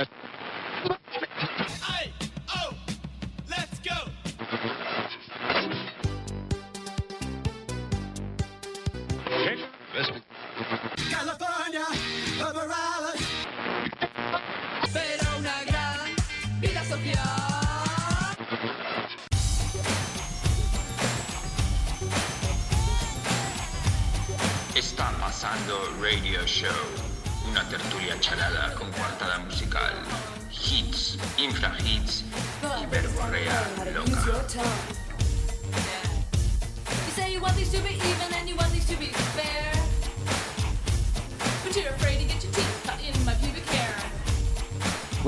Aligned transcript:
That's 0.00 0.29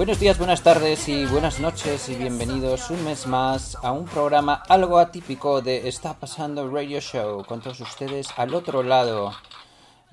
Buenos 0.02 0.19
días, 0.19 0.37
buenas 0.37 0.65
tardes 0.65 1.09
y 1.09 1.27
buenas 1.27 1.61
noches 1.61 2.09
y 2.09 2.16
bienvenidos 2.16 2.91
un 2.91 3.05
mes 3.05 3.29
más 3.29 3.79
a 3.84 3.92
un 3.92 4.05
programa 4.05 4.61
algo 4.69 4.98
atípico 4.98 5.62
de 5.62 5.87
Está 5.87 6.15
pasando 6.15 6.69
Radio 6.69 7.01
Show 7.01 7.45
con 7.45 7.61
todos 7.61 7.80
ustedes 7.83 8.27
al 8.37 8.52
otro 8.52 8.83
lado 8.83 9.33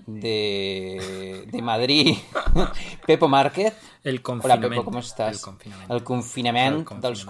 de, 0.06 1.44
de 1.52 1.62
Madrid, 1.64 2.16
Pepo 3.08 3.28
Márquez. 3.28 3.74
El 4.04 4.22
Hola 4.24 4.60
Pepo, 4.60 4.86
¿cómo 4.86 5.00
estás? 5.00 5.38
El 5.38 5.42
confinamiento. 5.42 5.96
El 5.96 6.04
confinamiento 6.04 6.96
dels 7.02 7.26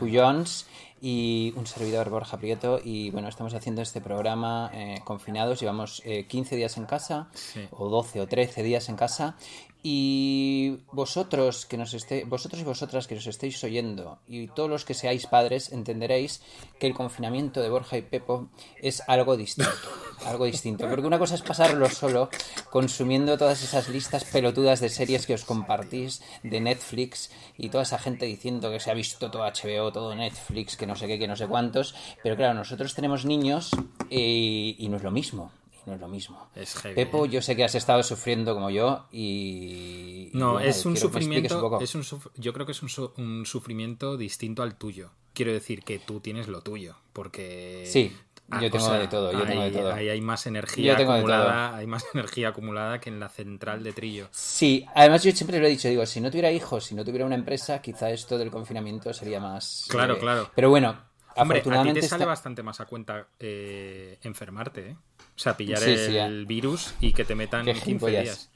y 1.01 1.53
un 1.55 1.65
servidor 1.65 2.09
Borja 2.09 2.37
Prieto 2.37 2.79
y 2.83 3.09
bueno, 3.11 3.29
estamos 3.29 3.53
haciendo 3.53 3.81
este 3.81 4.01
programa 4.01 4.69
eh, 4.73 4.99
confinados, 5.05 5.59
llevamos 5.59 6.01
eh, 6.05 6.25
15 6.27 6.55
días 6.57 6.77
en 6.77 6.85
casa 6.85 7.29
Sí. 7.33 7.67
o 7.71 7.87
12 7.87 8.21
o 8.21 8.27
13 8.27 8.63
días 8.63 8.89
en 8.89 8.97
casa 8.97 9.35
y 9.81 10.79
vosotros 10.91 11.65
que 11.65 11.77
nos 11.77 11.93
esté, 11.93 12.25
vosotros 12.25 12.61
y 12.61 12.65
vosotras 12.65 13.07
que 13.07 13.15
nos 13.15 13.27
estéis 13.27 13.63
oyendo 13.63 14.19
y 14.27 14.47
todos 14.47 14.69
los 14.69 14.83
que 14.83 14.93
seáis 14.93 15.25
padres 15.25 15.71
entenderéis 15.71 16.41
que 16.79 16.87
el 16.87 16.93
confinamiento 16.93 17.61
de 17.61 17.69
Borja 17.69 17.97
y 17.97 18.01
Pepo 18.01 18.49
es 18.81 19.01
algo 19.07 19.37
distinto, 19.37 19.71
algo 20.25 20.45
distinto, 20.45 20.89
porque 20.89 21.07
una 21.07 21.17
cosa 21.17 21.35
es 21.35 21.41
pasarlo 21.41 21.89
solo 21.89 22.29
consumiendo 22.69 23.37
todas 23.37 23.63
esas 23.63 23.87
listas 23.87 24.25
pelotudas 24.25 24.81
de 24.81 24.89
series 24.89 25.25
que 25.25 25.33
os 25.33 25.45
compartís 25.45 26.21
de 26.43 26.59
Netflix 26.59 27.31
y 27.57 27.69
toda 27.69 27.83
esa 27.83 27.99
gente 27.99 28.25
diciendo 28.25 28.71
que 28.71 28.81
se 28.81 28.91
ha 28.91 28.93
visto 28.93 29.31
todo 29.31 29.43
HBO, 29.43 29.93
todo 29.93 30.13
Netflix, 30.13 30.75
que 30.75 30.87
no 30.87 30.95
sé 30.95 31.07
qué, 31.07 31.17
que 31.17 31.27
no 31.27 31.37
sé 31.37 31.47
cuántos, 31.47 31.95
pero 32.21 32.35
claro, 32.35 32.53
nosotros 32.53 32.93
tenemos 32.95 33.23
niños 33.23 33.71
y, 34.09 34.75
y 34.77 34.89
no 34.89 34.97
es 34.97 35.03
lo 35.03 35.11
mismo. 35.11 35.51
No 35.85 35.93
es 35.95 35.99
lo 35.99 36.07
mismo. 36.07 36.49
Es 36.55 36.75
heavy, 36.75 36.95
Pepo, 36.95 37.25
¿eh? 37.25 37.29
yo 37.29 37.41
sé 37.41 37.55
que 37.55 37.63
has 37.63 37.75
estado 37.75 38.03
sufriendo 38.03 38.53
como 38.53 38.69
yo 38.69 39.05
y... 39.11 40.29
No, 40.33 40.53
bueno, 40.53 40.69
es 40.69 40.85
un 40.85 40.95
sufrimiento. 40.97 41.67
un. 41.77 41.83
Es 41.83 41.95
un 41.95 42.03
yo 42.35 42.53
creo 42.53 42.65
que 42.65 42.71
es 42.73 42.81
un, 42.83 42.89
su- 42.89 43.11
un 43.17 43.45
sufrimiento 43.45 44.17
distinto 44.17 44.63
al 44.63 44.75
tuyo. 44.75 45.11
Quiero 45.33 45.51
decir 45.53 45.83
que 45.83 45.99
tú 45.99 46.19
tienes 46.19 46.47
lo 46.47 46.61
tuyo, 46.61 46.95
porque. 47.13 47.85
Sí, 47.87 48.15
Ah, 48.51 48.61
yo 48.61 48.67
o 48.69 48.71
tengo 48.71 48.85
sea, 48.87 48.97
de 48.97 49.07
todo, 49.07 49.31
yo 49.31 49.43
tengo 49.45 49.61
de 49.61 49.67
ahí- 49.67 49.71
todo. 49.71 49.93
Ahí 49.93 50.09
hay 50.09 50.21
más 50.21 50.47
energía 50.47 50.97
tengo 50.97 51.11
acumulada, 51.13 51.75
hay 51.75 51.85
más 51.85 52.03
energía 52.15 52.47
acumulada 52.49 52.99
que 52.99 53.09
en 53.11 53.19
la 53.19 53.29
central 53.29 53.83
de 53.83 53.93
Trillo. 53.93 54.27
Sí, 54.31 54.87
además 54.95 55.23
yo 55.23 55.31
siempre 55.33 55.59
lo 55.59 55.67
he 55.67 55.69
dicho, 55.69 55.87
digo, 55.87 56.03
si 56.07 56.19
no 56.19 56.31
tuviera 56.31 56.51
hijos, 56.51 56.85
si 56.85 56.95
no 56.95 57.05
tuviera 57.05 57.27
una 57.27 57.35
empresa, 57.35 57.79
quizá 57.79 58.09
esto 58.09 58.39
del 58.39 58.49
confinamiento 58.49 59.13
sería 59.13 59.39
más... 59.39 59.85
Claro, 59.87 60.15
eh, 60.15 60.19
claro. 60.19 60.49
Pero 60.55 60.71
bueno, 60.71 60.97
Hombre, 61.41 61.63
a 61.65 61.83
ti 61.83 61.93
te 61.93 62.01
sale 62.01 62.25
bastante 62.25 62.63
más 62.63 62.79
a 62.79 62.85
cuenta 62.85 63.27
eh, 63.39 64.17
enfermarte, 64.23 64.89
¿eh? 64.91 64.95
O 65.35 65.39
sea, 65.41 65.55
pillar 65.55 65.79
Sí, 65.79 65.97
sí, 65.97 66.17
el 66.17 66.45
virus 66.45 66.93
y 66.99 67.13
que 67.13 67.23
te 67.25 67.35
metan 67.35 67.65
Qué 67.65 67.73
15 67.73 67.85
gilipollas. 67.85 68.23
días. 68.23 68.49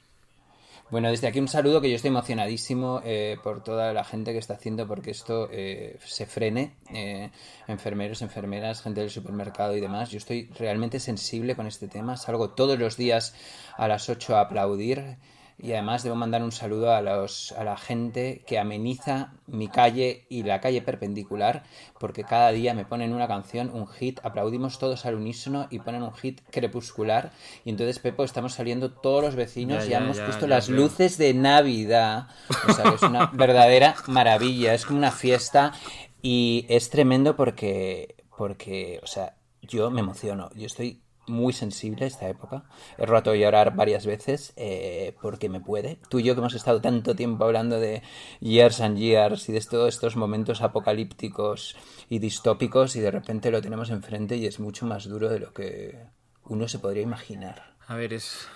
Bueno, 0.90 1.10
desde 1.10 1.26
aquí 1.26 1.40
un 1.40 1.48
saludo 1.48 1.80
que 1.80 1.88
yo 1.88 1.96
estoy 1.96 2.10
emocionadísimo 2.10 3.00
eh, 3.04 3.38
por 3.42 3.64
toda 3.64 3.94
la 3.94 4.04
gente 4.04 4.32
que 4.32 4.38
está 4.38 4.54
haciendo 4.54 4.86
porque 4.86 5.10
esto 5.12 5.48
eh, 5.50 5.98
se 6.04 6.26
frene. 6.26 6.74
eh, 6.92 7.30
enfermeros, 7.66 8.20
enfermeras, 8.20 8.82
gente 8.82 9.00
del 9.00 9.10
supermercado 9.10 9.74
y 9.76 9.80
demás. 9.80 10.10
Yo 10.10 10.18
estoy 10.18 10.50
realmente 10.58 11.00
sensible 11.00 11.56
con 11.56 11.66
este 11.66 11.88
tema. 11.88 12.16
Salgo 12.18 12.50
todos 12.50 12.78
los 12.78 12.96
días 12.98 13.34
a 13.76 13.88
las 13.88 14.08
8 14.10 14.36
a 14.36 14.42
aplaudir. 14.42 15.16
Y 15.58 15.72
además 15.72 16.02
debo 16.02 16.16
mandar 16.16 16.42
un 16.42 16.52
saludo 16.52 16.92
a, 16.92 17.00
los, 17.00 17.52
a 17.52 17.64
la 17.64 17.76
gente 17.76 18.42
que 18.46 18.58
ameniza 18.58 19.34
mi 19.46 19.68
calle 19.68 20.26
y 20.28 20.42
la 20.42 20.60
calle 20.60 20.82
perpendicular, 20.82 21.62
porque 22.00 22.24
cada 22.24 22.50
día 22.50 22.74
me 22.74 22.84
ponen 22.84 23.12
una 23.12 23.28
canción, 23.28 23.70
un 23.72 23.86
hit, 23.86 24.18
aplaudimos 24.24 24.78
todos 24.78 25.06
al 25.06 25.14
unísono 25.14 25.68
y 25.70 25.78
ponen 25.78 26.02
un 26.02 26.12
hit 26.12 26.40
crepuscular. 26.50 27.30
Y 27.64 27.70
entonces, 27.70 27.98
Pepo, 28.00 28.24
estamos 28.24 28.54
saliendo 28.54 28.92
todos 28.92 29.22
los 29.22 29.36
vecinos, 29.36 29.84
Ya, 29.84 29.90
ya, 29.90 29.98
ya, 29.98 30.04
hemos 30.04 30.16
ya, 30.16 30.26
puesto 30.26 30.46
las 30.46 30.68
luces 30.68 31.18
de 31.18 31.34
Navidad. 31.34 32.28
O 32.68 32.72
sea, 32.72 32.92
es 32.92 33.02
una 33.02 33.26
verdadera 33.32 33.94
maravilla, 34.08 34.74
es 34.74 34.84
como 34.84 34.98
una 34.98 35.12
fiesta 35.12 35.72
y 36.20 36.66
es 36.68 36.90
tremendo 36.90 37.36
porque, 37.36 38.16
porque, 38.36 38.98
o 39.02 39.06
sea, 39.06 39.36
yo 39.62 39.90
me 39.90 40.00
emociono, 40.00 40.50
yo 40.54 40.66
estoy 40.66 41.03
muy 41.26 41.52
sensible 41.52 42.06
esta 42.06 42.28
época. 42.28 42.64
He 42.98 43.06
roto 43.06 43.30
a 43.30 43.36
llorar 43.36 43.74
varias 43.74 44.06
veces 44.06 44.52
eh, 44.56 45.14
porque 45.20 45.48
me 45.48 45.60
puede. 45.60 45.98
Tú 46.08 46.18
y 46.18 46.24
yo 46.24 46.34
que 46.34 46.40
hemos 46.40 46.54
estado 46.54 46.80
tanto 46.80 47.14
tiempo 47.14 47.44
hablando 47.44 47.80
de 47.80 48.02
years 48.40 48.80
and 48.80 48.98
years 48.98 49.48
y 49.48 49.52
de 49.52 49.60
todos 49.60 49.94
estos 49.94 50.16
momentos 50.16 50.62
apocalípticos 50.62 51.76
y 52.08 52.18
distópicos 52.18 52.96
y 52.96 53.00
de 53.00 53.10
repente 53.10 53.50
lo 53.50 53.62
tenemos 53.62 53.90
enfrente 53.90 54.36
y 54.36 54.46
es 54.46 54.60
mucho 54.60 54.86
más 54.86 55.08
duro 55.08 55.28
de 55.28 55.40
lo 55.40 55.52
que 55.52 55.98
uno 56.44 56.68
se 56.68 56.78
podría 56.78 57.02
imaginar. 57.02 57.74
A 57.86 57.96
ver, 57.96 58.12
es. 58.12 58.46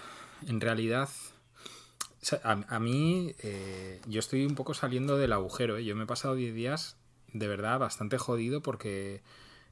En 0.47 0.61
realidad. 0.61 1.09
a 2.43 2.78
mí. 2.78 3.34
eh, 3.43 4.01
yo 4.07 4.21
estoy 4.21 4.45
un 4.45 4.55
poco 4.55 4.75
saliendo 4.75 5.17
del 5.17 5.33
agujero. 5.33 5.78
¿eh? 5.78 5.84
Yo 5.84 5.97
me 5.97 6.05
he 6.05 6.07
pasado 6.07 6.34
10 6.34 6.55
días 6.55 6.97
de 7.33 7.49
verdad 7.49 7.78
bastante 7.78 8.19
jodido 8.19 8.62
porque. 8.62 9.23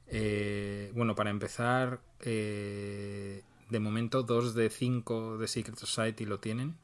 Eh, 0.09 0.91
bueno, 0.95 1.15
para 1.15 1.29
empezar. 1.29 2.01
eh, 2.21 3.43
de 3.69 3.79
momento, 3.79 4.23
dos 4.23 4.55
de 4.55 4.69
cinco 4.69 5.37
de 5.37 5.47
Secret 5.47 5.77
Society 5.77 6.25
lo 6.25 6.39
tienen. 6.39 6.77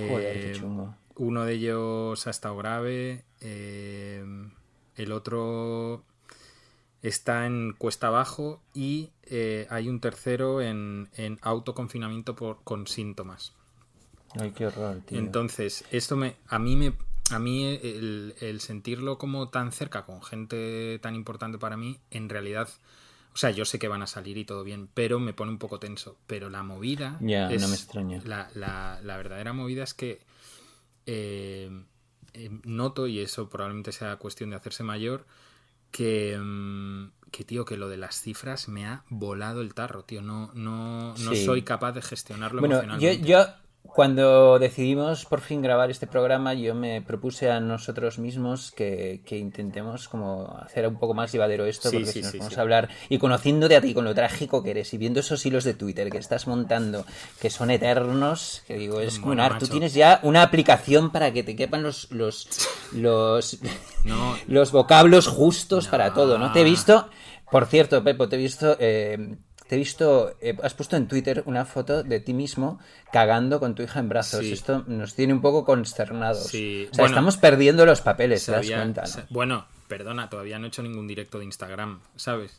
Joder, 0.00 0.40
qué 0.40 0.50
Eh, 0.50 0.52
chungo. 0.52 0.94
uno 1.16 1.44
de 1.44 1.54
ellos 1.54 2.26
ha 2.26 2.30
estado 2.30 2.56
grave. 2.56 3.24
el 3.40 5.12
otro 5.12 6.04
está 7.02 7.46
en 7.46 7.74
cuesta 7.78 8.08
abajo 8.08 8.62
y 8.74 9.10
hay 9.70 9.88
un 9.88 10.00
tercero 10.00 10.60
en, 10.62 11.08
en 11.16 11.38
autoconfinamiento 11.42 12.36
por, 12.36 12.62
con 12.64 12.86
síntomas. 12.86 13.54
Ay, 14.38 14.50
qué 14.52 14.66
horror, 14.66 15.00
tío. 15.06 15.18
Entonces, 15.18 15.84
esto 15.90 16.16
me, 16.16 16.36
a 16.46 16.58
mí 16.58 16.76
me, 16.76 16.94
a 17.30 17.38
mí 17.38 17.64
el, 17.64 18.34
el 18.40 18.60
sentirlo 18.60 19.18
como 19.18 19.48
tan 19.48 19.72
cerca 19.72 20.04
con 20.04 20.22
gente 20.22 20.98
tan 21.00 21.14
importante 21.14 21.58
para 21.58 21.76
mí, 21.76 21.98
en 22.10 22.28
realidad, 22.28 22.68
o 23.32 23.36
sea, 23.36 23.50
yo 23.50 23.64
sé 23.64 23.78
que 23.78 23.88
van 23.88 24.02
a 24.02 24.06
salir 24.06 24.36
y 24.38 24.44
todo 24.44 24.64
bien, 24.64 24.88
pero 24.92 25.18
me 25.20 25.32
pone 25.32 25.50
un 25.52 25.58
poco 25.58 25.78
tenso. 25.78 26.18
Pero 26.26 26.50
la 26.50 26.62
movida, 26.62 27.16
Ya, 27.20 27.48
no 27.48 27.68
me 27.68 27.74
extraña. 27.76 28.20
La, 28.24 28.50
la, 28.54 29.00
la 29.02 29.16
verdadera 29.16 29.52
movida 29.52 29.84
es 29.84 29.94
que 29.94 30.20
eh, 31.06 31.70
eh, 32.34 32.50
noto 32.64 33.06
y 33.06 33.20
eso 33.20 33.48
probablemente 33.48 33.92
sea 33.92 34.16
cuestión 34.16 34.50
de 34.50 34.56
hacerse 34.56 34.82
mayor 34.82 35.26
que, 35.90 36.38
mm, 36.40 37.10
que 37.30 37.44
tío 37.44 37.64
que 37.64 37.76
lo 37.76 37.88
de 37.88 37.96
las 37.96 38.20
cifras 38.20 38.68
me 38.68 38.86
ha 38.86 39.04
volado 39.10 39.60
el 39.60 39.74
tarro 39.74 40.04
tío 40.04 40.22
no 40.22 40.50
no 40.54 41.08
no 41.18 41.34
Sí. 41.34 41.44
soy 41.44 41.62
capaz 41.62 41.92
de 41.92 42.02
gestionarlo 42.02 42.60
Bueno, 42.60 42.76
yo, 42.76 42.86
emocionalmente 42.88 43.26
yo 43.28 43.44
cuando 43.82 44.58
decidimos 44.58 45.26
por 45.26 45.40
fin 45.42 45.60
grabar 45.60 45.90
este 45.90 46.06
programa, 46.06 46.54
yo 46.54 46.74
me 46.74 47.02
propuse 47.02 47.50
a 47.50 47.60
nosotros 47.60 48.18
mismos 48.18 48.72
que, 48.72 49.20
que 49.26 49.36
intentemos 49.36 50.08
como 50.08 50.56
hacer 50.62 50.86
un 50.86 50.98
poco 50.98 51.12
más 51.12 51.30
llevadero 51.30 51.66
esto, 51.66 51.90
Sí, 51.90 51.96
porque 51.98 52.12
sí, 52.12 52.12
si 52.20 52.22
nos 52.22 52.30
sí, 52.32 52.38
vamos 52.38 52.56
a 52.56 52.60
hablar 52.62 52.88
y 53.10 53.18
conociéndote 53.18 53.76
a 53.76 53.82
ti 53.82 53.92
con 53.92 54.04
lo 54.04 54.14
trágico 54.14 54.62
que 54.62 54.70
eres 54.70 54.94
y 54.94 54.98
viendo 54.98 55.20
esos 55.20 55.44
hilos 55.44 55.64
de 55.64 55.74
Twitter 55.74 56.08
que 56.10 56.16
estás 56.18 56.46
montando, 56.46 57.04
que 57.38 57.50
son 57.50 57.70
eternos, 57.70 58.62
que 58.66 58.76
digo, 58.76 59.00
es 59.00 59.20
Bueno, 59.20 59.42
arte. 59.42 59.66
Tú 59.66 59.68
tienes 59.72 59.92
ya 59.92 60.20
una 60.22 60.42
aplicación 60.42 61.10
para 61.12 61.32
que 61.32 61.42
te 61.42 61.54
quepan 61.54 61.82
los 61.82 62.10
los 62.12 62.48
los, 62.92 63.58
No. 64.04 64.36
los 64.46 64.72
vocablos 64.72 65.26
justos 65.26 65.84
No. 65.86 65.90
para 65.90 66.14
todo, 66.14 66.38
¿no? 66.38 66.50
Te 66.52 66.60
he 66.62 66.64
visto, 66.64 67.10
por 67.50 67.66
cierto, 67.66 68.02
Pepo, 68.02 68.28
te 68.28 68.36
he 68.36 68.38
visto 68.38 68.74
eh, 68.80 69.36
te 69.68 69.76
he 69.76 69.78
visto, 69.78 70.36
eh, 70.40 70.56
has 70.62 70.74
puesto 70.74 70.96
en 70.96 71.08
Twitter 71.08 71.42
una 71.46 71.64
foto 71.64 72.02
de 72.02 72.20
ti 72.20 72.34
mismo 72.34 72.78
cagando 73.12 73.60
con 73.60 73.74
tu 73.74 73.82
hija 73.82 74.00
en 74.00 74.08
brazos. 74.08 74.40
Sí. 74.40 74.52
Esto 74.52 74.84
nos 74.86 75.14
tiene 75.14 75.32
un 75.32 75.40
poco 75.40 75.64
consternados. 75.64 76.46
Sí. 76.48 76.88
O 76.90 76.94
sea, 76.94 77.02
Bueno, 77.02 77.14
estamos 77.14 77.36
perdiendo 77.36 77.86
los 77.86 78.00
papeles, 78.00 78.44
te 78.44 78.52
das 78.52 78.70
cuenta, 78.70 79.04
bueno 79.30 79.66
perdona 79.88 80.30
todavía 80.30 80.58
no 80.58 80.64
he 80.64 80.68
hecho 80.68 80.82
ningún 80.82 81.06
directo 81.06 81.38
de 81.38 81.44
Instagram 81.44 82.00
sabes 82.16 82.58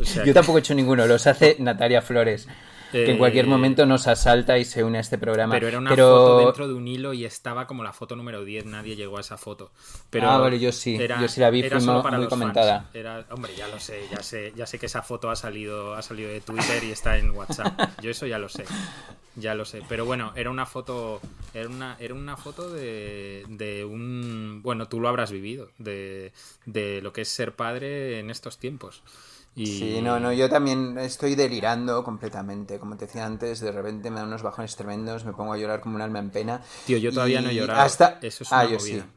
O 0.00 0.04
sea 0.04 0.24
Yo 0.24 0.34
tampoco 0.34 0.58
he 0.58 0.60
hecho 0.62 0.74
ninguno, 0.74 1.06
los 1.06 1.28
hace 1.28 1.54
Natalia 1.60 2.02
Flores. 2.02 2.48
Que 2.92 3.10
en 3.10 3.18
cualquier 3.18 3.46
Eh, 3.46 3.48
momento 3.48 3.84
nos 3.86 4.06
asalta 4.06 4.58
y 4.58 4.64
se 4.64 4.84
une 4.84 4.98
a 4.98 5.00
este 5.00 5.18
programa. 5.18 5.54
Pero 5.54 5.66
era 5.68 5.78
una 5.78 5.90
Pero- 5.90 6.10
foto 6.10 6.38
dentro 6.44 6.68
de 6.68 6.74
un 6.74 6.86
hilo 6.86 7.12
y 7.12 7.24
estaba 7.24 7.66
como 7.66 7.82
la 7.82 7.92
foto 7.92 8.14
número 8.14 8.44
10, 8.44 8.66
nadie 8.66 8.94
llegó 8.94 9.16
a 9.18 9.20
esa 9.20 9.36
foto. 9.38 9.70
Pero 10.10 10.30
Ah, 10.30 10.38
vale, 10.38 10.60
yo 10.60 10.70
sí, 10.70 10.96
yo 11.20 11.28
sí 11.28 11.40
la 11.40 11.50
vi, 11.50 11.62
era 11.62 11.80
solo 11.80 12.02
para 12.02 12.16
muy 12.18 12.24
los 12.26 12.30
fans. 12.30 12.40
comentada. 12.40 12.90
Era, 12.94 13.26
hombre, 13.30 13.52
ya 13.56 13.66
lo 13.68 13.80
sé, 13.80 14.02
ya 14.10 14.22
sé, 14.22 14.52
ya 14.54 14.66
sé 14.66 14.78
que 14.78 14.86
esa 14.86 15.02
foto 15.02 15.30
ha 15.30 15.36
salido, 15.36 15.94
ha 15.94 16.02
salido 16.02 16.30
de 16.30 16.40
Twitter 16.40 16.84
y 16.84 16.90
está 16.92 17.18
en 17.18 17.30
WhatsApp. 17.32 17.78
Yo 18.00 18.10
eso 18.10 18.26
ya 18.26 18.38
lo 18.38 18.48
sé. 18.48 18.64
Ya 19.34 19.54
lo 19.54 19.64
sé, 19.64 19.80
pero 19.88 20.04
bueno, 20.04 20.32
era 20.36 20.50
una 20.50 20.66
foto, 20.66 21.18
era 21.54 21.66
una, 21.66 21.96
era 21.98 22.12
una 22.12 22.36
foto 22.36 22.68
de, 22.70 23.46
de 23.48 23.82
un, 23.82 24.60
bueno, 24.62 24.88
tú 24.88 25.00
lo 25.00 25.08
habrás 25.08 25.32
vivido, 25.32 25.70
de, 25.78 26.32
de 26.66 27.00
lo 27.00 27.14
que 27.14 27.22
es 27.22 27.28
ser 27.30 27.54
padre 27.56 28.18
en 28.18 28.28
estos 28.28 28.58
tiempos. 28.58 29.02
Y, 29.54 29.66
Sí, 29.66 30.00
no, 30.02 30.18
no, 30.18 30.32
yo 30.32 30.48
también 30.48 30.96
estoy 30.98 31.34
delirando 31.34 32.02
completamente. 32.02 32.78
Como 32.78 32.96
te 32.96 33.06
decía 33.06 33.26
antes, 33.26 33.60
de 33.60 33.70
repente 33.70 34.10
me 34.10 34.16
dan 34.16 34.28
unos 34.28 34.42
bajones 34.42 34.74
tremendos, 34.76 35.24
me 35.24 35.32
pongo 35.32 35.52
a 35.52 35.58
llorar 35.58 35.80
como 35.80 35.96
un 35.96 36.02
alma 36.02 36.20
en 36.20 36.30
pena. 36.30 36.62
Tío, 36.86 36.96
yo 36.98 37.12
todavía 37.12 37.40
no 37.42 37.50
he 37.50 37.54
llorado. 37.54 37.80
Hasta... 37.82 38.18
Eso 38.22 38.44
es 38.44 38.52
ah, 38.52 38.60
una 38.62 38.70
yo 38.70 38.78
movida. 38.78 39.02
sí. 39.02 39.08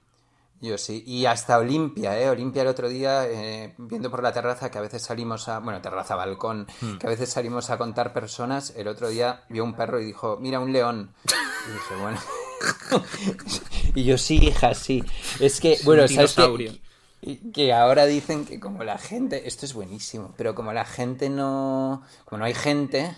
Yo 0.62 0.78
sí. 0.78 1.04
Y 1.06 1.26
hasta 1.26 1.58
Olimpia, 1.58 2.20
¿eh? 2.20 2.30
Olimpia 2.30 2.62
el 2.64 2.70
otro 2.70 2.88
día, 2.90 3.28
eh, 3.28 3.76
viendo 3.78 4.10
por 4.10 4.24
la 4.24 4.32
terraza, 4.34 4.72
que 4.72 4.78
a 4.78 4.82
veces 4.82 5.04
salimos 5.04 5.48
a... 5.48 5.60
Bueno, 5.60 5.82
terraza, 5.82 6.16
balcón, 6.16 6.66
Hmm. 6.82 6.98
que 6.98 7.08
a 7.08 7.10
veces 7.10 7.30
salimos 7.30 7.70
a 7.70 7.78
contar 7.78 8.14
personas. 8.14 8.74
El 8.76 8.88
otro 8.88 9.10
día 9.10 9.44
vio 9.50 9.64
un 9.64 9.74
perro 9.76 10.00
y 10.02 10.06
dijo, 10.06 10.38
mira, 10.42 10.60
un 10.60 10.72
león. 10.74 11.12
Y 11.68 11.72
dije, 11.72 11.96
bueno... 12.02 12.20
y 13.96 14.04
yo 14.06 14.18
sí, 14.18 14.38
hija, 14.38 14.74
sí. 14.74 15.04
Es 15.40 15.60
que, 15.60 15.78
bueno, 15.84 16.08
¿sabes 16.08 16.34
qué? 16.36 16.80
Y 17.28 17.38
que 17.52 17.74
ahora 17.74 18.06
dicen 18.06 18.46
que 18.46 18.60
como 18.60 18.84
la 18.84 18.98
gente, 19.00 19.48
esto 19.48 19.66
es 19.66 19.74
buenísimo, 19.74 20.34
pero 20.38 20.54
como 20.54 20.74
la 20.74 20.86
gente 20.86 21.30
no, 21.30 22.04
como 22.26 22.40
no 22.40 22.46
hay 22.46 22.54
gente, 22.54 23.14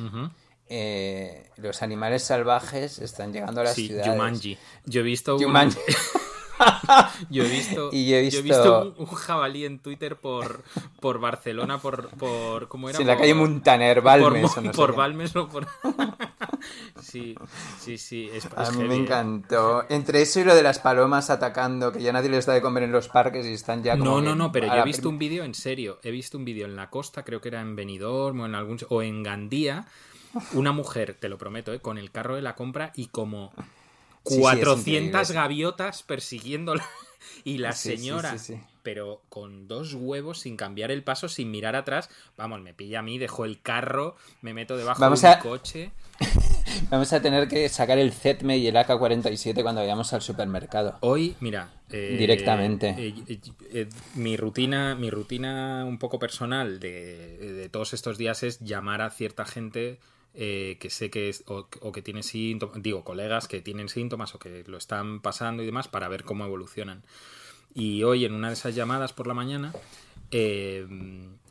eh, 0.69 1.49
los 1.57 1.81
animales 1.81 2.23
salvajes 2.23 2.99
están 2.99 3.33
llegando 3.33 3.61
a 3.61 3.65
las 3.65 3.73
Sí, 3.75 3.87
ciudades. 3.87 4.07
Yo 4.85 5.01
he 5.01 5.03
visto 5.03 5.37
un-. 5.47 5.53
Yo 7.29 7.43
he 7.43 7.49
visto, 7.49 7.89
Y 7.91 8.09
yo 8.09 8.17
he 8.17 8.29
yo 8.29 8.41
visto- 8.43 8.93
un, 8.97 9.05
un 9.07 9.15
jabalí 9.15 9.65
en 9.65 9.79
Twitter 9.79 10.15
por, 10.15 10.63
por 10.99 11.19
Barcelona, 11.19 11.77
por, 11.79 12.09
por 12.09 12.67
¿cómo 12.67 12.89
era? 12.89 12.97
Sí, 12.97 13.03
en 13.03 13.07
la 13.07 13.13
Por- 13.15 13.21
calle 13.21 13.33
Muntaner, 13.33 13.97
por, 13.97 14.03
Balmes 14.03 14.41
Mo- 14.43 14.53
o 14.57 14.61
no 14.61 14.71
por. 14.71 14.95
Balmes 14.95 15.35
o 15.35 15.47
por... 15.47 15.67
sí, 17.01 17.35
sí, 17.79 17.97
sí. 17.97 18.29
Es, 18.33 18.47
A 18.55 18.71
mí 18.71 18.83
me 18.83 18.95
¿eh? 18.95 18.99
encantó. 18.99 19.85
Entre 19.89 20.21
eso 20.21 20.39
y 20.39 20.43
lo 20.43 20.55
de 20.55 20.63
las 20.63 20.79
palomas 20.79 21.29
atacando, 21.29 21.91
que 21.91 22.01
ya 22.01 22.11
nadie 22.13 22.29
les 22.29 22.45
da 22.45 22.53
de 22.53 22.61
comer 22.61 22.83
en 22.83 22.91
los 22.91 23.07
parques 23.07 23.45
y 23.45 23.53
están 23.53 23.83
ya 23.83 23.97
como 23.97 24.05
No, 24.11 24.21
no, 24.21 24.35
no, 24.35 24.51
pero 24.51 24.67
yo 24.67 24.73
he 24.75 24.83
visto 24.83 25.09
un 25.09 25.17
vídeo 25.19 25.43
en 25.43 25.53
serio. 25.53 25.99
He 26.03 26.11
visto 26.11 26.37
un 26.37 26.45
vídeo 26.45 26.65
en 26.65 26.75
la 26.75 26.89
costa, 26.89 27.23
creo 27.23 27.41
que 27.41 27.49
era 27.49 27.61
en 27.61 27.75
Benidorm 27.75 28.39
o 28.41 28.45
en 28.45 28.55
algún 28.55 28.77
o 28.89 29.01
en 29.01 29.23
Gandía, 29.23 29.85
una 30.53 30.71
mujer, 30.71 31.15
te 31.19 31.29
lo 31.29 31.37
prometo, 31.37 31.73
¿eh? 31.73 31.79
con 31.79 31.97
el 31.97 32.11
carro 32.11 32.35
de 32.35 32.41
la 32.41 32.55
compra 32.55 32.91
y 32.95 33.07
como 33.07 33.53
400 34.27 34.85
increíble. 35.21 35.33
gaviotas 35.33 36.03
persiguiéndola 36.03 36.85
y 37.43 37.57
la 37.57 37.71
sí, 37.73 37.95
señora, 37.97 38.37
sí, 38.37 38.55
sí. 38.55 38.61
pero 38.83 39.21
con 39.29 39.67
dos 39.67 39.93
huevos 39.93 40.39
sin 40.39 40.57
cambiar 40.57 40.91
el 40.91 41.03
paso, 41.03 41.27
sin 41.29 41.51
mirar 41.51 41.75
atrás, 41.75 42.09
vamos, 42.37 42.61
me 42.61 42.73
pilla 42.73 42.99
a 42.99 43.01
mí, 43.03 43.17
dejo 43.17 43.45
el 43.45 43.61
carro, 43.61 44.15
me 44.41 44.53
meto 44.53 44.77
debajo 44.77 44.99
Vamos 45.01 45.21
del 45.21 45.31
a- 45.31 45.39
coche. 45.39 45.91
Vamos 46.89 47.11
a 47.11 47.21
tener 47.21 47.47
que 47.47 47.67
sacar 47.69 47.97
el 47.97 48.11
ZETME 48.11 48.57
y 48.57 48.67
el 48.67 48.75
AK-47 48.77 49.61
cuando 49.63 49.81
vayamos 49.81 50.13
al 50.13 50.21
supermercado. 50.21 50.97
Hoy, 51.01 51.35
mira, 51.39 51.69
eh, 51.89 52.15
Directamente. 52.19 52.89
eh, 52.97 53.39
eh, 53.71 53.89
mi 54.15 54.37
rutina, 54.37 54.93
mi 54.95 55.09
rutina 55.09 55.85
un 55.85 55.97
poco 55.97 56.19
personal 56.19 56.79
de, 56.79 57.37
de 57.37 57.69
todos 57.69 57.93
estos 57.93 58.17
días 58.17 58.43
es 58.43 58.59
llamar 58.59 59.01
a 59.01 59.09
cierta 59.09 59.45
gente 59.45 59.99
eh, 60.33 60.77
que 60.79 60.89
sé 60.89 61.09
que 61.09 61.29
es, 61.29 61.43
o, 61.47 61.67
que 61.67 62.01
tiene 62.01 62.23
síntomas, 62.23 62.81
digo, 62.81 63.03
colegas 63.03 63.47
que 63.47 63.61
tienen 63.61 63.89
síntomas 63.89 64.35
o 64.35 64.39
que 64.39 64.63
lo 64.67 64.77
están 64.77 65.21
pasando 65.21 65.63
y 65.63 65.65
demás 65.65 65.87
para 65.87 66.07
ver 66.07 66.23
cómo 66.23 66.45
evolucionan. 66.45 67.03
Y 67.73 68.03
hoy 68.03 68.25
en 68.25 68.33
una 68.33 68.47
de 68.47 68.53
esas 68.53 68.75
llamadas 68.75 69.13
por 69.13 69.27
la 69.27 69.33
mañana 69.33 69.73
eh, 70.31 70.85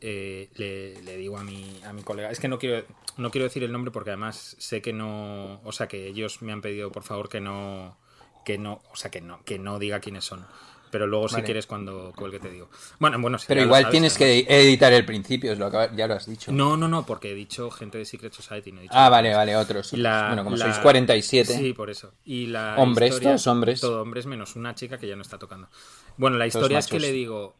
eh, 0.01 0.49
le, 0.55 1.01
le 1.01 1.17
digo 1.17 1.37
a 1.37 1.43
mi, 1.43 1.79
a 1.85 1.93
mi 1.93 2.03
colega, 2.03 2.29
es 2.31 2.39
que 2.39 2.47
no 2.47 2.59
quiero, 2.59 2.85
no 3.17 3.31
quiero 3.31 3.45
decir 3.45 3.63
el 3.63 3.71
nombre 3.71 3.91
porque 3.91 4.11
además 4.11 4.55
sé 4.59 4.81
que 4.81 4.93
no, 4.93 5.61
o 5.63 5.71
sea 5.71 5.87
que 5.87 6.07
ellos 6.07 6.41
me 6.41 6.51
han 6.51 6.61
pedido 6.61 6.91
por 6.91 7.03
favor 7.03 7.29
que 7.29 7.41
no, 7.41 7.97
que 8.45 8.57
no, 8.57 8.81
o 8.91 8.95
sea 8.95 9.11
que 9.11 9.21
no, 9.21 9.43
que 9.43 9.59
no 9.59 9.79
diga 9.79 9.99
quiénes 9.99 10.25
son. 10.25 10.45
Pero 10.89 11.05
luego 11.05 11.27
si 11.27 11.41
quieres 11.41 11.67
cuando 11.67 12.13
cuelgue 12.15 12.39
te 12.39 12.49
digo. 12.49 12.69
Bueno, 12.99 13.19
bueno, 13.19 13.37
sí, 13.37 13.45
Pero 13.47 13.61
igual 13.61 13.83
sabes, 13.83 13.91
tienes 13.91 14.17
que 14.17 14.45
editar 14.47 14.93
el 14.93 15.05
principio, 15.05 15.51
es 15.51 15.59
lo 15.59 15.65
acaba- 15.65 15.93
ya 15.95 16.07
lo 16.07 16.13
has 16.13 16.25
dicho. 16.27 16.51
No, 16.51 16.77
no, 16.77 16.87
no, 16.87 17.05
porque 17.05 17.31
he 17.31 17.35
dicho 17.35 17.69
gente 17.71 17.97
de 17.97 18.05
Secret 18.05 18.31
Society, 18.33 18.71
no 18.71 18.79
he 18.79 18.83
dicho 18.83 18.93
Ah, 18.95 19.09
vale, 19.09 19.33
vale, 19.35 19.55
otros. 19.57 19.91
La- 19.93 20.27
bueno, 20.27 20.43
como 20.45 20.55
la- 20.55 20.65
sois 20.65 20.77
47. 20.79 21.53
Sí, 21.53 21.73
por 21.73 21.89
eso. 21.89 22.13
Y 22.23 22.47
la 22.47 22.75
Hombres, 22.77 23.09
historia- 23.09 23.29
todos 23.31 23.47
hombres. 23.47 23.81
Todo 23.81 24.01
hombres 24.01 24.25
menos 24.27 24.55
una 24.55 24.75
chica 24.75 24.97
que 24.97 25.07
ya 25.07 25.15
no 25.15 25.21
está 25.23 25.37
tocando. 25.37 25.67
Bueno, 26.15 26.37
la 26.37 26.47
historia 26.47 26.79
es 26.79 26.87
que 26.87 26.99
le 26.99 27.11
digo, 27.11 27.55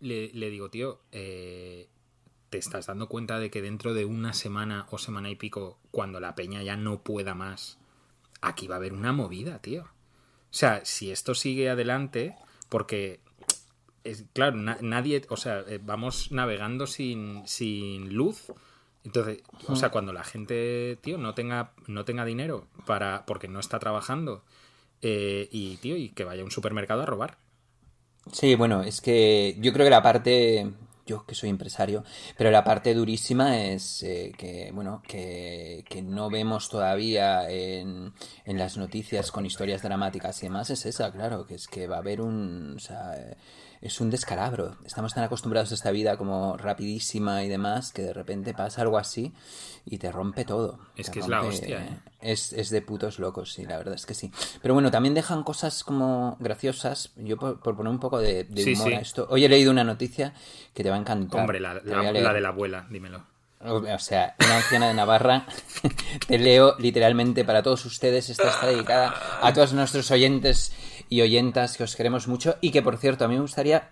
le, 0.00 0.32
le 0.34 0.50
digo, 0.50 0.68
tío, 0.68 1.00
eh, 1.12 1.88
¿te 2.50 2.58
estás 2.58 2.86
dando 2.86 3.08
cuenta 3.08 3.38
de 3.38 3.50
que 3.50 3.62
dentro 3.62 3.94
de 3.94 4.04
una 4.04 4.32
semana 4.32 4.86
o 4.90 4.98
semana 4.98 5.30
y 5.30 5.36
pico, 5.36 5.78
cuando 5.92 6.18
la 6.18 6.34
peña 6.34 6.62
ya 6.64 6.76
no 6.76 7.02
pueda 7.02 7.34
más, 7.34 7.78
aquí 8.40 8.66
va 8.66 8.74
a 8.74 8.78
haber 8.78 8.92
una 8.92 9.12
movida, 9.12 9.60
tío? 9.60 9.82
O 9.84 10.54
sea, 10.54 10.84
si 10.84 11.10
esto 11.12 11.34
sigue 11.34 11.70
adelante, 11.70 12.34
porque 12.72 13.20
es, 14.02 14.24
claro, 14.32 14.56
na- 14.56 14.78
nadie, 14.80 15.20
o 15.28 15.36
sea, 15.36 15.60
eh, 15.68 15.78
vamos 15.84 16.32
navegando 16.32 16.86
sin, 16.86 17.46
sin 17.46 18.14
luz. 18.14 18.50
Entonces, 19.04 19.42
o 19.68 19.76
sea, 19.76 19.90
cuando 19.90 20.12
la 20.14 20.24
gente, 20.24 20.96
tío, 21.02 21.18
no 21.18 21.34
tenga, 21.34 21.72
no 21.86 22.04
tenga 22.06 22.24
dinero 22.24 22.66
para, 22.86 23.26
porque 23.26 23.46
no 23.48 23.60
está 23.60 23.78
trabajando, 23.78 24.42
eh, 25.02 25.48
y 25.52 25.76
tío, 25.76 25.96
y 25.98 26.08
que 26.08 26.24
vaya 26.24 26.40
a 26.40 26.44
un 26.44 26.50
supermercado 26.50 27.02
a 27.02 27.06
robar. 27.06 27.36
Sí, 28.32 28.54
bueno, 28.54 28.82
es 28.82 29.00
que 29.02 29.56
yo 29.60 29.72
creo 29.72 29.84
que 29.84 29.90
la 29.90 30.02
parte, 30.02 30.70
yo 31.06 31.24
que 31.26 31.34
soy 31.34 31.50
empresario, 31.50 32.04
pero 32.36 32.50
la 32.50 32.64
parte 32.64 32.94
durísima 32.94 33.58
es 33.60 34.02
eh, 34.02 34.32
que, 34.36 34.70
bueno, 34.72 35.02
que, 35.06 35.84
que 35.88 36.02
no 36.02 36.30
vemos 36.30 36.68
todavía 36.68 37.48
en, 37.50 38.12
en 38.44 38.58
las 38.58 38.76
noticias 38.76 39.30
con 39.30 39.46
historias 39.46 39.82
dramáticas 39.82 40.42
y 40.42 40.46
demás, 40.46 40.70
es 40.70 40.86
esa, 40.86 41.12
claro, 41.12 41.46
que 41.46 41.54
es 41.54 41.66
que 41.66 41.86
va 41.86 41.96
a 41.96 42.00
haber 42.00 42.20
un, 42.20 42.74
o 42.76 42.80
sea, 42.80 43.14
es 43.82 44.00
un 44.00 44.10
descalabro. 44.10 44.76
Estamos 44.86 45.12
tan 45.12 45.24
acostumbrados 45.24 45.72
a 45.72 45.74
esta 45.74 45.90
vida 45.90 46.16
como 46.16 46.56
rapidísima 46.56 47.42
y 47.42 47.48
demás, 47.48 47.92
que 47.92 48.02
de 48.02 48.12
repente 48.12 48.54
pasa 48.54 48.82
algo 48.82 48.96
así 48.96 49.32
y 49.84 49.98
te 49.98 50.12
rompe 50.12 50.44
todo. 50.44 50.78
Es 50.96 51.06
Te 51.06 51.12
que 51.12 51.18
es 51.18 51.28
la 51.28 51.42
hostia, 51.42 51.84
¿eh? 51.84 51.98
Es, 52.20 52.52
es 52.52 52.70
de 52.70 52.80
putos 52.80 53.18
locos, 53.18 53.52
sí, 53.52 53.64
la 53.66 53.76
verdad 53.78 53.94
es 53.94 54.06
que 54.06 54.14
sí. 54.14 54.30
Pero 54.62 54.74
bueno, 54.74 54.92
también 54.92 55.14
dejan 55.14 55.42
cosas 55.42 55.82
como 55.82 56.36
graciosas. 56.38 57.10
Yo 57.16 57.36
por, 57.36 57.58
por 57.58 57.76
poner 57.76 57.90
un 57.90 57.98
poco 57.98 58.20
de, 58.20 58.44
de 58.44 58.62
Sí, 58.62 58.74
humor 58.74 58.88
sí. 58.88 58.94
a 58.94 59.00
esto. 59.00 59.26
Hoy 59.28 59.44
he 59.44 59.48
leído 59.48 59.72
una 59.72 59.82
noticia 59.82 60.32
que 60.72 60.84
te 60.84 60.90
va 60.90 60.94
a 60.96 61.00
encantar. 61.00 61.40
Hombre, 61.40 61.58
la, 61.58 61.74
la 61.74 62.12
de 62.32 62.40
la 62.40 62.48
abuela, 62.50 62.86
dímelo. 62.88 63.24
O 63.64 63.98
sea, 63.98 64.34
una 64.44 64.56
anciana 64.56 64.88
de 64.88 64.94
Navarra. 64.94 65.46
Te 66.26 66.38
leo 66.38 66.76
literalmente 66.78 67.44
para 67.44 67.62
todos 67.62 67.84
ustedes. 67.84 68.28
Esta 68.28 68.48
está 68.48 68.66
dedicada 68.66 69.14
a 69.40 69.52
todos 69.52 69.72
nuestros 69.72 70.10
oyentes 70.10 70.72
y 71.08 71.20
oyentas 71.22 71.76
que 71.76 71.84
os 71.84 71.96
queremos 71.96 72.28
mucho. 72.28 72.56
Y 72.60 72.70
que, 72.70 72.82
por 72.82 72.96
cierto, 72.96 73.24
a 73.24 73.28
mí 73.28 73.34
me 73.34 73.40
gustaría 73.42 73.90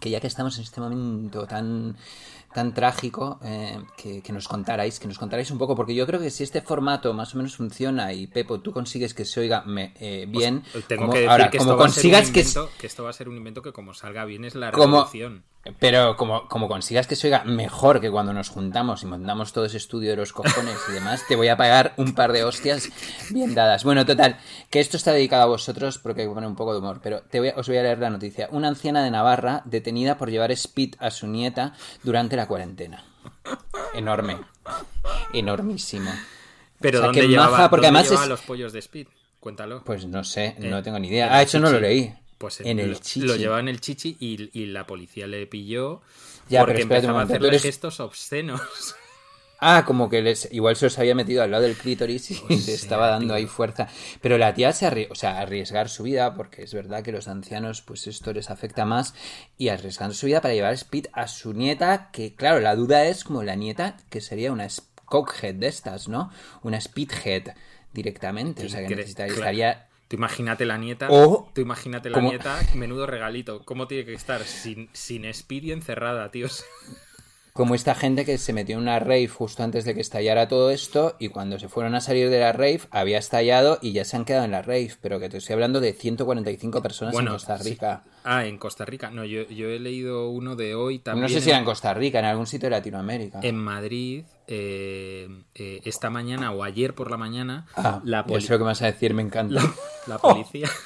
que 0.00 0.10
ya 0.10 0.20
que 0.20 0.26
estamos 0.26 0.56
en 0.58 0.64
este 0.64 0.80
momento 0.80 1.46
tan 1.46 1.96
tan 2.54 2.72
trágico 2.72 3.38
eh, 3.44 3.78
que, 3.98 4.22
que 4.22 4.32
nos 4.32 4.48
contarais, 4.48 4.98
que 4.98 5.06
nos 5.06 5.18
contarais 5.18 5.50
un 5.50 5.58
poco, 5.58 5.76
porque 5.76 5.94
yo 5.94 6.06
creo 6.06 6.18
que 6.18 6.30
si 6.30 6.42
este 6.42 6.62
formato 6.62 7.12
más 7.12 7.34
o 7.34 7.36
menos 7.36 7.54
funciona 7.54 8.14
y 8.14 8.28
Pepo, 8.28 8.60
tú 8.60 8.72
consigues 8.72 9.12
que 9.12 9.26
se 9.26 9.40
oiga 9.40 9.62
me- 9.66 9.92
eh, 10.00 10.24
bien, 10.26 10.62
Tengo 10.88 11.02
como- 11.02 11.12
que 11.12 11.18
decir 11.18 11.30
ahora, 11.30 11.50
que, 11.50 11.58
como 11.58 11.72
esto 11.72 11.78
va 11.78 11.84
a 11.84 11.88
ser 11.90 12.06
un 12.06 12.12
consigas 12.12 12.30
que, 12.30 12.40
invento, 12.40 12.70
que 12.78 12.86
esto 12.86 13.04
va 13.04 13.10
a 13.10 13.12
ser 13.12 13.28
un 13.28 13.36
invento 13.36 13.60
que 13.60 13.72
como 13.74 13.92
salga 13.92 14.24
bien 14.24 14.46
es 14.46 14.54
la 14.54 14.70
Como- 14.72 14.86
revolución. 14.96 15.44
Pero 15.78 16.16
como, 16.16 16.48
como 16.48 16.68
consigas 16.68 17.06
que 17.06 17.16
se 17.16 17.26
oiga 17.28 17.44
mejor 17.44 18.00
que 18.00 18.10
cuando 18.10 18.32
nos 18.32 18.48
juntamos 18.48 19.02
y 19.02 19.06
montamos 19.06 19.52
todo 19.52 19.64
ese 19.64 19.76
estudio 19.76 20.10
de 20.10 20.16
los 20.16 20.32
cojones 20.32 20.76
y 20.88 20.92
demás, 20.92 21.22
te 21.28 21.36
voy 21.36 21.48
a 21.48 21.56
pagar 21.56 21.94
un 21.96 22.14
par 22.14 22.32
de 22.32 22.44
hostias 22.44 22.88
bien 23.30 23.54
dadas. 23.54 23.84
Bueno, 23.84 24.04
total, 24.06 24.38
que 24.70 24.80
esto 24.80 24.96
está 24.96 25.12
dedicado 25.12 25.42
a 25.42 25.46
vosotros 25.46 25.98
porque 25.98 26.22
hay 26.22 26.28
que 26.28 26.34
poner 26.34 26.48
un 26.48 26.56
poco 26.56 26.72
de 26.72 26.78
humor, 26.80 27.00
pero 27.02 27.22
te 27.22 27.38
voy 27.40 27.48
a- 27.50 27.54
os 27.56 27.66
voy 27.68 27.76
a 27.78 27.82
leer 27.82 27.98
la 27.98 28.10
noticia. 28.10 28.48
Una 28.52 28.68
anciana 28.68 29.02
de 29.02 29.10
Navarra 29.10 29.62
detenida 29.64 30.18
por 30.18 30.30
llevar 30.30 30.50
speed 30.52 30.94
a 30.98 31.10
su 31.10 31.26
nieta 31.26 31.72
durante 32.02 32.36
la 32.36 32.46
cuarentena. 32.46 33.04
Enorme. 33.94 34.38
Enormísimo. 35.32 36.10
Pero 36.80 36.98
O 36.98 37.00
sea, 37.02 37.06
¿dónde, 37.06 37.28
llevaba, 37.28 37.70
porque 37.70 37.86
dónde 37.86 37.98
además 38.00 38.04
llevaba 38.10 38.24
es- 38.24 38.28
los 38.30 38.40
pollos 38.42 38.72
de 38.72 38.78
Speed? 38.80 39.08
Cuéntalo. 39.40 39.82
Pues 39.84 40.06
no 40.06 40.24
sé, 40.24 40.56
no 40.58 40.78
Eh, 40.78 40.82
tengo 40.82 40.98
ni 40.98 41.08
idea. 41.08 41.26
el 41.28 41.32
Ah, 41.32 41.42
eso 41.42 41.58
no 41.60 41.70
lo 41.70 41.80
leí. 41.80 42.12
Pues 42.38 42.60
en 42.60 42.78
el 42.78 42.90
lo, 42.92 42.96
chichi. 42.98 43.20
lo 43.26 43.36
llevaba 43.36 43.60
en 43.60 43.68
el 43.68 43.80
chichi 43.80 44.16
y, 44.20 44.50
y 44.58 44.66
la 44.66 44.86
policía 44.86 45.26
le 45.26 45.46
pilló 45.46 46.02
Ya, 46.48 46.64
porque 46.64 46.82
empezaba 46.82 47.20
a 47.20 47.24
hacerle 47.24 47.48
eres- 47.48 47.62
gestos 47.62 48.00
obscenos. 48.00 48.60
Ah, 49.58 49.84
como 49.86 50.10
que 50.10 50.20
les, 50.20 50.52
igual 50.52 50.76
se 50.76 50.84
os 50.84 50.98
había 50.98 51.14
metido 51.14 51.42
al 51.42 51.50
lado 51.50 51.62
del 51.62 51.76
clítoris 51.76 52.30
y 52.30 52.34
O 52.44 52.48
le 52.50 52.74
estaba 52.74 53.08
dando 53.08 53.28
tío. 53.28 53.34
ahí 53.36 53.46
fuerza. 53.46 53.88
Pero 54.20 54.36
la 54.36 54.52
tía 54.52 54.70
se 54.74 54.86
arrie- 54.86 55.08
o 55.10 55.14
sea, 55.14 55.38
arriesgar 55.38 55.88
su 55.88 56.02
vida, 56.02 56.34
porque 56.34 56.62
es 56.62 56.74
verdad 56.74 57.02
que 57.02 57.10
los 57.10 57.26
ancianos, 57.26 57.80
pues 57.80 58.06
esto 58.06 58.34
les 58.34 58.50
afecta 58.50 58.84
más, 58.84 59.14
y 59.56 59.68
arriesgando 59.70 60.14
su 60.14 60.26
vida 60.26 60.42
para 60.42 60.52
llevar 60.52 60.74
Speed 60.74 61.06
a 61.14 61.26
su 61.26 61.54
nieta, 61.54 62.10
que 62.12 62.34
claro, 62.34 62.60
la 62.60 62.76
duda 62.76 63.06
es 63.06 63.24
como 63.24 63.42
la 63.44 63.54
nieta, 63.54 63.96
que 64.10 64.20
sería 64.20 64.52
una 64.52 64.68
cokehead 65.06 65.54
de 65.54 65.68
estas, 65.68 66.06
¿no? 66.06 66.30
Una 66.62 66.78
speedhead 66.78 67.54
directamente. 67.94 68.66
O 68.66 68.68
sea, 68.68 68.86
que 68.86 68.94
necesitaría... 68.94 69.32
estaría- 69.34 69.85
Tú 70.08 70.16
imagínate 70.16 70.64
la 70.66 70.78
nieta, 70.78 71.08
O- 71.10 71.50
tú 71.52 71.60
imagínate 71.60 72.10
la 72.10 72.20
nieta, 72.20 72.60
menudo 72.74 73.06
regalito. 73.06 73.64
¿Cómo 73.64 73.88
tiene 73.88 74.04
que 74.04 74.14
estar? 74.14 74.44
Sin, 74.44 74.88
sin 74.92 75.24
speed 75.24 75.64
y 75.64 75.72
encerrada, 75.72 76.30
tíos. 76.30 76.64
Como 77.56 77.74
esta 77.74 77.94
gente 77.94 78.26
que 78.26 78.36
se 78.36 78.52
metió 78.52 78.76
en 78.76 78.82
una 78.82 78.98
rave 78.98 79.28
justo 79.28 79.62
antes 79.62 79.86
de 79.86 79.94
que 79.94 80.02
estallara 80.02 80.46
todo 80.46 80.70
esto 80.70 81.16
y 81.18 81.30
cuando 81.30 81.58
se 81.58 81.68
fueron 81.70 81.94
a 81.94 82.02
salir 82.02 82.28
de 82.28 82.38
la 82.38 82.52
rave 82.52 82.82
había 82.90 83.16
estallado 83.16 83.78
y 83.80 83.92
ya 83.92 84.04
se 84.04 84.16
han 84.16 84.26
quedado 84.26 84.44
en 84.44 84.50
la 84.50 84.60
rave, 84.60 84.92
pero 85.00 85.18
que 85.18 85.30
te 85.30 85.38
estoy 85.38 85.54
hablando 85.54 85.80
de 85.80 85.94
145 85.94 86.82
personas 86.82 87.18
en 87.18 87.26
Costa 87.26 87.56
sí. 87.58 87.70
Rica. 87.70 88.02
Ah, 88.24 88.44
en 88.44 88.58
Costa 88.58 88.84
Rica. 88.84 89.10
No, 89.10 89.24
yo, 89.24 89.48
yo 89.48 89.70
he 89.70 89.78
leído 89.78 90.28
uno 90.28 90.54
de 90.54 90.74
hoy 90.74 90.98
también. 90.98 91.22
No 91.22 91.28
sé 91.30 91.40
si 91.40 91.48
era 91.48 91.58
en 91.58 91.64
Costa 91.64 91.94
Rica, 91.94 92.18
en 92.18 92.26
algún 92.26 92.46
sitio 92.46 92.66
de 92.66 92.76
Latinoamérica. 92.76 93.40
En 93.42 93.56
Madrid, 93.56 94.24
eh, 94.46 95.26
eh, 95.54 95.80
esta 95.84 96.10
mañana 96.10 96.52
o 96.52 96.62
ayer 96.62 96.94
por 96.94 97.10
la 97.10 97.16
mañana, 97.16 97.66
Ah, 97.74 98.02
la, 98.04 98.24
lo 98.28 98.38
que 98.38 98.56
vas 98.58 98.82
a 98.82 98.86
decir, 98.86 99.14
me 99.14 99.22
encanta. 99.22 99.54
la, 99.54 99.74
la 100.06 100.18
policía. 100.18 100.68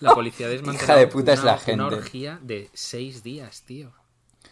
La 0.00 0.14
policía 0.14 0.50
Hija 0.50 0.96
de 0.96 1.06
puta 1.06 1.32
es 1.32 1.42
la 1.44 1.58
gente. 1.58 1.74
una 1.84 1.86
orgía 1.94 2.38
de 2.42 2.70
seis 2.72 3.22
días, 3.22 3.62
tío. 3.66 3.92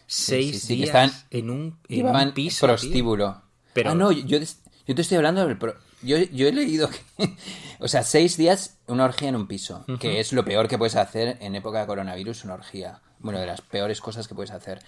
Seis 0.07 0.53
sí, 0.53 0.59
sí, 0.61 0.69
que 0.69 0.75
días 0.85 0.93
en 1.31 1.51
un, 1.51 1.79
en 1.89 2.07
un 2.29 2.33
piso. 2.35 2.67
prostíbulo. 2.67 3.43
Pero- 3.73 3.91
Ah, 3.91 3.95
no, 3.95 4.13
yo, 4.13 4.39
yo 4.39 4.95
te 4.95 5.03
estoy 5.03 5.17
hablando 5.17 5.47
del... 5.47 5.57
pro- 5.59 5.77
Yo, 6.03 6.19
yo 6.19 6.47
he 6.49 6.53
leído 6.53 6.89
que... 6.91 7.35
O 7.81 7.89
sea, 7.89 8.03
seis 8.03 8.37
días 8.37 8.79
una 8.87 9.05
orgía 9.05 9.29
en 9.29 9.37
un 9.37 9.47
piso, 9.47 9.85
que 9.99 10.21
es 10.21 10.33
lo 10.33 10.45
peor 10.45 10.69
que 10.69 10.79
puedes 10.79 10.97
hacer 10.97 11.37
en 11.41 11.55
época 11.55 11.81
de 11.81 11.87
coronavirus, 11.87 12.45
una 12.45 12.55
orgía. 12.55 13.01
Bueno, 13.19 13.41
de 13.41 13.47
las 13.47 13.61
peores 13.63 14.01
cosas 14.01 14.29
que 14.29 14.35
puedes 14.35 14.51
hacer. 14.53 14.81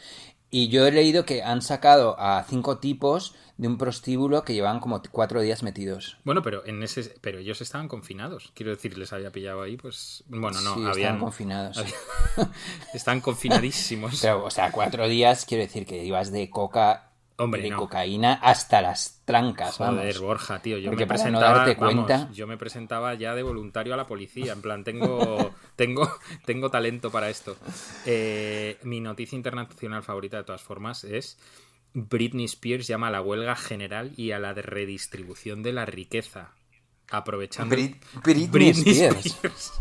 Y 0.50 0.69
yo 0.69 0.87
he 0.87 0.93
leído 0.93 1.25
que 1.25 1.43
han 1.43 1.61
sacado 1.61 2.19
a 2.19 2.45
cinco 2.49 2.79
tipos 2.79 3.35
de 3.59 3.69
un 3.69 3.79
prostíbulo 3.79 4.45
que 4.45 4.55
llevaban 4.55 4.81
como 4.81 5.03
cuatro 5.11 5.41
días 5.41 5.62
metidos. 5.62 6.19
Bueno, 6.25 6.43
pero 6.43 6.65
en 6.67 6.83
ese, 6.83 7.15
pero 7.21 7.38
ellos 7.38 7.61
estaban 7.61 7.88
confinados. 7.88 8.53
Quiero 8.55 8.71
decir, 8.71 8.97
les 8.99 9.12
había 9.12 9.33
pillado 9.33 9.62
ahí, 9.62 9.76
pues, 9.76 10.25
bueno, 10.29 10.61
no, 10.61 10.75
sí, 10.75 10.81
habían, 10.81 10.91
estaban 10.91 11.21
confinados. 11.21 11.85
están 12.95 13.21
confinadísimos. 13.21 14.21
Pero, 14.21 14.45
o 14.45 14.50
sea, 14.50 14.71
cuatro 14.71 15.09
días 15.09 15.45
quiero 15.47 15.65
decir 15.65 15.87
que 15.87 16.05
ibas 16.05 16.31
de 16.31 16.50
coca... 16.50 17.06
Hombre, 17.38 17.62
de 17.62 17.71
no. 17.71 17.76
cocaína 17.76 18.33
hasta 18.35 18.81
las 18.81 19.21
trancas, 19.26 19.76
Joder, 19.76 19.95
vamos. 20.14 20.21
Borja, 20.21 20.61
tío, 20.62 20.78
yo 20.78 20.90
Porque 20.90 21.05
me 21.05 21.07
no 21.07 21.14
presentaba, 21.14 21.59
darte 21.59 21.75
vamos, 21.81 22.07
cuenta- 22.07 22.31
yo 22.33 22.47
me 22.47 22.57
presentaba 22.57 23.12
ya 23.14 23.35
de 23.35 23.43
voluntario 23.43 23.93
a 23.93 23.97
la 23.99 24.07
policía, 24.07 24.52
en 24.52 24.62
plan, 24.62 24.85
tengo, 24.85 25.55
tengo, 25.76 26.11
tengo 26.47 26.71
talento 26.71 27.11
para 27.11 27.28
esto. 27.28 27.57
Eh, 28.07 28.78
mi 28.85 29.00
noticia 29.00 29.37
internacional 29.37 30.02
favorita 30.02 30.38
de 30.38 30.45
todas 30.45 30.62
formas 30.62 31.05
es 31.05 31.38
Britney 31.93 32.47
Spears 32.47 32.87
llama 32.87 33.09
a 33.09 33.11
la 33.11 33.21
huelga 33.21 33.55
general 33.57 34.12
y 34.16 34.31
a 34.33 34.38
la 34.38 34.55
de 34.55 34.62
redistribución 34.62 35.62
de 35.62 35.73
la 35.75 35.85
riqueza, 35.85 36.52
aprovechando 37.11 37.75
Brit- 37.76 38.00
Britney 38.23 38.71
Spears. 38.71 39.73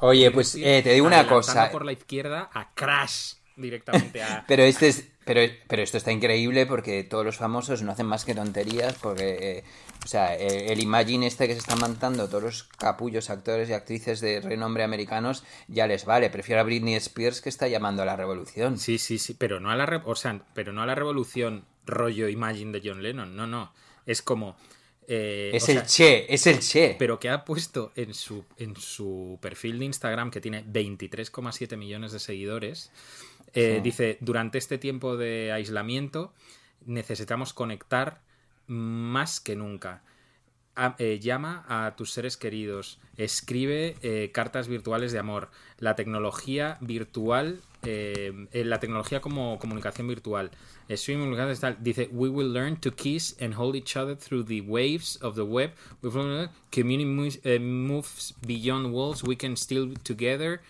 Oye, 0.00 0.30
pues 0.32 0.56
eh, 0.56 0.80
te 0.82 0.92
digo 0.94 1.06
una 1.06 1.26
cosa. 1.28 1.70
por 1.70 1.84
la 1.84 1.92
izquierda 1.92 2.50
a 2.52 2.74
Crash 2.74 3.34
directamente 3.56 4.22
a 4.22 4.44
Pero 4.48 4.62
este 4.62 4.88
es, 4.88 5.04
pero, 5.24 5.40
pero 5.68 5.82
esto 5.82 5.96
está 5.96 6.12
increíble 6.12 6.66
porque 6.66 7.04
todos 7.04 7.24
los 7.24 7.36
famosos 7.36 7.82
no 7.82 7.92
hacen 7.92 8.06
más 8.06 8.24
que 8.24 8.34
tonterías 8.34 8.94
porque, 8.94 9.58
eh, 9.58 9.64
o 10.04 10.06
sea, 10.06 10.34
el, 10.34 10.70
el 10.70 10.80
Imagine 10.80 11.26
este 11.26 11.46
que 11.46 11.54
se 11.54 11.60
están 11.60 11.78
mandando 11.78 12.28
todos 12.28 12.42
los 12.42 12.62
capullos 12.64 13.30
actores 13.30 13.68
y 13.68 13.72
actrices 13.72 14.20
de 14.20 14.40
renombre 14.40 14.84
americanos 14.84 15.44
ya 15.68 15.86
les 15.86 16.04
vale. 16.04 16.30
Prefiero 16.30 16.60
a 16.60 16.64
Britney 16.64 16.94
Spears 16.94 17.40
que 17.40 17.48
está 17.48 17.68
llamando 17.68 18.02
a 18.02 18.06
la 18.06 18.16
revolución. 18.16 18.78
Sí, 18.78 18.98
sí, 18.98 19.18
sí, 19.18 19.34
pero 19.34 19.60
no 19.60 19.70
a 19.70 19.76
la, 19.76 20.02
o 20.04 20.14
sea, 20.14 20.42
pero 20.52 20.72
no 20.72 20.82
a 20.82 20.86
la 20.86 20.94
revolución 20.94 21.64
rollo 21.86 22.28
Imagine 22.28 22.72
de 22.78 22.88
John 22.88 23.02
Lennon, 23.02 23.36
no, 23.36 23.46
no, 23.46 23.72
es 24.06 24.22
como 24.22 24.56
eh, 25.06 25.50
es 25.52 25.68
el 25.68 25.76
sea, 25.76 25.86
Che, 25.86 26.32
es 26.32 26.46
el 26.46 26.60
Che. 26.60 26.96
pero 26.98 27.18
que 27.18 27.28
ha 27.28 27.44
puesto 27.44 27.92
en 27.94 28.14
su 28.14 28.44
en 28.56 28.74
su 28.76 29.38
perfil 29.40 29.78
de 29.78 29.84
Instagram 29.86 30.30
que 30.30 30.40
tiene 30.40 30.64
23,7 30.64 31.76
millones 31.76 32.12
de 32.12 32.20
seguidores, 32.20 32.90
eh, 33.54 33.76
Sí. 33.76 33.80
dice 33.82 34.18
durante 34.20 34.58
este 34.58 34.78
tiempo 34.78 35.16
de 35.16 35.52
aislamiento 35.52 36.32
necesitamos 36.86 37.52
conectar 37.52 38.20
más 38.66 39.40
que 39.40 39.56
nunca. 39.56 40.02
A- 40.76 40.96
eh, 40.98 41.20
llama 41.20 41.64
a 41.68 41.94
tus 41.94 42.10
seres 42.10 42.36
queridos, 42.36 42.98
escribe 43.16 43.94
eh, 44.02 44.30
cartas 44.32 44.66
virtuales 44.66 45.12
de 45.12 45.20
amor, 45.20 45.48
la 45.78 45.94
tecnología 45.94 46.78
virtual, 46.80 47.60
eh, 47.84 48.32
la 48.52 48.80
tecnología 48.80 49.20
como 49.20 49.58
comunicación 49.60 50.08
virtual. 50.08 50.50
Tal. 51.60 51.76
Dice, 51.80 52.08
we 52.10 52.28
will 52.28 52.52
learn 52.52 52.76
to 52.80 52.90
kiss 52.92 53.36
and 53.40 53.54
hold 53.54 53.76
each 53.76 53.96
other 53.96 54.16
through 54.16 54.44
the 54.46 54.62
waves 54.62 55.18
of 55.22 55.36
the 55.36 55.42
web. 55.42 55.70
Community 56.72 57.04
moves, 57.08 57.40
moves 57.60 58.34
beyond 58.44 58.92
walls, 58.92 59.22
we 59.22 59.36
can 59.36 59.56
still 59.56 59.86
be 59.88 59.94
together. 60.02 60.60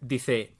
Dice, 0.00 0.52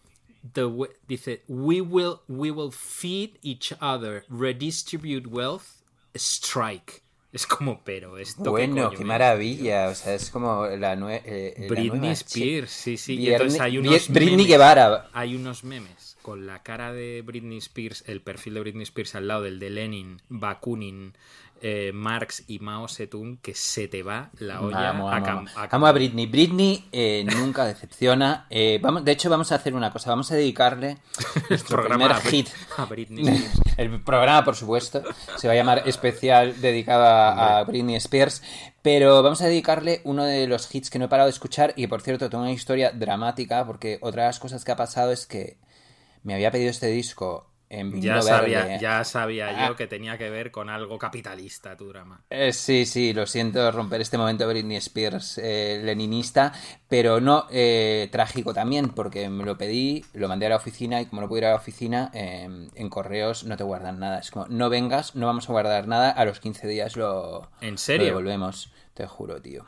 the 0.55 0.69
dice, 1.07 1.43
we 1.49 1.81
will, 1.81 2.21
we 2.29 2.51
will 2.51 2.71
feed 2.73 3.39
each 3.43 3.73
other, 3.81 4.25
redistribute 4.29 5.27
wealth, 5.29 5.83
strike. 6.15 7.03
Es 7.31 7.47
como, 7.47 7.83
pero 7.85 8.17
esto 8.17 8.51
Bueno, 8.51 8.91
qué 8.91 9.05
maravilla. 9.05 9.89
O 9.91 9.95
sea, 9.95 10.15
es 10.15 10.31
como 10.31 10.67
la, 10.67 10.97
nue- 10.97 11.21
eh, 11.27 11.55
la 11.59 11.67
Britney 11.69 11.99
nueva. 12.01 12.13
Spears, 12.13 12.71
sí, 12.71 12.97
sí. 12.97 13.17
Y 13.17 13.31
entonces 13.31 13.61
hay 13.61 13.77
unos 13.77 14.09
Britney 14.09 14.37
memes, 14.37 14.47
Guevara. 14.49 15.11
Hay 15.13 15.37
unos 15.37 15.63
memes 15.63 16.17
con 16.23 16.47
la 16.47 16.63
cara 16.63 16.93
de 16.93 17.23
Britney 17.25 17.59
Spears, 17.59 18.03
el 18.07 18.23
perfil 18.23 18.55
de 18.55 18.61
Britney 18.61 18.83
Spears 18.85 19.15
al 19.15 19.29
lado 19.29 19.43
del 19.43 19.59
de 19.59 19.69
Lenin, 19.71 20.23
Bakunin, 20.31 21.13
eh, 21.63 21.91
Marx 21.95 22.45
y 22.47 22.59
Mao 22.59 22.89
Zedong 22.89 23.39
que 23.41 23.55
se 23.55 23.89
te 23.89 24.03
va 24.03 24.31
la 24.39 24.61
olla 24.61 24.91
Amo, 24.91 25.11
a 25.11 25.17
amo, 25.17 25.45
a 25.57 25.69
Amo 25.71 25.87
a 25.87 25.93
Britney. 25.93 26.27
Britney 26.27 26.89
eh, 26.93 27.25
nunca 27.37 27.65
decepciona. 27.67 28.47
Eh, 28.51 28.79
vamos, 28.83 29.05
de 29.05 29.13
hecho, 29.13 29.29
vamos 29.31 29.53
a 29.53 29.57
hacer 29.57 29.75
una 29.75 29.93
cosa. 29.93 30.11
Vamos 30.11 30.31
a 30.31 30.35
dedicarle 30.35 30.99
nuestro 31.51 31.77
programa 31.77 32.21
primer 32.21 32.27
a 32.27 32.31
hit. 32.31 32.49
a 32.77 32.85
Britney. 32.85 33.47
El 33.77 34.03
programa, 34.03 34.45
por 34.45 34.57
supuesto, 34.57 35.03
se 35.37 35.47
va 35.47 35.55
a 35.55 35.57
llamar 35.57 35.83
especial 35.87 36.61
dedicado 36.61 37.05
a, 37.05 37.59
a 37.59 37.65
Britney 37.65 37.97
Spears. 37.97 38.43
Pero 38.83 39.23
vamos 39.23 39.43
a 39.43 39.47
dedicarle 39.47 40.01
uno 40.05 40.25
de 40.25 40.47
los 40.47 40.75
hits 40.75 40.91
que 40.91 40.99
no 40.99 41.07
he 41.07 41.09
parado 41.09 41.27
de 41.27 41.33
escuchar. 41.33 41.75
Y 41.77 41.87
por 41.87 42.03
cierto, 42.03 42.31
tengo 42.31 42.43
una 42.43 42.53
historia 42.53 42.93
dramática. 42.93 43.67
Porque 43.67 43.99
otra 44.01 44.23
de 44.23 44.29
las 44.29 44.39
cosas 44.39 44.65
que 44.65 44.73
ha 44.73 44.77
pasado 44.77 45.13
es 45.13 45.27
que 45.27 45.59
me 46.23 46.35
había 46.35 46.51
pedido 46.51 46.71
este 46.71 46.89
disco 46.89 47.49
en 47.71 48.01
Ya 48.01 48.23
sabía, 48.23 48.65
verde. 48.65 48.79
ya 48.81 49.05
sabía 49.05 49.49
Ah. 49.49 49.69
yo 49.69 49.77
que 49.77 49.87
tenía 49.87 50.17
que 50.19 50.31
ver 50.31 50.51
con 50.51 50.69
algo 50.71 50.99
capitalista 50.99 51.77
tu 51.77 51.89
drama. 51.89 52.21
Eh, 52.31 52.53
sí, 52.53 52.87
sí, 52.87 53.13
lo 53.13 53.27
siento 53.27 53.71
romper 53.71 54.01
este 54.01 54.17
momento 54.19 54.49
Britney 54.49 54.77
Spears 54.79 55.39
eh, 55.39 55.81
leninista, 55.85 56.53
pero 56.89 57.21
no 57.21 57.47
eh, 57.51 58.09
trágico 58.11 58.55
también, 58.55 58.89
porque 58.91 59.29
me 59.29 59.45
lo 59.45 59.59
pedí, 59.59 60.05
lo 60.15 60.29
mandé 60.29 60.47
a 60.47 60.51
la 60.51 60.57
oficina 60.57 61.01
y 61.01 61.07
como 61.07 61.21
no 61.23 61.29
pude 61.29 61.41
ir 61.41 61.47
a 61.47 61.51
la 61.51 61.57
oficina, 61.57 62.11
eh, 62.15 62.69
en 62.75 62.89
correos 62.89 63.45
no 63.45 63.57
te 63.57 63.65
guardan 63.65 63.99
nada. 63.99 64.19
Es 64.21 64.31
como, 64.31 64.47
no 64.49 64.71
vengas, 64.71 65.15
no 65.15 65.27
vamos 65.27 65.49
a 65.49 65.53
guardar 65.53 65.87
nada, 65.89 66.11
a 66.11 66.25
los 66.25 66.41
15 66.41 66.67
días 66.69 66.97
lo, 66.97 67.51
¿En 67.61 67.73
lo 67.73 67.79
serio? 67.79 68.07
devolvemos. 68.07 68.73
Te 68.95 69.07
juro, 69.07 69.41
tío. 69.41 69.65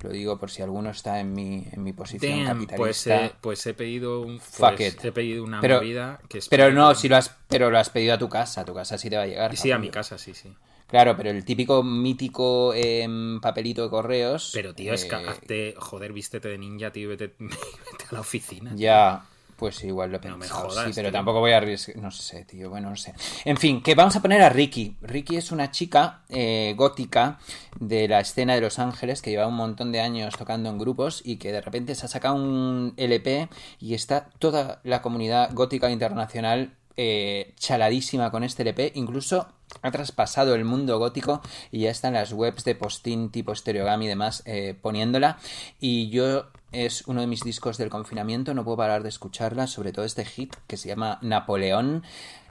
Lo 0.00 0.10
digo 0.10 0.38
por 0.38 0.50
si 0.50 0.62
alguno 0.62 0.90
está 0.90 1.18
en 1.18 1.32
mi, 1.32 1.66
en 1.72 1.82
mi 1.82 1.92
posición 1.92 2.44
Damn, 2.44 2.46
capitalista. 2.66 2.76
pues, 2.76 3.06
eh, 3.08 3.32
pues 3.40 3.66
he 3.66 3.74
pedido 3.74 4.20
un, 4.20 4.38
Fuck 4.38 4.76
pues 4.76 4.94
it. 4.94 5.04
he 5.04 5.10
pedido 5.12 5.42
una 5.42 5.60
Pero- 5.60 5.76
movida 5.78 6.20
que 6.28 6.38
Pero 6.48 6.70
no, 6.72 6.94
si 6.94 7.08
lo 7.08 7.16
has, 7.16 7.34
pero 7.48 7.68
lo 7.70 7.78
has 7.78 7.90
pedido 7.90 8.14
a 8.14 8.18
tu 8.18 8.28
casa, 8.28 8.60
a 8.60 8.64
tu 8.64 8.74
casa 8.74 8.96
sí 8.96 9.10
te 9.10 9.16
va 9.16 9.22
a 9.24 9.26
llegar. 9.26 9.56
Sí, 9.56 9.72
a 9.72 9.78
mi 9.78 9.90
casa, 9.90 10.16
sí, 10.16 10.34
sí. 10.34 10.54
Claro, 10.86 11.16
pero 11.16 11.30
el 11.30 11.44
típico 11.44 11.82
mítico 11.82 12.72
em, 12.74 13.40
papelito 13.40 13.82
de 13.82 13.90
correos. 13.90 14.52
Pero, 14.54 14.74
tío, 14.74 14.94
es 14.94 15.04
que 15.04 15.16
eh, 15.16 15.28
hazte, 15.28 15.74
joder, 15.76 16.12
vístete 16.14 16.48
de 16.48 16.56
ninja, 16.58 16.90
tío, 16.92 17.08
vete, 17.10 17.34
vete 17.38 18.04
a 18.10 18.14
la 18.14 18.20
oficina. 18.20 18.70
tío. 18.70 18.78
Ya, 18.78 19.26
pues 19.58 19.82
igual 19.82 20.12
lo 20.12 20.18
he 20.18 20.28
No 20.28 20.36
me 20.36 20.42
pensado, 20.42 20.68
jodas, 20.68 20.86
sí, 20.86 20.92
pero 20.94 21.08
tío. 21.08 21.18
tampoco 21.18 21.40
voy 21.40 21.50
a 21.50 21.56
arriesgar. 21.56 21.96
No 21.96 22.12
sé, 22.12 22.44
tío, 22.44 22.70
bueno, 22.70 22.90
no 22.90 22.96
sé. 22.96 23.12
En 23.44 23.56
fin, 23.56 23.82
que 23.82 23.96
vamos 23.96 24.14
a 24.14 24.22
poner 24.22 24.40
a 24.40 24.48
Ricky. 24.48 24.96
Ricky 25.02 25.36
es 25.36 25.50
una 25.50 25.72
chica 25.72 26.22
eh, 26.28 26.74
gótica 26.76 27.38
de 27.80 28.06
la 28.06 28.20
escena 28.20 28.54
de 28.54 28.60
Los 28.60 28.78
Ángeles 28.78 29.20
que 29.20 29.30
lleva 29.30 29.48
un 29.48 29.56
montón 29.56 29.90
de 29.90 30.00
años 30.00 30.36
tocando 30.36 30.70
en 30.70 30.78
grupos 30.78 31.22
y 31.24 31.36
que 31.38 31.50
de 31.50 31.60
repente 31.60 31.96
se 31.96 32.06
ha 32.06 32.08
sacado 32.08 32.36
un 32.36 32.94
LP 32.96 33.48
y 33.80 33.94
está 33.94 34.30
toda 34.38 34.80
la 34.84 35.02
comunidad 35.02 35.50
gótica 35.52 35.90
internacional 35.90 36.74
eh, 36.96 37.54
chaladísima 37.56 38.30
con 38.30 38.44
este 38.44 38.62
LP. 38.62 38.92
Incluso 38.94 39.48
ha 39.82 39.90
traspasado 39.90 40.54
el 40.54 40.64
mundo 40.64 40.98
gótico 40.98 41.42
y 41.72 41.80
ya 41.80 41.90
están 41.90 42.14
las 42.14 42.32
webs 42.32 42.62
de 42.64 42.74
postín 42.76 43.30
tipo 43.30 43.54
Stereogami 43.54 44.04
y 44.04 44.08
demás 44.08 44.42
eh, 44.46 44.76
poniéndola. 44.80 45.38
Y 45.80 46.10
yo 46.10 46.46
es 46.72 47.06
uno 47.06 47.20
de 47.20 47.26
mis 47.26 47.42
discos 47.42 47.78
del 47.78 47.90
confinamiento, 47.90 48.54
no 48.54 48.64
puedo 48.64 48.76
parar 48.76 49.02
de 49.02 49.08
escucharla, 49.08 49.66
sobre 49.66 49.92
todo 49.92 50.04
este 50.04 50.24
hit 50.24 50.54
que 50.66 50.76
se 50.76 50.88
llama 50.88 51.18
Napoleón 51.22 52.02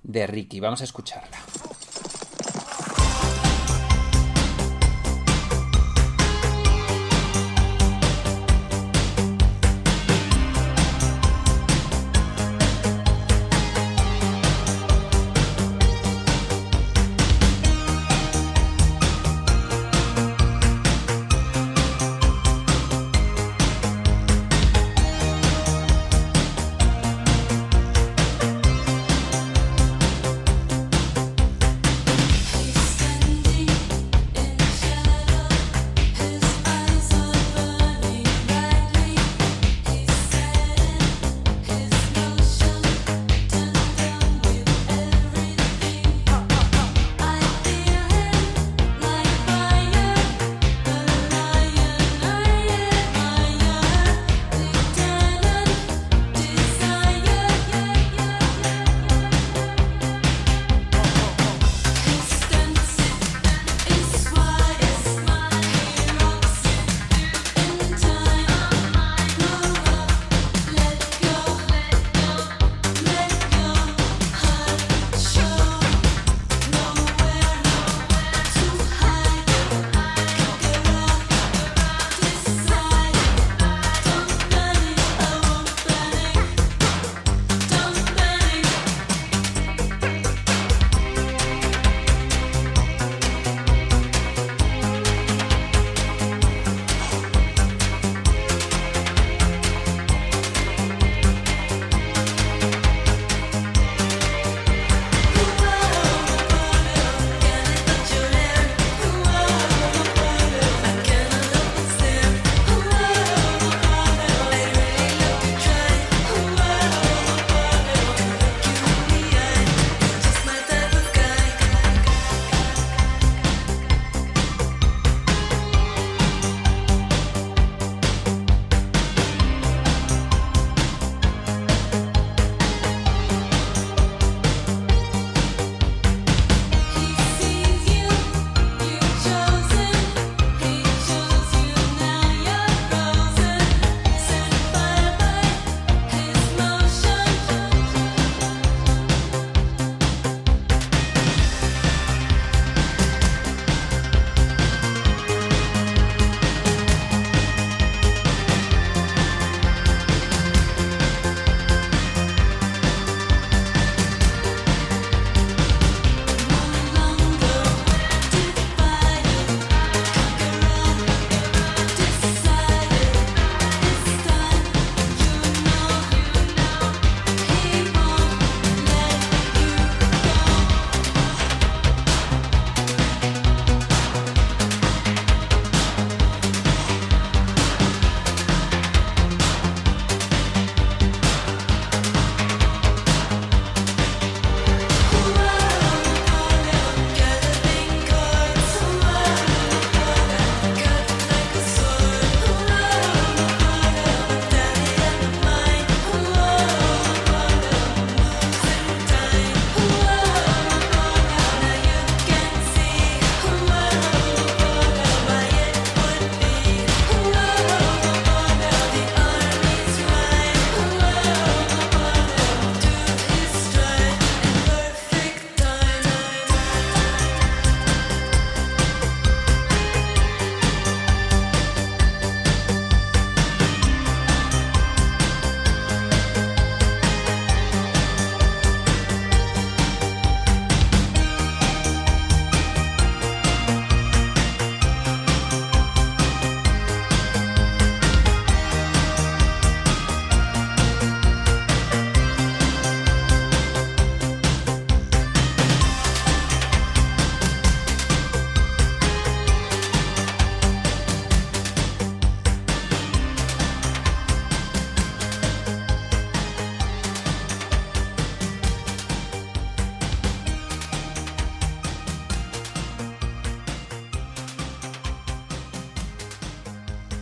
de 0.03 0.27
Ricky. 0.27 0.59
Vamos 0.59 0.81
a 0.81 0.85
escucharla. 0.85 1.37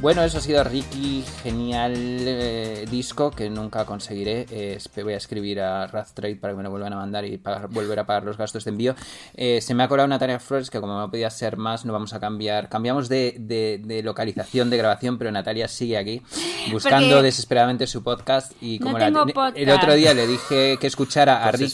Bueno, 0.06 0.22
eso 0.22 0.38
ha 0.38 0.41
sido 0.41 0.63
Ricky, 0.63 1.26
genial 1.41 1.96
eh, 1.98 2.86
disco 2.91 3.32
que 3.32 3.50
nunca 3.50 3.86
conseguiré. 3.86 4.46
Eh, 4.52 4.78
voy 5.02 5.13
a 5.13 5.18
escribir 5.18 5.60
a 5.60 5.88
Trade 6.13 6.36
para 6.36 6.54
que 6.54 6.58
me 6.58 6.62
lo 6.62 6.70
vuelvan 6.70 6.94
a 6.94 6.98
mandar 6.98 7.26
y 7.26 7.41
volver 7.72 7.98
a 7.98 8.06
pagar 8.06 8.24
los 8.24 8.38
gastos 8.38 8.65
de 8.65 8.70
envío. 8.70 8.94
Eh, 9.34 9.62
se 9.62 9.74
me 9.74 9.82
ha 9.82 9.88
colado 9.88 10.08
Natalia 10.08 10.39
Flores 10.39 10.70
que 10.70 10.80
como 10.80 10.96
no 11.00 11.10
podía 11.10 11.32
ser 11.32 11.58
más, 11.58 11.86
no 11.86 11.94
vamos 11.94 12.13
a 12.13 12.20
cambiar. 12.20 12.70
Cambiamos 12.70 13.10
de, 13.10 14.02
localización 14.04 14.70
de 14.70 14.78
grabación, 14.78 15.18
pero 15.18 15.32
Natalia 15.32 15.68
sigue 15.68 15.98
aquí 15.98 16.22
buscando 16.72 17.24
desesperadamente 17.24 17.88
su 17.88 18.04
podcast 18.04 18.52
y 18.62 18.78
como 18.78 19.00
el 19.00 19.70
otro 19.72 19.96
día 19.96 20.13
le 20.13 20.28
dije 20.28 20.78
que 20.80 20.86
escuchara 20.86 21.48
a 21.48 21.50
pues 21.50 21.74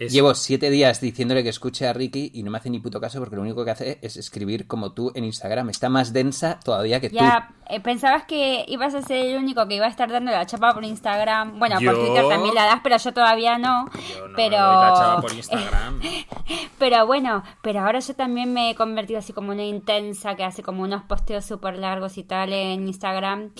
Ricky. 0.00 0.14
Llevo 0.14 0.34
siete 0.34 0.70
días 0.70 0.98
diciéndole 1.00 1.42
que 1.42 1.50
escuche 1.50 1.86
a 1.86 1.92
Ricky 1.92 2.30
y 2.32 2.42
no 2.42 2.50
me 2.50 2.56
hace 2.56 2.70
ni 2.70 2.78
puto 2.78 3.00
caso 3.02 3.18
porque 3.18 3.36
lo 3.36 3.42
único 3.42 3.66
que 3.66 3.70
hace 3.70 3.98
es 4.00 4.16
escribir 4.16 4.66
como 4.66 4.92
tú 4.92 5.12
en 5.14 5.24
Instagram. 5.24 5.68
Está 5.68 5.90
más 5.90 6.14
densa 6.14 6.58
todavía 6.64 7.00
que 7.00 7.10
tú. 7.10 7.16
Ya, 7.16 7.50
eh, 7.68 7.80
pensabas 7.80 8.24
que 8.24 8.64
ibas 8.66 8.94
a 8.94 9.02
ser 9.02 9.26
el 9.26 9.36
único 9.36 9.68
que 9.68 9.74
iba 9.74 9.84
a 9.84 9.90
estar 9.90 10.10
dando 10.10 10.32
la 10.32 10.46
chapa 10.46 10.72
por 10.72 10.84
Instagram. 10.84 11.58
Bueno, 11.58 11.76
por 11.84 11.94
Twitter 11.98 12.26
también 12.26 12.54
la 12.54 12.64
das, 12.64 12.80
pero 12.82 12.96
yo 12.96 13.12
todavía 13.12 13.58
no. 13.58 13.90
pero... 14.34 14.56
la 14.56 14.94
chapa 14.96 15.20
por 15.20 15.32
Instagram. 15.34 16.00
pero 16.78 17.06
bueno, 17.06 17.42
pero 17.60 17.80
ahora 17.80 18.00
yo 18.00 18.14
también 18.14 18.54
me 18.54 18.70
he 18.70 18.74
convertido 18.74 19.18
así 19.18 19.34
como 19.34 19.52
una 19.52 19.64
intensa 19.64 20.34
que 20.34 20.44
hace 20.44 20.62
como 20.62 20.82
unos 20.82 21.02
posteos 21.02 21.44
súper 21.44 21.76
largos 21.76 22.16
y 22.16 22.24
tal 22.24 22.54
en 22.54 22.88
Instagram. 22.88 23.52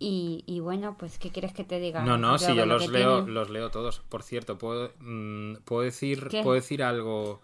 Y, 0.00 0.60
bueno, 0.60 0.96
pues, 0.96 1.18
¿qué 1.18 1.30
quieres 1.30 1.52
que 1.52 1.64
te 1.64 1.80
diga? 1.80 2.04
No, 2.04 2.16
no, 2.16 2.38
si 2.38 2.54
yo 2.54 2.66
los 2.66 2.88
leo, 2.88 3.26
los 3.26 3.50
leo 3.50 3.70
todos. 3.70 4.00
Por 4.08 4.22
cierto, 4.22 4.56
¿puedo, 4.56 4.92
mm, 5.00 5.56
¿puedo, 5.64 5.82
decir, 5.82 6.28
¿puedo 6.30 6.54
decir 6.54 6.82
algo 6.84 7.40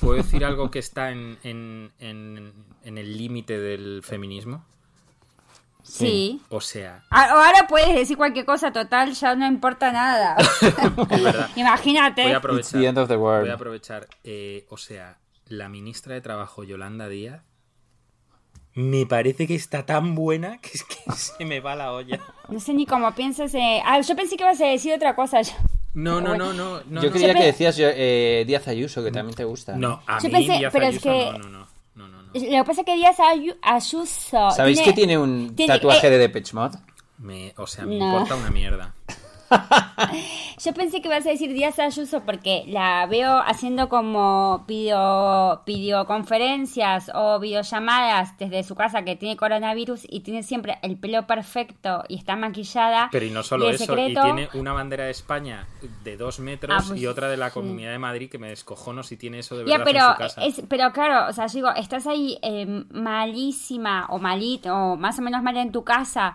puedo 0.00 0.14
decir 0.14 0.44
algo 0.44 0.70
que 0.70 0.78
está 0.78 1.10
en, 1.10 1.38
en, 1.42 1.92
en, 1.98 2.98
el 2.98 3.18
límite 3.18 3.58
del 3.58 4.02
feminismo? 4.02 4.64
Sí. 5.82 6.40
O 6.48 6.60
sea. 6.60 7.04
Ahora 7.10 7.66
puedes 7.68 7.94
decir 7.94 8.16
cualquier 8.16 8.46
cosa, 8.46 8.72
total, 8.72 9.12
ya 9.12 9.34
no 9.34 9.46
importa 9.46 9.92
nada. 9.92 10.36
Imagínate. 11.56 12.22
Voy 12.22 12.32
a 12.32 12.38
aprovechar. 12.38 13.18
Voy 13.18 13.48
a 13.50 13.54
aprovechar. 13.54 14.08
Eh, 14.24 14.66
o 14.70 14.78
sea, 14.78 15.18
la 15.46 15.68
ministra 15.68 16.14
de 16.14 16.22
Trabajo, 16.22 16.64
Yolanda 16.64 17.08
Díaz, 17.08 17.42
me 18.74 19.06
parece 19.06 19.46
que 19.46 19.54
está 19.54 19.86
tan 19.86 20.14
buena 20.14 20.58
que 20.58 20.70
es 20.74 20.84
que 20.84 20.96
se 21.16 21.44
me 21.44 21.60
va 21.60 21.74
la 21.74 21.92
olla. 21.92 22.20
No 22.48 22.60
sé 22.60 22.74
ni 22.74 22.86
cómo 22.86 23.12
piensas. 23.14 23.54
Eh... 23.54 23.80
Ah, 23.84 24.00
yo 24.00 24.16
pensé 24.16 24.36
que 24.36 24.44
ibas 24.44 24.60
a 24.60 24.66
decir 24.66 24.92
otra 24.92 25.14
cosa. 25.14 25.40
No, 25.94 26.20
no, 26.20 26.36
no, 26.36 26.52
no, 26.52 26.82
no. 26.84 27.02
Yo 27.02 27.10
creía 27.12 27.34
que 27.34 27.44
decías 27.44 27.76
eh, 27.78 28.44
Díaz 28.46 28.66
Ayuso, 28.66 29.02
que 29.04 29.12
también 29.12 29.36
te 29.36 29.44
gusta. 29.44 29.76
No, 29.76 30.02
a 30.06 30.18
mí 30.20 30.28
Díaz 30.28 30.72
pero 30.72 30.86
Ayuso, 30.86 31.10
es 31.10 31.32
que... 31.32 31.38
no, 31.38 31.38
no, 31.38 31.48
no. 31.48 31.74
No, 31.94 32.08
no, 32.08 32.22
Lo 32.24 32.32
que 32.32 32.64
pasa 32.64 32.80
es 32.80 32.86
que 32.86 32.96
Díaz 32.96 33.16
Ayuso. 33.62 34.50
¿Sabéis 34.50 34.80
que 34.80 34.92
tiene 34.92 35.16
un 35.16 35.54
tatuaje 35.54 36.08
eh, 36.08 36.10
de 36.10 36.18
Depeche 36.18 36.52
Mode? 36.54 36.78
Me, 37.18 37.54
o 37.56 37.66
sea, 37.68 37.86
me 37.86 37.94
importa 37.94 38.34
una 38.34 38.50
mierda. 38.50 38.92
Yo 40.64 40.72
pensé 40.72 41.02
que 41.02 41.08
ibas 41.08 41.26
a 41.26 41.30
decir 41.30 41.52
Díaz 41.52 41.78
Ayuso 41.78 42.22
porque 42.24 42.64
la 42.68 43.06
veo 43.06 43.38
haciendo 43.38 43.88
como 43.88 44.64
video, 44.66 45.62
videoconferencias 45.66 47.10
o 47.14 47.38
videollamadas 47.40 48.36
desde 48.38 48.62
su 48.62 48.74
casa 48.74 49.04
que 49.04 49.16
tiene 49.16 49.36
coronavirus 49.36 50.06
y 50.08 50.20
tiene 50.20 50.42
siempre 50.42 50.78
el 50.82 50.96
pelo 50.96 51.26
perfecto 51.26 52.04
y 52.08 52.16
está 52.16 52.36
maquillada. 52.36 53.08
Pero 53.12 53.26
y 53.26 53.30
no 53.30 53.42
solo 53.42 53.68
eso, 53.70 53.92
y 53.92 54.14
tiene 54.14 54.48
una 54.54 54.72
bandera 54.72 55.04
de 55.04 55.10
España 55.10 55.66
de 56.02 56.16
dos 56.16 56.38
metros 56.38 56.74
ah, 56.74 56.84
pues 56.86 57.00
y 57.00 57.06
otra 57.06 57.28
de 57.28 57.36
la 57.36 57.50
Comunidad 57.50 57.90
de 57.90 57.98
Madrid 57.98 58.30
que 58.30 58.38
me 58.38 58.48
descojono 58.48 59.02
si 59.02 59.16
tiene 59.16 59.40
eso 59.40 59.56
de 59.56 59.64
verdad 59.64 59.84
pero, 59.84 60.00
en 60.00 60.52
su 60.52 60.62
casa. 60.62 60.66
pero 60.68 60.92
claro, 60.92 61.28
o 61.28 61.32
sea, 61.32 61.46
digo, 61.46 61.70
estás 61.74 62.06
ahí 62.06 62.38
eh, 62.42 62.84
malísima 62.90 64.06
o 64.10 64.18
malito 64.18 64.74
o 64.74 64.96
más 64.96 65.18
o 65.18 65.22
menos 65.22 65.42
mal 65.42 65.56
en 65.56 65.72
tu 65.72 65.84
casa 65.84 66.34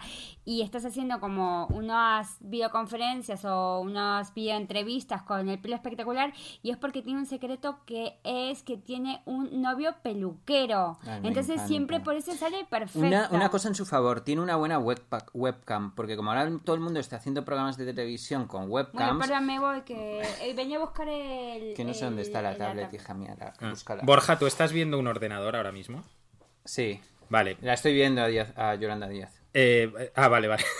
y 0.49 0.63
estás 0.63 0.83
haciendo 0.83 1.19
como 1.19 1.67
unas 1.67 2.37
videoconferencias 2.39 3.45
o 3.45 3.81
unas 3.81 4.33
videoentrevistas 4.33 5.21
con 5.21 5.47
el 5.47 5.59
pelo 5.59 5.75
espectacular 5.75 6.33
y 6.63 6.71
es 6.71 6.77
porque 6.77 7.03
tiene 7.03 7.19
un 7.19 7.27
secreto 7.27 7.81
que 7.85 8.19
es 8.23 8.63
que 8.63 8.75
tiene 8.75 9.21
un 9.25 9.61
novio 9.61 9.93
peluquero. 10.01 10.97
Entonces 11.21 11.61
siempre 11.67 11.99
por 11.99 12.15
eso 12.15 12.33
sale 12.33 12.65
perfecto. 12.67 13.27
Una, 13.29 13.49
cosa 13.49 13.67
en 13.67 13.75
su 13.75 13.85
favor, 13.85 14.21
tiene 14.21 14.41
una 14.41 14.55
buena 14.55 14.79
webcam, 14.79 15.93
porque 15.93 16.17
como 16.17 16.31
ahora 16.31 16.49
todo 16.63 16.75
el 16.75 16.81
mundo 16.81 16.99
está 16.99 17.17
haciendo 17.17 17.45
programas 17.45 17.77
de 17.77 17.85
televisión 17.85 18.47
con 18.47 18.71
webcams... 18.71 19.19
Bueno, 19.19 19.41
me 19.41 19.59
voy, 19.59 19.81
que 19.81 20.23
eh, 20.41 20.53
venía 20.55 20.77
a 20.77 20.79
buscar 20.79 21.07
el... 21.09 21.75
Que 21.75 21.83
no 21.83 21.93
sé 21.93 22.05
dónde 22.05 22.23
está 22.23 22.41
la 22.41 22.57
tablet, 22.57 22.91
hija 22.91 23.13
mía, 23.13 23.35
ah. 23.39 23.97
Borja, 24.01 24.39
¿tú 24.39 24.47
estás 24.47 24.73
viendo 24.73 24.97
un 24.97 25.05
ordenador 25.05 25.55
ahora 25.55 25.71
mismo? 25.71 26.03
Sí. 26.65 26.99
Vale. 27.29 27.57
La 27.61 27.73
estoy 27.73 27.93
viendo 27.93 28.23
a, 28.23 28.25
a 28.25 28.73
Yolanda 28.73 29.07
Díaz. 29.07 29.38
Eh, 29.53 30.11
ah, 30.15 30.27
vale, 30.27 30.47
vale. 30.47 30.63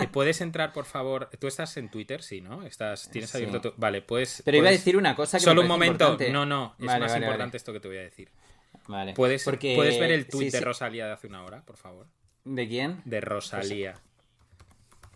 Eh, 0.00 0.06
¿Puedes 0.06 0.40
entrar, 0.40 0.72
por 0.72 0.84
favor? 0.84 1.30
Tú 1.38 1.48
estás 1.48 1.76
en 1.76 1.90
Twitter, 1.90 2.22
sí, 2.22 2.40
¿no? 2.40 2.62
Estás, 2.62 3.10
tienes 3.10 3.34
abierto 3.34 3.74
Vale, 3.76 4.02
pues... 4.02 4.42
Pero 4.44 4.58
iba 4.58 4.68
a 4.68 4.72
decir 4.72 4.96
una 4.96 5.16
cosa 5.16 5.38
que 5.38 5.44
Solo 5.44 5.62
un 5.62 5.66
momento. 5.66 6.16
No, 6.30 6.46
no, 6.46 6.76
es 6.78 6.84
más 6.84 7.16
importante 7.16 7.56
esto 7.56 7.72
que 7.72 7.80
te 7.80 7.88
voy 7.88 7.96
a 7.98 8.02
decir. 8.02 8.30
Vale. 8.86 9.14
¿Puedes, 9.14 9.44
¿Puedes 9.44 9.98
ver 9.98 10.12
el 10.12 10.26
tweet 10.26 10.50
de 10.50 10.60
Rosalía 10.60 11.06
de 11.06 11.12
hace 11.12 11.26
una 11.26 11.44
hora, 11.44 11.64
por 11.64 11.76
favor? 11.76 12.06
¿De 12.44 12.68
quién? 12.68 13.02
De 13.04 13.20
Rosalía. 13.20 13.94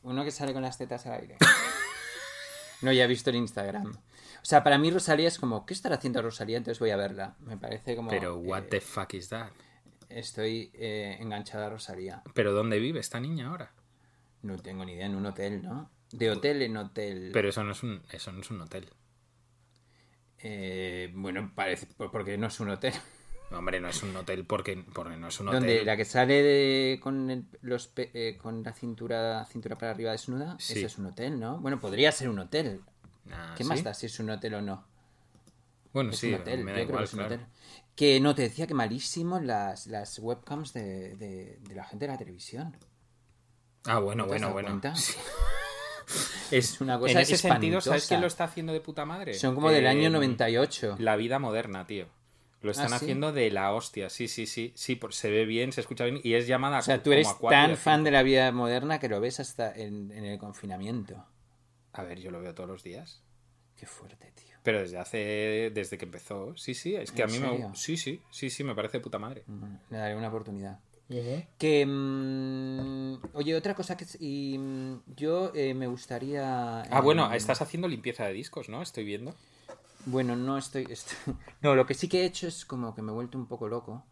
Uno 0.03 0.25
que 0.25 0.31
sale 0.31 0.53
con 0.53 0.63
las 0.63 0.77
tetas 0.77 1.07
al 1.07 1.21
aire. 1.21 1.37
no, 2.83 2.93
ya 2.93 3.05
he 3.05 3.07
visto 3.07 3.31
el 3.31 3.37
Instagram. 3.37 3.97
O 4.45 4.47
sea, 4.47 4.63
para 4.63 4.77
mí 4.77 4.91
Rosalía 4.91 5.29
es 5.29 5.39
como, 5.39 5.65
¿qué 5.65 5.73
estará 5.73 5.97
haciendo 5.97 6.21
Rosalía? 6.21 6.59
Entonces 6.59 6.79
voy 6.79 6.91
a 6.91 6.97
verla. 6.97 7.37
Me 7.41 7.57
parece 7.57 7.97
como... 7.97 8.11
Pero, 8.11 8.37
what 8.37 8.65
eh, 8.65 8.69
the 8.71 8.81
fuck 8.81 9.15
is 9.15 9.31
that? 9.31 9.51
Estoy 10.09 10.71
eh, 10.75 11.17
enganchada 11.21 11.67
a 11.67 11.71
Rosalía. 11.71 12.23
¿Pero 12.35 12.53
dónde 12.53 12.79
vive 12.79 13.01
esta 13.01 13.21
niña 13.21 13.49
ahora? 13.49 13.73
No 14.43 14.59
tengo 14.59 14.85
ni 14.85 14.93
idea, 14.93 15.07
en 15.07 15.15
un 15.15 15.27
hotel, 15.27 15.63
¿no? 15.63 15.91
De 16.13 16.31
hotel 16.31 16.63
en 16.63 16.77
hotel. 16.77 17.31
Pero 17.33 17.49
eso 17.49 17.65
no 17.65 17.73
es 17.73 17.83
un, 17.83 18.03
eso 18.13 18.33
no 18.33 18.41
es 18.41 18.51
un 18.51 18.61
hotel. 18.61 18.89
Eh, 20.39 21.11
bueno, 21.15 21.51
parece, 21.55 21.87
porque 21.97 22.37
no 22.37 22.49
es 22.49 22.61
un 22.61 22.71
hotel. 22.71 22.93
Hombre, 23.51 23.81
no 23.81 23.89
es 23.89 24.03
un 24.03 24.15
hotel 24.17 24.45
porque, 24.45 24.85
porque 24.93 25.17
no 25.17 25.29
es 25.29 25.41
un 25.41 25.49
hotel. 25.49 25.61
¿Dónde? 25.61 25.85
¿La 25.85 25.97
que 25.97 26.05
sale 26.05 26.99
con, 27.01 27.49
los, 27.63 27.93
eh, 27.97 28.39
con 28.41 28.63
la 28.63 28.73
cintura, 28.73 29.45
cintura 29.47 29.77
para 29.79 29.93
arriba 29.93 30.13
desnuda? 30.13 30.57
Sí. 30.59 30.79
Eso 30.79 30.87
es 30.87 30.99
un 30.99 31.07
hotel, 31.07 31.39
¿no? 31.39 31.59
Bueno, 31.59 31.81
podría 31.81 32.11
ser 32.13 32.29
un 32.29 32.39
hotel. 32.39 32.81
Ah, 33.31 33.55
¿Qué 33.57 33.65
más 33.65 33.83
da 33.83 33.95
si 33.95 34.07
es 34.07 34.19
un 34.21 34.31
hotel 34.31 34.55
o 34.55 34.63
no? 34.63 34.85
Bueno, 35.93 36.13
sí, 36.13 36.29
un 36.29 36.41
hotel. 36.41 36.65
Me 36.65 36.73
da 36.73 36.83
igual, 36.83 37.09
que 37.09 37.21
hotel. 37.21 37.41
Que 37.95 38.21
no, 38.21 38.35
te 38.35 38.43
decía 38.43 38.67
que 38.67 38.75
malísimo 38.75 39.39
las, 39.41 39.87
las 39.87 40.19
webcams 40.19 40.73
de, 40.73 41.15
de, 41.17 41.75
la 41.75 41.85
gente 41.85 42.07
de 42.07 42.13
la 42.13 42.19
televisión. 42.19 42.77
Ah, 43.85 43.99
bueno, 43.99 44.27
bueno, 44.27 44.53
bueno. 44.53 44.81
Es 46.51 46.81
una 46.81 46.99
cosa 46.99 47.13
En 47.13 47.19
ese 47.19 47.39
sentido, 47.39 47.81
¿sabes 47.81 48.07
quién 48.07 48.21
lo 48.21 48.27
está 48.27 48.45
haciendo 48.45 48.73
de 48.73 48.81
puta 48.81 49.05
madre? 49.07 49.35
Son 49.35 49.55
como 49.55 49.71
del 49.71 49.87
año 49.87 50.11
98. 50.11 50.97
La 50.99 51.17
vida 51.17 51.39
moderna, 51.39 51.87
tío. 51.87 52.07
Lo 52.61 52.71
están 52.71 52.93
¿Ah, 52.93 52.97
haciendo 52.97 53.33
de 53.33 53.51
la 53.51 53.73
hostia, 53.73 54.09
sí, 54.09 54.27
sí, 54.27 54.47
sí. 54.47 54.73
Sí, 54.75 54.99
se 55.11 55.31
ve 55.31 55.45
bien, 55.45 55.73
se 55.73 55.83
escucha 55.83 56.05
bien 56.05 56.21
y 56.23 56.33
es 56.33 56.47
llamada. 56.47 56.79
O 56.79 56.83
sea, 56.83 57.03
tú 57.03 57.13
eres 57.13 57.29
tan 57.51 57.77
fan 57.77 58.05
de 58.05 58.11
la 58.11 58.23
vida 58.23 58.51
moderna 58.53 58.99
que 58.99 59.09
lo 59.09 59.21
ves 59.21 59.39
hasta 59.41 59.71
en, 59.75 60.11
en 60.13 60.25
el 60.25 60.39
confinamiento. 60.39 61.27
A 61.93 62.03
ver, 62.03 62.21
yo 62.21 62.31
lo 62.31 62.41
veo 62.41 62.55
todos 62.55 62.69
los 62.69 62.83
días. 62.83 63.23
Qué 63.77 63.87
fuerte, 63.87 64.33
tío. 64.35 64.44
Pero 64.65 64.81
desde 64.81 64.99
hace. 64.99 65.71
Desde 65.73 65.99
que 65.99 66.07
empezó. 66.07 66.57
Sí, 66.57 66.75
sí, 66.75 66.97
es 66.97 67.13
que 67.13 67.23
a 67.23 67.27
mí 67.27 67.39
me. 67.39 67.69
Sí, 67.75 67.97
sí, 67.97 68.23
sí, 68.31 68.49
sí, 68.51 68.65
me 68.65 68.75
parece 68.75 68.99
puta 68.99 69.19
madre. 69.19 69.45
Le 69.91 69.99
daré 69.99 70.17
una 70.17 70.29
oportunidad. 70.29 70.81
Que. 71.59 71.85
Mm, 71.87 73.19
oye, 73.35 73.55
otra 73.55 73.75
cosa 73.75 73.95
que. 73.95 74.07
Y, 74.19 74.57
mm, 74.59 75.03
yo 75.15 75.53
eh, 75.55 75.75
me 75.75 75.87
gustaría. 75.87 76.81
Ah, 76.81 77.01
bueno, 77.03 77.27
em, 77.27 77.35
estás 77.35 77.61
haciendo 77.61 77.87
limpieza 77.89 78.25
de 78.25 78.33
discos, 78.33 78.71
¿no? 78.71 78.81
Estoy 78.81 79.05
viendo. 79.05 79.35
Bueno, 80.07 80.35
no 80.35 80.57
estoy, 80.57 80.87
No, 81.61 81.75
lo 81.75 81.85
que 81.85 81.93
sí 81.93 82.09
que 82.09 82.23
he 82.23 82.25
hecho 82.25 82.49
es 82.49 82.65
como 82.65 82.95
que 82.95 83.03
me 83.03 83.13
he 83.13 83.15
vuelto 83.15 83.37
un 83.37 83.47
poco 83.47 83.69
loco. 83.69 84.03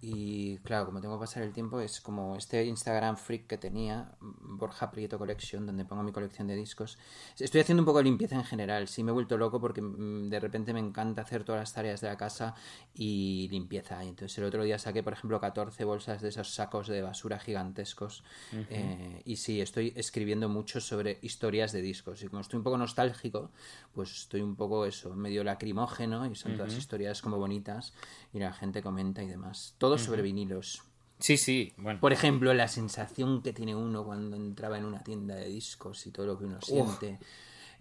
Y 0.00 0.58
claro, 0.58 0.86
como 0.86 1.00
tengo 1.00 1.16
que 1.16 1.20
pasar 1.20 1.42
el 1.42 1.52
tiempo, 1.52 1.80
es 1.80 2.00
como 2.00 2.36
este 2.36 2.64
Instagram 2.64 3.16
freak 3.16 3.46
que 3.46 3.58
tenía, 3.58 4.12
Borja 4.20 4.90
Prieto 4.90 5.18
Collection, 5.18 5.66
donde 5.66 5.84
pongo 5.84 6.02
mi 6.02 6.12
colección 6.12 6.48
de 6.48 6.56
discos. 6.56 6.98
Estoy 7.38 7.60
haciendo 7.60 7.82
un 7.82 7.86
poco 7.86 7.98
de 7.98 8.04
limpieza 8.04 8.34
en 8.34 8.44
general. 8.44 8.88
Sí, 8.88 9.02
me 9.02 9.10
he 9.10 9.14
vuelto 9.14 9.38
loco 9.38 9.60
porque 9.60 9.80
mm, 9.80 10.28
de 10.28 10.40
repente 10.40 10.72
me 10.72 10.80
encanta 10.80 11.22
hacer 11.22 11.44
todas 11.44 11.60
las 11.60 11.72
tareas 11.72 12.00
de 12.00 12.08
la 12.08 12.16
casa 12.16 12.54
y 12.94 13.48
limpieza. 13.50 14.02
Entonces 14.02 14.36
el 14.38 14.44
otro 14.44 14.64
día 14.64 14.78
saqué, 14.78 15.02
por 15.02 15.12
ejemplo, 15.12 15.40
14 15.40 15.84
bolsas 15.84 16.22
de 16.22 16.30
esos 16.30 16.52
sacos 16.52 16.88
de 16.88 17.02
basura 17.02 17.38
gigantescos. 17.38 18.24
Eh, 18.70 19.22
y 19.24 19.36
sí, 19.36 19.60
estoy 19.60 19.92
escribiendo 19.96 20.48
mucho 20.48 20.80
sobre 20.80 21.18
historias 21.22 21.72
de 21.72 21.82
discos. 21.82 22.22
Y 22.22 22.28
como 22.28 22.40
estoy 22.40 22.58
un 22.58 22.64
poco 22.64 22.78
nostálgico, 22.78 23.50
pues 23.94 24.12
estoy 24.12 24.40
un 24.40 24.56
poco 24.56 24.86
eso, 24.86 25.14
medio 25.14 25.44
lacrimógeno 25.44 26.26
y 26.26 26.34
son 26.34 26.56
todas 26.56 26.74
historias 26.74 27.22
como 27.22 27.38
bonitas 27.38 27.92
y 28.32 28.38
la 28.38 28.52
gente 28.52 28.82
comenta 28.82 29.22
y 29.22 29.28
demás. 29.28 29.51
Todo 29.78 29.98
sobre 29.98 30.22
vinilos. 30.22 30.82
Sí, 31.18 31.36
sí, 31.36 31.72
bueno. 31.76 32.00
Por 32.00 32.12
ejemplo, 32.12 32.52
la 32.52 32.66
sensación 32.68 33.42
que 33.42 33.52
tiene 33.52 33.76
uno 33.76 34.04
cuando 34.04 34.36
entraba 34.36 34.78
en 34.78 34.84
una 34.84 35.04
tienda 35.04 35.36
de 35.36 35.46
discos 35.48 36.06
y 36.06 36.10
todo 36.10 36.26
lo 36.26 36.38
que 36.38 36.44
uno 36.46 36.60
siente. 36.60 37.18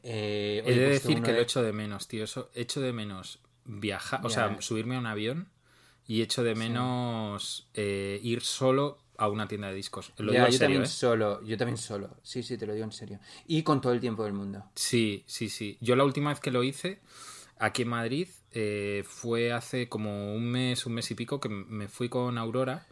Eh, 0.04 0.62
He 0.66 0.74
de 0.74 0.88
pues 0.90 1.04
decir 1.04 1.22
que 1.24 1.34
lo 1.34 1.40
echo 1.40 1.62
de 1.64 1.74
menos, 1.74 2.08
tío. 2.08 2.24
Eso, 2.24 2.50
echo 2.54 2.82
de 2.82 2.94
menos 2.94 3.40
viajar, 3.66 4.26
o 4.26 4.30
sea, 4.30 4.62
subirme 4.62 4.96
a 4.96 5.00
un 5.00 5.06
avión 5.06 5.50
y 6.08 6.22
echo 6.22 6.44
de 6.44 6.56
menos 6.56 7.68
eh, 7.74 8.20
ir 8.24 8.42
solo 8.42 8.98
a 9.18 9.28
una 9.30 9.48
tienda 9.48 9.68
de 9.70 9.76
discos. 9.76 10.12
Lo 10.18 10.34
Ya, 10.34 10.40
digo 10.40 10.46
en 10.48 10.52
yo 10.52 10.58
serio, 10.58 10.66
también 10.66 10.84
¿eh? 10.84 10.88
solo, 10.88 11.44
yo 11.44 11.58
también 11.58 11.78
solo. 11.78 12.10
Sí, 12.24 12.42
sí, 12.44 12.58
te 12.58 12.66
lo 12.66 12.74
digo 12.74 12.86
en 12.86 12.92
serio. 12.92 13.20
Y 13.48 13.62
con 13.64 13.80
todo 13.82 13.94
el 13.94 14.00
tiempo 14.00 14.24
del 14.24 14.34
mundo. 14.34 14.64
Sí, 14.76 15.24
sí, 15.28 15.50
sí. 15.50 15.78
Yo 15.80 15.96
la 15.96 16.04
última 16.04 16.32
vez 16.32 16.40
que 16.40 16.50
lo 16.52 16.64
hice 16.64 17.00
aquí 17.62 17.84
en 17.84 17.88
Madrid 17.88 18.28
eh, 18.52 19.04
fue 19.08 19.54
hace 19.54 19.88
como 19.88 20.34
un 20.36 20.52
mes, 20.52 20.86
un 20.86 20.94
mes 20.94 21.10
y 21.12 21.16
pico 21.16 21.40
que 21.40 21.48
me 21.50 21.88
fui 21.88 22.10
con 22.10 22.38
Aurora 22.38 22.86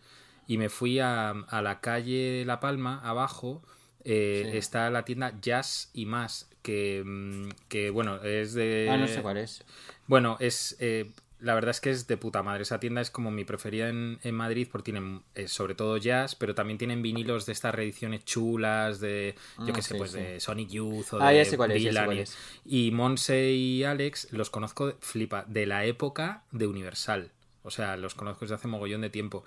y 0.48 0.58
me 0.58 0.70
fui 0.70 1.00
a, 1.00 1.32
a 1.32 1.62
la 1.62 1.80
calle 1.82 2.44
La 2.46 2.60
Palma, 2.60 3.02
abajo. 3.04 3.62
eh, 4.06 4.48
Sí. 4.52 4.58
Está 4.58 4.90
la 4.90 5.04
tienda 5.04 5.34
Jazz 5.42 5.90
y 5.94 6.06
más, 6.06 6.50
que, 6.62 7.04
mm, 7.06 7.50
que 7.68 7.90
bueno, 7.90 8.24
es 8.24 8.54
de... 8.54 8.88
Ah, 8.90 8.98
no 8.98 9.08
sé 9.08 9.22
cuál 9.22 9.38
es. 9.38 9.64
Bueno, 10.08 10.38
es. 10.40 10.78
eh, 10.80 11.12
la 11.42 11.54
verdad 11.54 11.72
es 11.72 11.80
que 11.82 11.90
es 11.90 12.08
de 12.08 12.18
puta 12.18 12.44
madre. 12.44 12.64
Esa 12.64 12.80
tienda 12.80 13.00
es 13.02 13.10
como 13.12 13.32
mi 13.32 13.46
preferida 13.46 13.88
en, 13.90 14.20
en 14.24 14.36
Madrid 14.36 14.68
porque 14.72 14.92
tienen 14.92 15.22
eh, 15.36 15.48
sobre 15.48 15.74
todo 15.76 15.98
jazz, 15.98 16.36
pero 16.36 16.54
también 16.54 16.78
tienen 16.78 17.02
vinilos 17.02 17.46
de 17.46 17.54
estas 17.54 17.74
reediciones 17.74 18.26
chulas 18.26 19.00
de, 19.00 19.36
yo 19.58 19.66
Ah, 19.70 19.74
qué 19.74 19.82
sé, 19.82 19.94
sí, 19.94 19.98
pues 19.98 20.12
sí. 20.12 20.18
de 20.20 20.40
Sonic 20.40 20.70
Youth 20.70 21.14
o 21.14 21.22
Ah, 21.22 21.32
de 21.32 21.58
cuál 21.58 21.72
es, 21.72 21.84
ya 21.84 21.84
sé 21.84 21.90
Dylan 21.92 22.06
cuál 22.06 22.18
y- 22.18 22.22
es. 22.22 22.38
Y 22.66 22.92
Monse 22.92 23.52
y 23.52 23.84
Alex 23.86 24.28
los 24.32 24.50
conozco, 24.50 24.88
de- 24.88 24.96
flipa, 25.00 25.46
de 25.48 25.66
la 25.66 25.86
época 25.86 26.44
de 26.52 26.68
Universal. 26.68 27.32
O 27.64 27.72
sea, 27.72 27.98
los 27.98 28.16
conozco 28.16 28.42
desde 28.46 28.56
hace 28.56 28.68
mogollón 28.68 29.02
de 29.02 29.10
tiempo. 29.10 29.44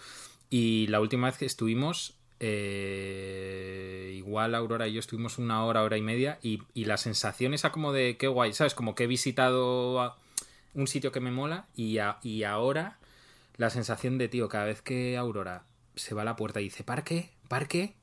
Y 0.51 0.87
la 0.89 1.01
última 1.01 1.27
vez 1.29 1.39
que 1.39 1.47
estuvimos, 1.47 2.15
eh, 3.03 4.13
igual 4.17 4.55
Aurora 4.55 4.89
y 4.89 4.93
yo 4.95 5.01
estuvimos 5.01 5.39
una 5.39 5.65
hora, 5.65 5.83
hora 5.83 5.97
y 5.97 6.03
media, 6.03 6.39
y, 6.43 6.63
y 6.75 6.85
la 6.85 6.97
sensación 6.97 7.55
esa 7.55 7.73
como 7.73 7.93
de 7.93 8.17
qué 8.17 8.29
guay, 8.29 8.53
¿sabes? 8.53 8.75
Como 8.75 8.95
que 8.95 9.05
he 9.05 9.07
visitado 9.07 10.01
a- 10.01 10.19
un 10.75 10.87
sitio 10.87 11.13
que 11.13 11.21
me 11.21 11.31
mola 11.31 11.67
y, 11.75 11.99
a- 11.99 12.19
y 12.23 12.45
ahora 12.45 12.99
la 13.57 13.71
sensación 13.71 14.19
de, 14.19 14.29
tío, 14.29 14.49
cada 14.49 14.65
vez 14.65 14.83
que 14.83 15.17
Aurora 15.17 15.65
se 15.95 16.15
va 16.15 16.23
a 16.23 16.25
la 16.25 16.37
puerta 16.37 16.61
y 16.61 16.65
dice, 16.65 16.85
parque, 16.85 17.31
parque, 17.49 17.95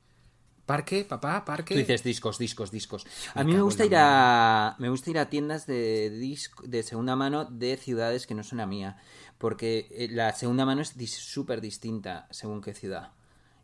parque, 0.66 1.04
papá, 1.04 1.44
parque. 1.44 1.74
Tú 1.74 1.78
dices 1.80 2.04
discos, 2.04 2.38
discos, 2.38 2.70
discos. 2.70 3.06
A 3.34 3.42
mí 3.44 3.52
me 3.52 3.60
gusta 3.62 3.84
ir 3.84 3.96
a 3.96 4.76
me 4.78 4.88
gusta 4.88 5.10
ir 5.10 5.18
a 5.18 5.28
tiendas 5.28 5.66
de 5.66 6.10
disco, 6.10 6.62
de 6.66 6.82
segunda 6.82 7.16
mano 7.16 7.44
de 7.44 7.76
ciudades 7.76 8.26
que 8.26 8.34
no 8.34 8.44
son 8.44 8.58
la 8.58 8.66
mía, 8.66 8.96
porque 9.38 9.88
eh, 9.90 10.08
la 10.10 10.32
segunda 10.32 10.64
mano 10.64 10.82
es 10.82 10.94
súper 11.10 11.60
distinta 11.60 12.28
según 12.30 12.60
qué 12.60 12.74
ciudad. 12.74 13.12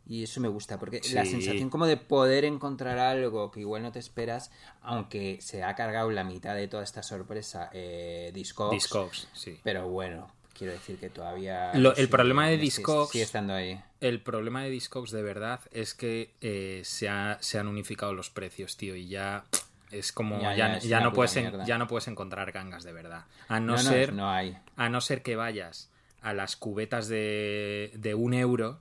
Y 0.09 0.23
eso 0.23 0.39
me 0.39 0.47
gusta, 0.47 0.79
porque 0.79 1.01
la 1.13 1.25
sensación 1.25 1.69
como 1.69 1.85
de 1.85 1.97
poder 1.97 2.45
encontrar 2.45 2.97
algo 2.97 3.51
que 3.51 3.59
igual 3.59 3.81
no 3.83 3.91
te 3.91 3.99
esperas, 3.99 4.51
aunque 4.81 5.39
se 5.41 5.63
ha 5.63 5.75
cargado 5.75 6.09
la 6.11 6.23
mitad 6.23 6.55
de 6.55 6.67
toda 6.69 6.83
esta 6.83 7.03
sorpresa, 7.03 7.69
eh, 7.73 8.31
Discogs. 8.33 8.71
Discogs, 8.71 9.27
sí. 9.33 9.59
Pero 9.63 9.89
bueno, 9.89 10.31
quiero 10.57 10.71
decir 10.73 10.97
que 10.97 11.09
todavía... 11.09 11.73
Lo- 11.75 11.91
el 11.95 12.05
sí, 12.05 12.07
problema 12.07 12.47
de 12.47 12.57
Discogs- 12.59 13.09
Sigue 13.11 13.25
estando 13.25 13.53
ahí. 13.53 13.81
El 13.99 14.21
problema 14.21 14.63
de 14.63 14.69
Discogs 14.69 15.11
de 15.11 15.21
verdad 15.23 15.59
es 15.71 15.93
que 15.93 16.31
eh, 16.39 16.81
se, 16.85 17.09
ha- 17.09 17.37
se 17.41 17.59
han 17.59 17.67
unificado 17.67 18.13
los 18.13 18.29
precios, 18.29 18.77
tío, 18.77 18.95
y 18.95 19.07
ya 19.09 19.43
es 19.91 20.11
como 20.13 20.39
Ya, 20.39 20.51
ya, 20.55 20.67
ya, 20.69 20.77
es 20.77 20.83
ya 20.85 20.97
una 20.97 21.05
no 21.07 21.13
puedes 21.13 21.35
en- 21.35 21.65
ya 21.65 21.77
no 21.77 21.87
puedes 21.87 22.07
encontrar 22.07 22.51
gangas 22.53 22.83
de 22.83 22.93
verdad. 22.93 23.25
A 23.49 23.59
no, 23.59 23.75
No, 23.75 23.83
no, 23.83 23.89
ser 23.89 24.13
no 24.13 24.29
hay. 24.31 24.57
a 24.77 24.87
no 24.89 25.01
ser 25.01 25.21
que 25.21 25.35
vayas 25.35 25.89
a 26.21 26.33
las 26.33 26.55
cubetas 26.55 27.07
de, 27.09 27.91
de 27.95 28.13
un 28.15 28.33
euro 28.33 28.79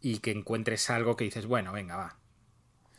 y 0.00 0.18
que 0.18 0.30
encuentres 0.30 0.90
algo 0.90 1.16
que 1.16 1.24
dices, 1.24 1.46
bueno, 1.46 1.72
venga, 1.72 1.96
va. 1.96 2.16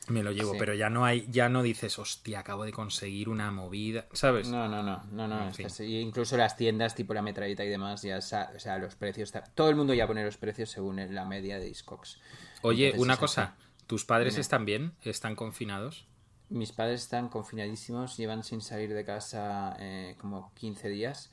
Me 0.07 0.23
lo 0.23 0.31
llevo, 0.31 0.53
Sí. 0.53 0.57
pero 0.59 0.73
ya 0.73 0.89
no 0.89 1.05
hay, 1.05 1.27
ya 1.29 1.47
no 1.47 1.61
dices, 1.61 1.99
hostia, 1.99 2.39
acabo 2.39 2.65
de 2.65 2.71
conseguir 2.71 3.29
una 3.29 3.51
movida, 3.51 4.07
¿sabes? 4.13 4.49
No, 4.49 4.67
no, 4.67 4.81
no, 4.81 5.03
no, 5.11 5.27
no. 5.27 5.43
En 5.47 5.53
fin. 5.53 5.67
incluso 5.87 6.35
las 6.37 6.57
tiendas 6.57 6.95
tipo 6.95 7.13
la 7.13 7.21
metralleta 7.21 7.63
y 7.63 7.69
demás, 7.69 8.01
ya, 8.01 8.17
o 8.17 8.21
sea, 8.21 8.77
los 8.79 8.95
precios, 8.95 9.31
todo 9.53 9.69
el 9.69 9.75
mundo 9.75 9.93
ya 9.93 10.07
pone 10.07 10.25
los 10.25 10.37
precios 10.37 10.69
según 10.71 11.13
la 11.13 11.25
media 11.25 11.59
de 11.59 11.65
Discogs. 11.65 12.19
Oye, 12.63 12.87
Entonces, 12.87 13.03
una 13.05 13.17
cosa. 13.17 13.55
¿tus 13.87 14.03
padres 14.05 14.37
están 14.37 14.65
bien? 14.65 14.93
¿Están 15.03 15.35
confinados? 15.35 16.07
Mis 16.49 16.71
padres 16.71 17.01
están 17.03 17.29
confinadísimos, 17.29 18.17
llevan 18.17 18.43
sin 18.43 18.61
salir 18.61 18.93
de 18.93 19.05
casa 19.05 19.75
eh, 19.79 20.15
como 20.19 20.51
15 20.55 20.89
días. 20.89 21.31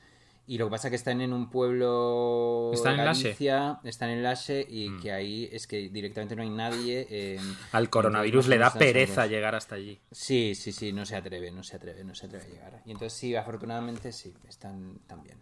Y 0.49 0.57
lo 0.57 0.65
que 0.65 0.71
pasa 0.71 0.87
es 0.87 0.89
que 0.89 0.95
están 0.95 1.21
en 1.21 1.31
un 1.31 1.51
pueblo 1.51 2.71
¿Están 2.73 2.95
en? 2.95 3.01
Mm. 3.01 3.05
Galicia, 3.05 3.79
están 3.83 4.09
en 4.09 4.23
Lache 4.23 4.65
y 4.67 4.97
que 4.97 5.11
ahí 5.11 5.47
es 5.51 5.67
que 5.67 5.89
directamente 5.89 6.35
no 6.35 6.41
hay 6.41 6.49
nadie. 6.49 7.05
eh, 7.07 7.39
Al 7.71 7.91
coronavirus 7.91 8.47
le 8.47 8.57
da 8.57 8.73
pereza 8.73 9.27
llegar 9.27 9.53
hasta 9.53 9.75
allí. 9.75 9.99
Sí, 10.11 10.55
sí, 10.55 10.71
sí, 10.71 10.91
no 10.91 11.05
se 11.05 11.15
atreve, 11.15 11.51
no 11.51 11.61
se 11.61 11.75
atreve, 11.75 12.03
no 12.03 12.15
se 12.15 12.25
atreve 12.25 12.45
a 12.45 12.49
llegar. 12.49 12.81
Y 12.83 12.89
entonces 12.93 13.13
sí, 13.13 13.35
afortunadamente 13.35 14.11
sí, 14.11 14.33
están, 14.47 14.95
están 14.99 15.21
bien, 15.21 15.37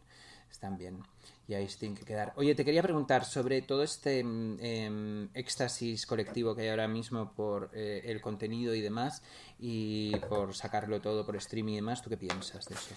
están 0.52 0.78
bien. 0.78 1.02
Y 1.48 1.54
ahí 1.54 1.70
se 1.70 1.80
tienen 1.80 1.98
que 1.98 2.04
quedar. 2.04 2.34
Oye, 2.36 2.54
te 2.54 2.66
quería 2.66 2.84
preguntar 2.84 3.24
sobre 3.24 3.62
todo 3.62 3.84
este 3.84 4.22
mm, 4.22 4.58
em, 4.60 5.30
éxtasis 5.36 6.06
colectivo 6.06 6.54
que 6.54 6.64
hay 6.64 6.68
ahora 6.68 6.90
mismo 6.90 7.32
por 7.34 7.70
eh, 7.74 8.02
el 8.04 8.20
contenido 8.20 8.76
y 8.76 8.82
demás, 8.82 9.24
y 9.58 10.18
por 10.28 10.54
sacarlo 10.54 11.00
todo 11.00 11.26
por 11.26 11.38
streaming 11.38 11.72
y 11.72 11.76
demás, 11.78 12.02
¿tú 12.02 12.10
qué 12.10 12.18
piensas 12.18 12.66
de 12.66 12.76
eso? 12.76 12.94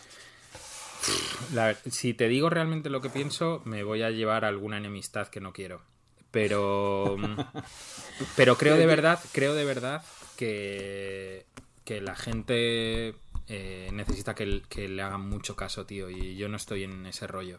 La 1.52 1.74
si 1.90 2.14
te 2.14 2.28
digo 2.28 2.50
realmente 2.50 2.90
lo 2.90 3.00
que 3.00 3.10
pienso, 3.10 3.62
me 3.64 3.82
voy 3.82 4.02
a 4.02 4.10
llevar 4.10 4.44
alguna 4.44 4.76
enemistad 4.76 5.28
que 5.28 5.40
no 5.40 5.52
quiero. 5.52 5.82
Pero. 6.30 7.16
pero 8.36 8.56
creo 8.56 8.76
de 8.76 8.86
verdad, 8.86 9.20
creo 9.32 9.54
de 9.54 9.64
verdad 9.64 10.04
que. 10.36 11.46
que 11.84 12.00
la 12.00 12.14
gente 12.14 13.14
eh, 13.48 13.90
necesita 13.92 14.34
que, 14.34 14.62
le 14.88 15.02
hagan 15.02 15.28
mucho 15.28 15.56
caso, 15.56 15.86
tío. 15.86 16.08
Y 16.08 16.36
yo 16.36 16.48
no 16.48 16.56
estoy 16.56 16.84
en 16.84 17.06
ese 17.06 17.26
rollo. 17.26 17.58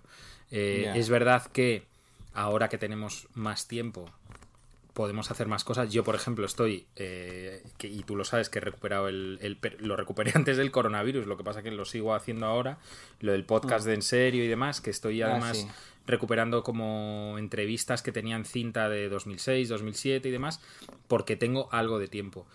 Eh. 0.51 0.91
Es 0.95 1.09
verdad 1.09 1.45
que 1.51 1.83
ahora 2.33 2.69
que 2.69 2.77
tenemos 2.77 3.27
más 3.33 3.67
tiempo. 3.67 4.09
Podemos 4.93 5.31
hacer 5.31 5.47
más 5.47 5.63
cosas. 5.63 5.91
Yo, 5.91 6.03
por 6.03 6.15
ejemplo, 6.15 6.45
estoy, 6.45 6.85
eh, 6.97 7.63
que, 7.77 7.87
y 7.87 8.03
tú 8.03 8.15
lo 8.15 8.25
sabes, 8.25 8.49
que 8.49 8.59
he 8.59 8.61
recuperado 8.61 9.07
el, 9.07 9.57
Lo 9.79 9.95
recuperé 9.95 10.31
antes 10.35 10.57
del 10.57 10.71
coronavirus, 10.71 11.27
lo 11.27 11.37
que 11.37 11.43
pasa 11.43 11.61
que 11.63 11.71
lo 11.71 11.85
sigo 11.85 12.13
haciendo 12.13 12.45
ahora. 12.45 12.77
Lo 13.19 13.31
del 13.31 13.45
podcast 13.45 13.85
de 13.85 13.93
En 13.93 14.01
Serio 14.01 14.43
y 14.43 14.47
demás, 14.47 14.81
que 14.81 14.89
estoy 14.89 15.21
Ah, 15.21 15.31
además 15.31 15.57
sí. 15.59 15.67
recuperando 16.07 16.63
como 16.63 17.35
entrevistas 17.37 18.01
que 18.01 18.11
tenían 18.11 18.43
cinta 18.45 18.89
de 18.89 19.07
2006, 19.07 19.69
2007 19.69 20.27
y 20.27 20.31
demás, 20.31 20.59
porque 21.07 21.35
tengo 21.37 21.69
algo 21.71 21.97
de 21.99 22.07
tiempo. 22.07 22.45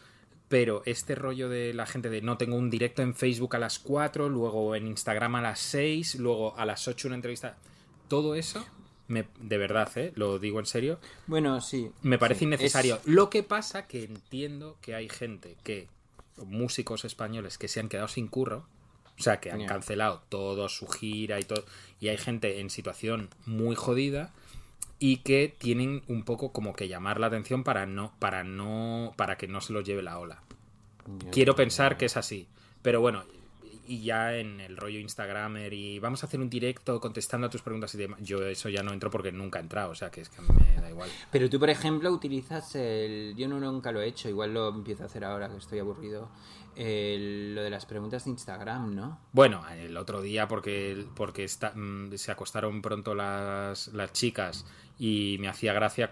Pero 0.49 0.83
este 0.85 1.15
rollo 1.17 1.49
de 1.49 1.75
la 1.75 1.87
gente 1.87 2.09
de 2.11 2.23
no 2.23 2.37
tengo 2.37 2.57
un 2.57 2.71
directo 2.71 3.03
en 3.03 3.15
Facebook 3.15 3.57
a 3.57 3.59
las 3.59 3.79
4, 3.81 4.29
luego 4.29 4.77
en 4.77 4.87
Instagram 4.87 5.37
a 5.37 5.43
las 5.43 5.59
6, 5.61 6.17
luego 6.17 6.57
a 6.57 6.65
las 6.67 6.87
8 6.87 7.09
una 7.09 7.17
entrevista, 7.17 7.57
todo 8.09 8.37
eso, 8.37 8.65
me, 9.09 9.27
de 9.41 9.59
verdad, 9.59 9.91
¿eh? 9.97 10.13
lo 10.17 10.39
digo 10.39 10.59
en 10.61 10.67
serio, 10.67 10.99
Bueno, 11.27 11.61
sí. 11.61 11.91
me 12.03 12.19
parece 12.19 12.41
sí, 12.41 12.45
innecesario. 12.47 12.97
es- 12.97 13.07
Lo 13.07 13.31
que 13.31 13.43
pasa 13.43 13.87
que 13.87 14.05
entiendo 14.05 14.77
que 14.81 14.95
hay 14.95 15.09
gente 15.09 15.57
que, 15.63 15.89
músicos 16.45 17.05
españoles 17.05 17.57
que 17.59 17.69
se 17.69 17.81
han 17.81 17.89
quedado 17.89 18.09
sin 18.09 18.29
curro, 18.29 18.67
o 19.19 19.23
sea, 19.23 19.41
que 19.41 19.51
han 19.51 19.65
cancelado 19.67 20.23
toda 20.29 20.69
su 20.69 20.87
gira 20.89 21.41
y 21.41 21.45
todo, 21.45 21.65
y 22.01 22.09
hay 22.09 22.19
gente 22.19 22.61
en 22.61 22.69
situación 22.69 23.31
muy 23.47 23.75
jodida 23.75 24.35
y 24.99 25.19
que 25.19 25.55
tienen 25.57 26.03
un 26.09 26.25
poco 26.25 26.53
como 26.53 26.75
que 26.75 26.89
llamar 26.89 27.21
la 27.21 27.29
atención 27.29 27.65
para 27.65 27.87
no, 27.87 28.13
para 28.19 28.45
no, 28.45 29.15
para 29.17 29.37
que 29.39 29.47
no 29.49 29.61
se 29.63 29.73
los 29.73 29.85
lleve 29.85 30.03
la 30.03 30.19
ola. 30.19 30.43
Quiero 31.31 31.55
pensar 31.55 31.97
que 31.97 32.07
es 32.07 32.17
así, 32.17 32.49
pero 32.83 33.01
bueno. 33.01 33.25
Y 33.87 34.03
ya 34.03 34.35
en 34.37 34.61
el 34.61 34.77
rollo 34.77 34.99
Instagramer 34.99 35.73
y 35.73 35.99
vamos 35.99 36.23
a 36.23 36.27
hacer 36.27 36.41
un 36.41 36.51
directo 36.51 37.01
contestando 37.01 37.47
a 37.47 37.51
tus 37.51 37.63
preguntas 37.63 37.95
y 37.95 37.99
demás. 37.99 38.21
Yo 38.23 38.45
eso 38.47 38.69
ya 38.69 38.83
no 38.83 38.93
entro 38.93 39.11
porque 39.11 39.33
nunca 39.33 39.59
he 39.59 39.63
entrado, 39.63 39.91
o 39.91 39.95
sea 39.95 40.11
que 40.11 40.21
es 40.23 40.29
que 40.29 40.39
a 40.39 40.43
mí 40.43 40.49
me 40.75 40.81
da 40.81 40.91
igual. 40.91 41.09
Pero 41.31 41.49
tú, 41.49 41.59
por 41.59 41.71
ejemplo, 41.71 42.11
utilizas 42.11 42.75
el... 42.75 43.35
Yo 43.37 43.49
no, 43.49 43.61
nunca 43.61 43.93
lo 43.93 44.01
he 44.01 44.07
hecho, 44.09 44.29
igual 44.29 44.53
lo 44.55 44.69
empiezo 44.71 45.03
a 45.05 45.07
hacer 45.07 45.25
ahora 45.25 45.49
que 45.49 45.57
estoy 45.57 45.79
aburrido. 45.79 46.29
El- 46.75 47.55
Lo 47.55 47.63
de 47.63 47.71
las 47.71 47.87
preguntas 47.87 48.25
de 48.25 48.31
Instagram, 48.31 48.95
¿no? 48.95 49.19
Bueno, 49.33 49.65
el 49.71 49.97
otro 49.97 50.21
día 50.21 50.47
porque, 50.47 51.07
porque 51.15 51.45
está- 51.45 51.73
mm, 51.75 52.13
se 52.17 52.31
acostaron 52.33 52.83
pronto 52.83 53.15
las, 53.15 53.89
las 53.89 54.13
chicas 54.13 54.67
y 54.99 55.37
me 55.41 55.49
hacía 55.49 55.73
gracia 55.73 56.11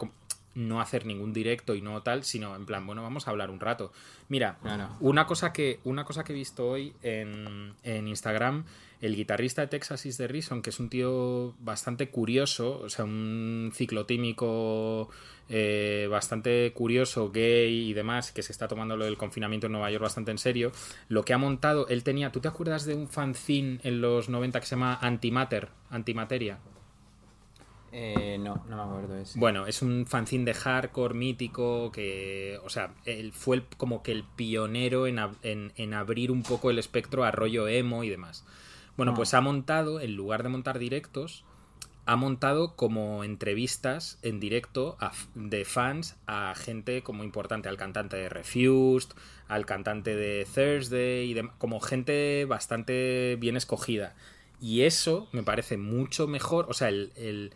no 0.55 0.81
hacer 0.81 1.07
ningún 1.07 1.33
directo 1.33 1.75
y 1.75 1.83
no 1.83 2.03
tal, 2.03 2.25
sino 2.25 2.55
en 2.55 2.67
plan, 2.67 2.87
bueno, 2.87 3.03
vamos 3.03 3.27
a 3.27 3.31
hablar 3.31 3.51
un 3.51 3.61
rato. 3.61 3.93
Mira, 4.29 4.59
una 5.01 5.27
cosa 5.27 5.53
que, 5.53 5.81
una 5.85 6.05
cosa 6.05 6.25
que 6.25 6.33
he 6.33 6.37
visto 6.37 6.69
hoy 6.69 6.95
en, 7.03 7.75
en 7.83 8.09
Instagram, 8.09 8.64
el 9.01 9.17
guitarrista 9.17 9.62
de 9.62 9.69
Texas 9.69 10.07
is 10.07 10.17
the 10.17 10.27
Reason, 10.27 10.62
que 10.62 10.71
es 10.71 10.81
un 10.81 10.88
tío 10.88 11.55
bastante 11.59 12.09
curioso, 12.09 12.81
o 12.81 12.88
sea, 12.88 13.05
un 13.05 13.71
ciclotímico 13.75 15.11
eh, 15.51 16.09
bastante 16.11 16.73
curioso, 16.73 17.31
gay 17.31 17.90
y 17.90 17.93
demás, 17.93 18.33
que 18.33 18.43
se 18.43 18.53
está 18.53 18.67
tomando 18.67 18.97
lo 18.97 19.05
del 19.05 19.19
confinamiento 19.19 19.67
en 19.67 19.73
Nueva 19.73 19.90
York 19.90 20.03
bastante 20.03 20.31
en 20.31 20.38
serio, 20.38 20.73
lo 21.09 21.23
que 21.23 21.35
ha 21.35 21.38
montado, 21.38 21.87
él 21.88 22.03
tenía, 22.03 22.33
¿tú 22.33 22.40
te 22.40 22.49
acuerdas 22.49 22.87
de 22.87 22.95
un 22.95 23.09
fanzine 23.09 23.79
en 23.83 24.01
los 24.01 24.31
90 24.31 24.61
que 24.61 24.67
se 24.67 24.75
llama 24.75 24.99
Antimatter, 25.03 25.69
Antimateria? 25.90 26.61
Eh, 27.96 28.38
no, 28.40 28.64
no 28.68 28.76
me 28.76 28.83
acuerdo 28.83 29.14
de 29.14 29.22
ese. 29.22 29.38
Bueno, 29.38 29.68
es 29.68 29.80
un 29.80 30.04
fanzine 30.07 30.44
de 30.46 30.54
hardcore 30.54 31.14
mítico 31.14 31.92
que, 31.92 32.59
o 32.64 32.68
sea, 32.68 32.92
él 33.04 33.33
fue 33.33 33.57
el- 33.57 33.62
como 33.76 34.02
que 34.02 34.11
el 34.11 34.24
pionero 34.24 35.07
en, 35.07 35.18
ab- 35.18 35.37
en- 35.44 35.72
en 35.76 35.94
abrir 35.94 36.33
un 36.33 36.42
poco 36.42 36.70
el 36.70 36.80
espectro 36.80 37.22
a 37.24 37.30
rollo 37.30 37.68
emo 37.68 38.02
y 38.02 38.11
demás. 38.11 38.44
Bueno, 38.96 39.12
Ah. 39.12 39.14
pues 39.14 39.33
ha 39.35 39.40
montado, 39.40 40.00
en 40.00 40.16
lugar 40.16 40.42
de 40.42 40.48
montar 40.48 40.80
directos, 40.80 41.44
ha 42.04 42.16
montado 42.16 42.74
como 42.74 43.22
entrevistas 43.22 44.18
en 44.22 44.40
directo 44.40 44.96
de 45.37 45.64
fans 45.64 46.16
a 46.26 46.52
gente 46.57 47.02
como 47.02 47.22
importante, 47.22 47.68
al 47.68 47.76
cantante 47.76 48.16
de 48.16 48.28
Refused, 48.28 49.11
al 49.46 49.66
cantante 49.66 50.16
de 50.16 50.46
Thursday, 50.52 51.30
y 51.30 51.40
como 51.59 51.78
gente 51.78 52.44
bastante 52.44 53.37
bien 53.38 53.57
escogida. 53.57 54.14
Y 54.61 54.83
eso 54.83 55.28
me 55.33 55.42
parece 55.44 55.76
mucho 55.76 56.26
mejor, 56.26 56.66
o 56.68 56.74
sea, 56.74 56.88
el, 56.88 57.12
el, 57.16 57.52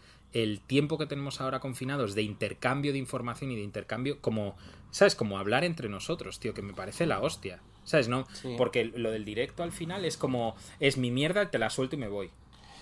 tiempo 0.66 0.98
que 0.98 1.06
tenemos 1.06 1.40
ahora 1.40 1.60
confinados 1.60 2.14
de 2.14 2.22
intercambio 2.22 2.92
de 2.92 2.98
información 2.98 3.50
y 3.50 3.56
de 3.56 3.62
intercambio, 3.62 4.20
como, 4.20 4.56
¿sabes? 4.90 5.14
Como 5.14 5.38
hablar 5.38 5.64
entre 5.64 5.88
nosotros, 5.88 6.40
tío, 6.40 6.54
que 6.54 6.62
me 6.62 6.74
parece 6.74 7.06
la 7.06 7.20
hostia. 7.20 7.60
¿Sabes? 7.84 8.08
No, 8.08 8.26
porque 8.58 8.84
lo 8.84 9.10
del 9.10 9.24
directo 9.24 9.62
al 9.62 9.72
final 9.72 10.04
es 10.04 10.18
como, 10.18 10.56
es 10.78 10.98
mi 10.98 11.10
mierda, 11.10 11.50
te 11.50 11.58
la 11.58 11.70
suelto 11.70 11.96
y 11.96 11.98
me 11.98 12.08
voy. 12.08 12.30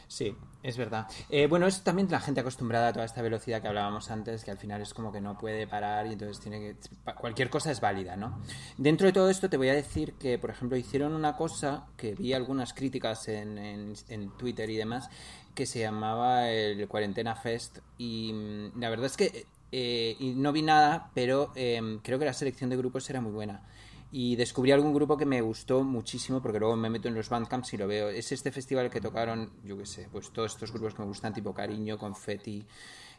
Sí, 0.09 0.37
es 0.63 0.77
verdad. 0.77 1.09
Eh, 1.31 1.49
bueno, 1.49 1.67
es 1.67 1.83
también 1.83 2.09
la 2.11 2.21
gente 2.21 2.41
acostumbrada 2.41 2.89
a 2.89 2.93
toda 2.93 3.05
esta 3.05 3.23
velocidad 3.23 3.61
que 3.61 3.69
hablábamos 3.69 4.11
antes, 4.11 4.45
que 4.45 4.53
al 4.53 4.59
final 4.59 4.81
es 4.81 4.95
como 4.95 5.11
que 5.13 5.21
no 5.21 5.37
puede 5.37 5.67
parar 5.67 6.07
y 6.07 6.13
entonces 6.13 6.41
tiene 6.41 6.61
que... 6.61 7.13
Cualquier 7.15 7.51
cosa 7.51 7.73
es 7.73 7.81
válida, 7.81 8.17
¿no? 8.17 8.41
Dentro 8.79 9.07
de 9.07 9.13
todo 9.13 9.31
esto 9.31 9.51
te 9.51 9.57
voy 9.57 9.69
a 9.69 9.75
decir 9.75 10.15
que, 10.15 10.39
por 10.39 10.51
ejemplo, 10.51 10.77
hicieron 10.77 11.13
una 11.13 11.37
cosa 11.37 11.87
que 11.97 12.15
vi 12.15 12.35
algunas 12.35 12.73
críticas 12.73 13.27
en, 13.29 13.59
en, 13.59 14.31
Twitter 14.37 14.71
y 14.71 14.77
demás, 14.77 15.11
que 15.57 15.67
se 15.67 15.81
llamaba 15.81 16.49
el 16.51 16.87
Cuarentena 16.87 17.35
Fest 17.35 17.79
y 17.99 18.33
mm, 18.33 18.79
la 18.79 18.91
verdad 18.91 19.07
es 19.07 19.17
que 19.17 19.47
eh, 19.73 20.17
no 20.21 20.53
vi 20.53 20.63
nada, 20.63 21.11
pero 21.15 21.51
em, 21.57 21.99
creo 21.99 22.21
que 22.21 22.25
la 22.25 22.33
selección 22.33 22.71
de 22.71 22.77
grupos 22.77 23.11
era 23.11 23.21
muy 23.21 23.33
buena 23.33 23.63
y 24.13 24.37
descubrí 24.37 24.71
algún 24.71 24.95
grupo 24.95 25.17
que 25.17 25.27
me 25.27 25.41
gustó 25.41 25.83
muchísimo 25.83 26.41
porque 26.41 26.61
luego 26.61 26.77
me 26.77 26.91
meto 26.91 27.09
en 27.09 27.15
los 27.15 27.29
bandcamps 27.29 27.75
y 27.75 27.77
lo 27.77 27.89
veo. 27.89 28.09
Es 28.09 28.31
este 28.31 28.53
festival 28.53 28.91
que 28.91 29.01
tocaron, 29.01 29.51
yo 29.65 29.77
qué 29.77 29.87
sé, 29.87 30.09
pues 30.13 30.31
todos 30.31 30.53
estos 30.53 30.73
grupos 30.73 30.95
que 30.95 31.03
me 31.03 31.09
gustan, 31.09 31.35
tipo 31.35 31.53
Cariño, 31.53 31.99
Confetti, 31.99 32.65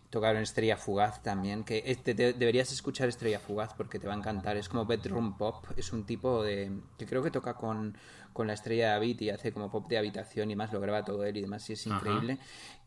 tocaron 0.09 0.41
Estrella 0.41 0.77
Fugaz 0.77 1.21
también, 1.21 1.63
que 1.63 1.81
deberías 2.15 2.71
escuchar 2.71 3.09
Estrella 3.09 3.39
Fugaz 3.39 3.73
porque 3.75 3.99
te 3.99 4.07
va 4.07 4.13
a 4.13 4.17
encantar. 4.17 4.55
Es 4.55 4.69
como 4.69 4.85
bedroom 4.85 5.37
pop, 5.37 5.65
es 5.75 5.91
un 5.91 6.05
tipo 6.05 6.41
de 6.43 6.71
que 6.97 7.05
creo 7.05 7.21
que 7.21 7.31
toca 7.31 7.55
con, 7.55 7.97
con 8.37 8.45
la 8.45 8.53
Estrella 8.53 8.91
David 8.91 9.19
y 9.21 9.29
hace 9.31 9.51
como 9.51 9.71
pop 9.71 9.89
de 9.89 9.97
habitación 9.97 10.51
y 10.51 10.55
más, 10.55 10.71
lo 10.71 10.79
graba 10.79 11.03
todo 11.03 11.25
él 11.25 11.37
y 11.37 11.41
demás 11.41 11.67
y 11.71 11.73
es 11.73 11.87
increíble. 11.87 12.37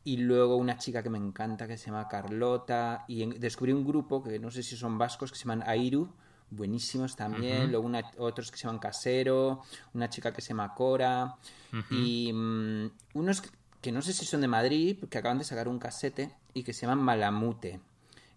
Y 0.04 0.18
luego 0.18 0.54
una 0.54 0.78
chica 0.78 1.02
que 1.02 1.10
me 1.10 1.18
encanta 1.18 1.66
que 1.66 1.76
se 1.76 1.86
llama 1.86 2.06
Carlota 2.06 3.04
y 3.08 3.26
descubrí 3.38 3.72
un 3.72 3.84
grupo 3.84 4.22
que 4.22 4.38
no 4.38 4.52
sé 4.52 4.62
si 4.62 4.76
son 4.76 4.96
vascos 4.96 5.32
que 5.32 5.36
se 5.36 5.44
llaman 5.44 5.64
Airu 5.66 6.08
buenísimos 6.50 7.16
también. 7.16 7.70
Luego 7.70 7.90
otros 8.18 8.50
que 8.50 8.58
se 8.58 8.64
llaman 8.64 8.78
Casero, 8.78 9.62
una 9.94 10.08
chica 10.08 10.32
que 10.32 10.40
se 10.40 10.48
llama 10.48 10.74
Cora. 10.74 11.36
Y 11.90 12.32
mm, 12.32 12.90
unos 13.14 13.42
que 13.80 13.92
no 13.92 14.02
sé 14.02 14.12
si 14.12 14.26
son 14.26 14.40
de 14.42 14.48
Madrid, 14.48 14.98
que 15.08 15.18
acaban 15.18 15.38
de 15.38 15.44
sacar 15.44 15.68
un 15.68 15.78
casete 15.78 16.32
y 16.54 16.62
que 16.62 16.72
se 16.72 16.82
llaman 16.82 17.04
Malamute. 17.04 17.80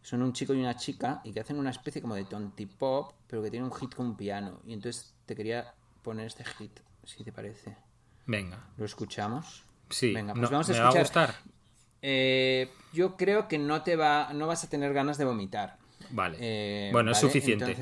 Son 0.02 0.22
un 0.22 0.34
chico 0.34 0.54
y 0.54 0.60
una 0.60 0.76
chica 0.76 1.22
y 1.24 1.32
que 1.32 1.40
hacen 1.40 1.58
una 1.58 1.70
especie 1.70 2.02
como 2.02 2.16
de 2.16 2.26
tonti 2.26 2.66
pop, 2.66 3.14
pero 3.28 3.42
que 3.42 3.52
tiene 3.52 3.66
un 3.66 3.72
hit 3.72 3.94
con 3.94 4.08
un 4.08 4.18
piano. 4.18 4.60
Y 4.66 4.74
entonces 4.74 5.14
te 5.26 5.36
quería 5.36 5.74
poner 6.02 6.28
este 6.28 6.44
hit, 6.44 6.80
si 7.04 7.24
te 7.24 7.32
parece. 7.32 7.76
Venga. 8.26 8.68
¿Lo 8.78 8.86
escuchamos? 8.86 9.66
Sí. 9.90 10.14
Venga, 10.14 10.34
pues 10.34 10.50
vamos 10.50 10.70
a 10.70 10.72
escuchar. 10.72 10.94
Va 10.94 10.98
a 10.98 11.02
gustar. 11.02 11.36
Eh, 12.02 12.70
yo 12.92 13.16
creo 13.16 13.48
que 13.48 13.58
no 13.58 13.82
te 13.82 13.96
va, 13.96 14.32
no 14.34 14.48
vas 14.48 14.64
a 14.64 14.70
tener 14.70 14.94
ganas 14.94 15.18
de 15.18 15.26
vomitar. 15.26 15.78
Vale. 16.10 16.38
Eh, 16.40 16.90
bueno, 16.92 17.12
es 17.12 17.18
suficiente. 17.20 17.78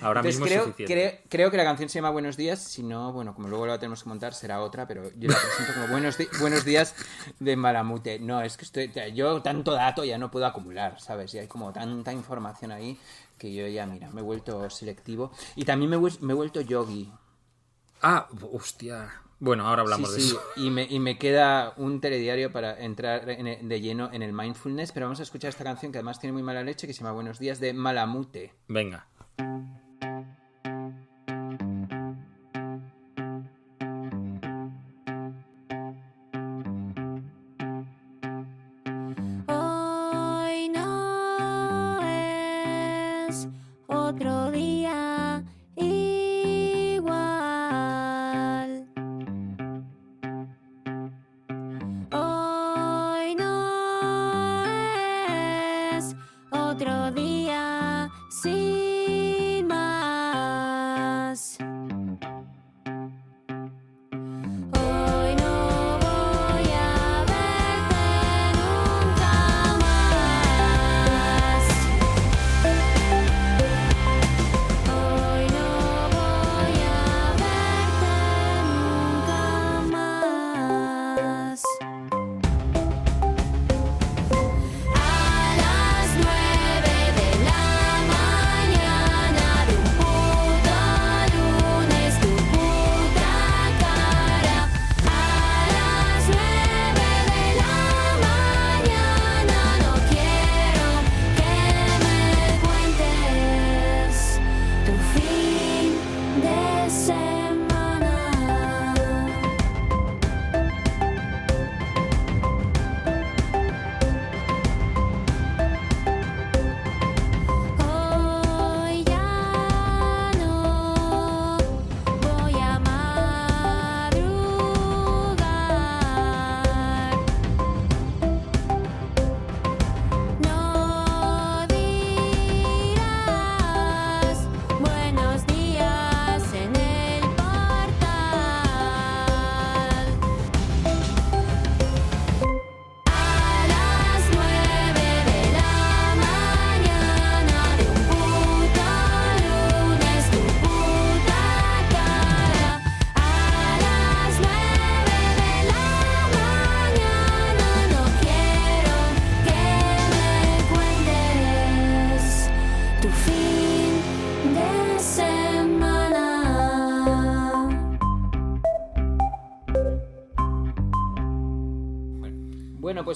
Ahora 0.00 0.22
mismo 0.22 0.44
creo, 0.44 0.58
es 0.58 0.64
suficiente. 0.64 1.22
Creo, 1.28 1.50
que 1.50 1.56
la 1.56 1.64
canción 1.64 1.88
se 1.88 1.98
llama 1.98 2.10
Buenos 2.10 2.36
días. 2.36 2.62
Si 2.62 2.82
no, 2.82 3.12
bueno, 3.12 3.34
como 3.34 3.48
luego 3.48 3.66
la 3.66 3.78
tenemos 3.78 4.02
que 4.02 4.08
montar, 4.08 4.34
será 4.34 4.60
otra, 4.60 4.86
pero 4.86 5.10
yo 5.16 5.30
la 5.30 5.36
presento 5.36 5.72
como 5.74 5.86
Buenos, 5.88 6.18
buenos 6.40 6.64
días 6.64 6.94
de 7.38 7.56
Malamute. 7.56 8.18
No, 8.18 8.42
es 8.42 8.56
que 8.56 8.64
estoy. 8.64 8.92
Yo 9.14 9.40
tanto 9.40 9.72
dato 9.72 10.04
ya 10.04 10.18
no 10.18 10.30
puedo 10.30 10.46
acumular, 10.46 11.00
¿sabes? 11.00 11.32
Y 11.34 11.38
hay 11.38 11.46
como 11.46 11.72
tanta 11.72 12.12
información 12.12 12.72
ahí 12.72 12.98
que 13.38 13.54
yo 13.54 13.66
ya, 13.68 13.86
mira, 13.86 14.10
me 14.10 14.20
he 14.20 14.24
vuelto 14.24 14.68
selectivo. 14.68 15.32
Y 15.54 15.64
también 15.64 15.90
me, 15.90 15.98
me 15.98 16.32
he 16.32 16.36
vuelto 16.36 16.60
yogi. 16.60 17.10
Ah, 18.02 18.28
hostia. 18.52 19.22
Bueno, 19.40 19.66
ahora 19.66 19.82
hablamos 19.82 20.12
de 20.14 20.18
eso. 20.18 20.42
Y 20.56 20.70
me, 20.70 20.84
y 20.84 20.98
me 20.98 21.16
queda 21.16 21.72
un 21.76 22.00
telediario 22.00 22.50
para 22.50 22.78
entrar 22.80 23.24
de 23.24 23.80
lleno 23.80 24.10
en 24.12 24.22
el 24.22 24.32
mindfulness, 24.32 24.90
pero 24.92 25.06
vamos 25.06 25.20
a 25.20 25.22
escuchar 25.22 25.50
esta 25.50 25.64
canción 25.64 25.92
que 25.92 25.98
además 25.98 26.18
tiene 26.18 26.32
muy 26.32 26.42
mala 26.42 26.62
leche, 26.62 26.86
que 26.86 26.92
se 26.92 27.00
llama 27.00 27.12
Buenos 27.12 27.38
días 27.38 27.60
de 27.60 27.72
Malamute. 27.72 28.52
Venga. 28.66 29.06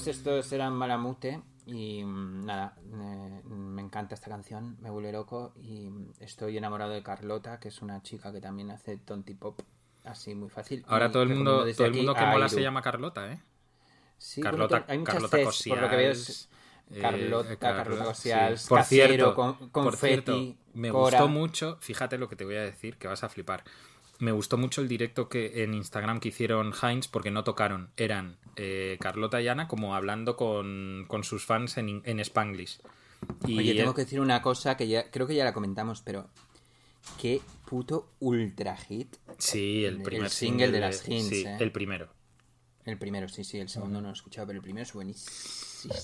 Estos 0.07 0.51
eran 0.51 0.73
Malamute 0.73 1.41
y 1.65 2.03
mm, 2.03 2.45
nada, 2.45 2.75
me 3.45 3.81
encanta 3.81 4.15
esta 4.15 4.29
canción, 4.29 4.77
me 4.81 4.89
vuelve 4.89 5.11
loco 5.11 5.53
y 5.61 5.89
estoy 6.19 6.57
enamorado 6.57 6.91
de 6.91 7.03
Carlota, 7.03 7.59
que 7.59 7.69
es 7.69 7.81
una 7.81 8.01
chica 8.01 8.31
que 8.31 8.41
también 8.41 8.71
hace 8.71 8.97
tonti 8.97 9.33
pop 9.33 9.59
así 10.03 10.35
muy 10.35 10.49
fácil. 10.49 10.83
Ahora 10.87 11.11
todo 11.11 11.23
el 11.23 11.29
mundo, 11.29 11.65
todo 11.75 11.87
el 11.87 11.93
mundo 11.93 12.13
que 12.15 12.25
mola 12.25 12.49
se 12.49 12.61
llama 12.61 12.81
Carlota, 12.81 13.31
¿eh? 13.31 13.39
Sí, 14.17 14.41
Carlota, 14.41 14.77
bueno, 14.77 14.85
hay 14.87 14.97
muchas 14.99 15.13
Carlota 15.15 15.37
Cosials, 15.43 15.67
por 15.67 15.77
lo 15.79 15.89
que 15.89 15.95
veo 15.95 16.11
es 16.11 16.49
eh, 16.91 17.01
Carlota, 17.01 17.57
Carlota 17.59 18.03
sí. 18.05 18.05
Cosials, 18.05 18.67
Por 18.69 18.79
Casiero, 18.79 19.33
cierto, 19.33 19.35
con- 19.35 19.55
por 19.69 19.71
Confetti, 19.71 20.57
cierto, 20.57 20.79
me 20.79 20.91
Cora. 20.91 21.17
gustó 21.17 21.27
mucho, 21.27 21.77
fíjate 21.81 22.17
lo 22.17 22.29
que 22.29 22.35
te 22.35 22.45
voy 22.45 22.55
a 22.55 22.61
decir, 22.63 22.97
que 22.97 23.07
vas 23.07 23.23
a 23.23 23.29
flipar. 23.29 23.63
Me 24.19 24.31
gustó 24.31 24.57
mucho 24.57 24.81
el 24.81 24.87
directo 24.87 25.27
que 25.27 25.63
en 25.63 25.73
Instagram 25.73 26.19
que 26.19 26.29
hicieron 26.29 26.73
Heinz 26.81 27.07
porque 27.07 27.31
no 27.31 27.43
tocaron. 27.43 27.89
Eran 27.97 28.37
eh, 28.55 28.97
Carlota 29.01 29.41
y 29.41 29.47
Ana 29.47 29.67
como 29.67 29.95
hablando 29.95 30.35
con, 30.35 31.05
con 31.07 31.23
sus 31.23 31.45
fans 31.45 31.77
en, 31.77 32.01
en 32.05 32.19
Spanglish. 32.19 32.79
Y 33.47 33.57
Oye, 33.57 33.73
tengo 33.75 33.93
que 33.93 34.01
decir 34.03 34.19
una 34.19 34.41
cosa 34.41 34.77
que 34.77 34.87
ya 34.87 35.09
creo 35.09 35.27
que 35.27 35.35
ya 35.35 35.43
la 35.43 35.53
comentamos, 35.53 36.01
pero 36.01 36.29
qué 37.21 37.41
puto 37.65 38.09
ultra 38.19 38.77
hit. 38.77 39.15
Sí, 39.37 39.85
el 39.85 39.97
el 39.97 40.01
primer 40.03 40.29
single 40.29 40.71
de 40.71 40.79
las 40.79 41.07
Hints, 41.07 41.29
Sí, 41.29 41.45
eh. 41.45 41.57
el 41.59 41.71
primero. 41.71 42.09
El 42.85 42.97
primero, 42.97 43.29
sí, 43.29 43.45
sí, 43.45 43.59
el 43.59 43.69
segundo 43.69 44.01
no 44.01 44.07
lo 44.07 44.09
he 44.09 44.13
escuchado, 44.13 44.47
pero 44.47 44.57
el 44.57 44.63
primero 44.63 44.83
es 44.83 44.91
buenísimo. 44.93 45.31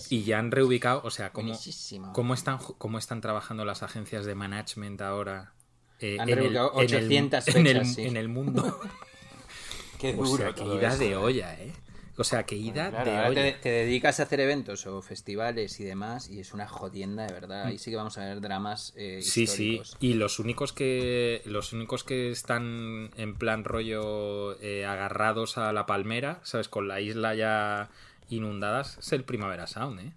Y 0.10 0.24
ya 0.24 0.39
han 0.39 0.49
reubicado, 0.51 1.01
o 1.03 1.12
sea, 1.12 1.32
cómo, 1.32 1.49
Buenísimo. 1.49 2.14
cómo, 2.14 2.34
están, 2.34 2.57
cómo 2.57 2.97
están 2.97 3.20
trabajando 3.22 3.66
las 3.66 3.84
agencias 3.84 4.26
de 4.26 4.36
management 4.36 5.01
ahora. 5.01 5.53
Eh, 6.02 6.18
Han 6.20 6.30
en 6.30 6.38
el- 6.38 6.43
reubicado 6.43 6.72
en 6.76 6.80
el- 6.80 6.95
800 6.95 7.47
en 7.56 7.58
el, 7.68 7.74
fechas, 7.78 7.93
sí. 7.95 8.06
en 8.06 8.18
el 8.18 8.28
mundo. 8.30 8.80
Qué 10.00 10.14
O 10.18 10.24
duro 10.24 10.38
sea, 10.45 10.54
que 10.54 10.64
ida 10.64 10.88
eso, 10.89 10.97
de 11.00 11.10
eh. 11.12 11.16
olla, 11.16 11.54
¿eh? 11.60 11.74
O 12.18 12.24
sea, 12.26 12.43
que 12.45 12.56
ida 12.56 12.89
Claro, 12.89 13.12
de 13.12 13.18
ahora 13.18 13.30
olla. 13.30 13.41
te, 13.43 13.52
te 13.54 13.70
dedicas 13.70 14.20
a 14.20 14.24
hacer 14.24 14.41
eventos 14.41 14.86
o 14.88 15.02
festivales 15.02 15.80
y 15.80 15.86
demás 15.86 16.30
y 16.30 16.41
es 16.41 16.54
una 16.54 16.68
jodienda 16.68 17.26
de 17.26 17.32
verdad. 17.34 17.66
Ahí 17.68 17.78
sí 17.78 17.91
que 17.91 17.95
vamos 17.97 18.18
a 18.18 18.26
ver 18.26 18.41
dramas 18.41 18.91
eh. 18.97 19.20
Sí, 19.22 19.47
sí. 19.47 19.82
Y 20.02 20.16
los 20.16 20.38
únicos 20.39 20.74
que 20.74 21.41
los 21.45 21.72
únicos 21.72 22.04
que 22.04 22.30
están 22.32 23.10
en 23.16 23.36
plan 23.36 23.64
rollo 23.64 24.60
eh, 24.62 24.86
agarrados 24.86 25.58
a 25.58 25.72
la 25.72 25.86
palmera, 25.86 26.41
¿sabes? 26.43 26.68
Con 26.68 26.89
la 26.89 27.00
isla 27.00 27.36
ya 27.36 27.89
inundadas, 28.30 28.97
es 29.00 29.14
el 29.14 29.24
Primavera 29.24 29.66
Sound, 29.68 30.02
¿eh? 30.02 30.12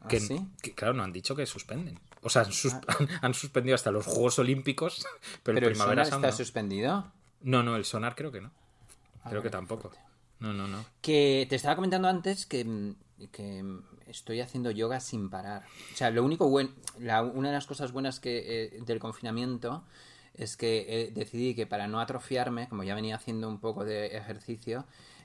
¿Ah, 0.00 0.08
Que, 0.08 0.20
sí? 0.20 0.46
que, 0.62 0.72
claro, 0.74 0.94
no 0.94 1.02
han 1.02 1.12
dicho 1.12 1.34
que 1.34 1.46
suspenden. 1.46 1.98
O 2.22 2.30
sea, 2.30 2.42
han, 2.42 2.52
sus- 2.52 2.72
han- 2.74 3.08
han 3.20 3.34
suspendido 3.34 3.74
hasta 3.74 3.90
los 3.90 4.06
Juegos 4.06 4.38
Olímpicos, 4.38 5.04
pero, 5.22 5.22
Pero 5.42 5.58
el 5.58 5.64
el 5.64 5.70
Primavera 5.70 6.04
sonar 6.04 6.10
Sound 6.12 6.24
está 6.24 6.30
no. 6.30 6.36
suspendido. 6.36 7.12
No, 7.42 7.62
no, 7.62 7.76
el 7.76 7.84
sonar 7.84 8.14
creo 8.14 8.30
que 8.32 8.40
no. 8.40 8.50
Ah, 9.24 9.30
Creo 9.30 9.42
que 9.42 9.50
tampoco. 9.50 9.90
No, 10.40 10.52
no, 10.52 10.66
no. 10.66 10.84
Que 11.00 11.46
te 11.48 11.56
estaba 11.56 11.76
comentando 11.76 12.08
antes 12.08 12.46
que, 12.46 12.64
mm, 12.64 12.94
que 13.32 13.64
estoy 14.06 14.40
haciendo 14.40 14.70
yoga 14.70 14.98
sin 15.00 15.30
parar. 15.30 15.64
O 15.92 15.96
sea, 15.96 16.10
lo 16.10 16.24
único 16.24 16.48
bueno, 16.48 16.70
la, 16.98 17.22
una 17.22 17.48
de 17.48 17.54
las 17.54 17.66
cosas 17.66 17.92
buenas 17.92 18.18
que 18.20 18.64
eh, 18.76 18.80
del 18.84 18.98
confinamiento 18.98 19.84
es 20.34 20.56
que 20.56 20.86
eh, 20.88 21.10
decidí 21.14 21.54
que 21.54 21.66
para 21.66 21.86
no 21.88 22.00
atrofiarme, 22.00 22.68
como 22.68 22.82
ya 22.84 22.94
venía 22.94 23.16
haciendo 23.16 23.48
un 23.48 23.60
poco 23.60 23.84
de 23.84 24.16
ejercicio, 24.16 24.84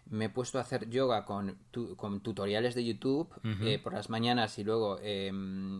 me 0.09 0.25
he 0.25 0.29
puesto 0.29 0.57
a 0.57 0.61
hacer 0.61 0.89
yoga 0.89 1.25
con, 1.25 1.57
tu- 1.71 1.95
con 1.95 2.21
tutoriales 2.21 2.75
de 2.75 2.85
YouTube 2.85 3.29
eh, 3.67 3.79
por 3.79 3.93
las 3.93 4.09
mañanas 4.09 4.57
y 4.59 4.63
luego 4.63 4.99
eh, 5.01 5.31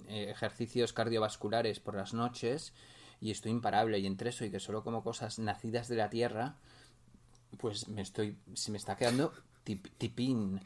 eh, 0.10 0.30
ejercicios 0.30 0.94
cardiovasculares 0.94 1.80
por 1.80 1.96
las 1.96 2.14
noches 2.14 2.74
y 3.22 3.32
estoy 3.32 3.52
imparable 3.52 4.00
y 4.00 4.06
entre 4.06 4.30
eso 4.30 4.46
y 4.46 4.52
que 4.52 4.60
solo 4.60 4.84
como 4.84 5.04
cosas 5.04 5.40
nacidas 5.40 5.88
de 5.88 5.96
la 5.96 6.10
tierra 6.10 6.56
pues 7.58 7.88
me 7.88 8.02
estoy 8.02 8.36
se 8.54 8.72
me 8.72 8.78
está 8.78 8.96
quedando 8.96 9.34
tip- 9.66 9.90
tipín 9.98 10.60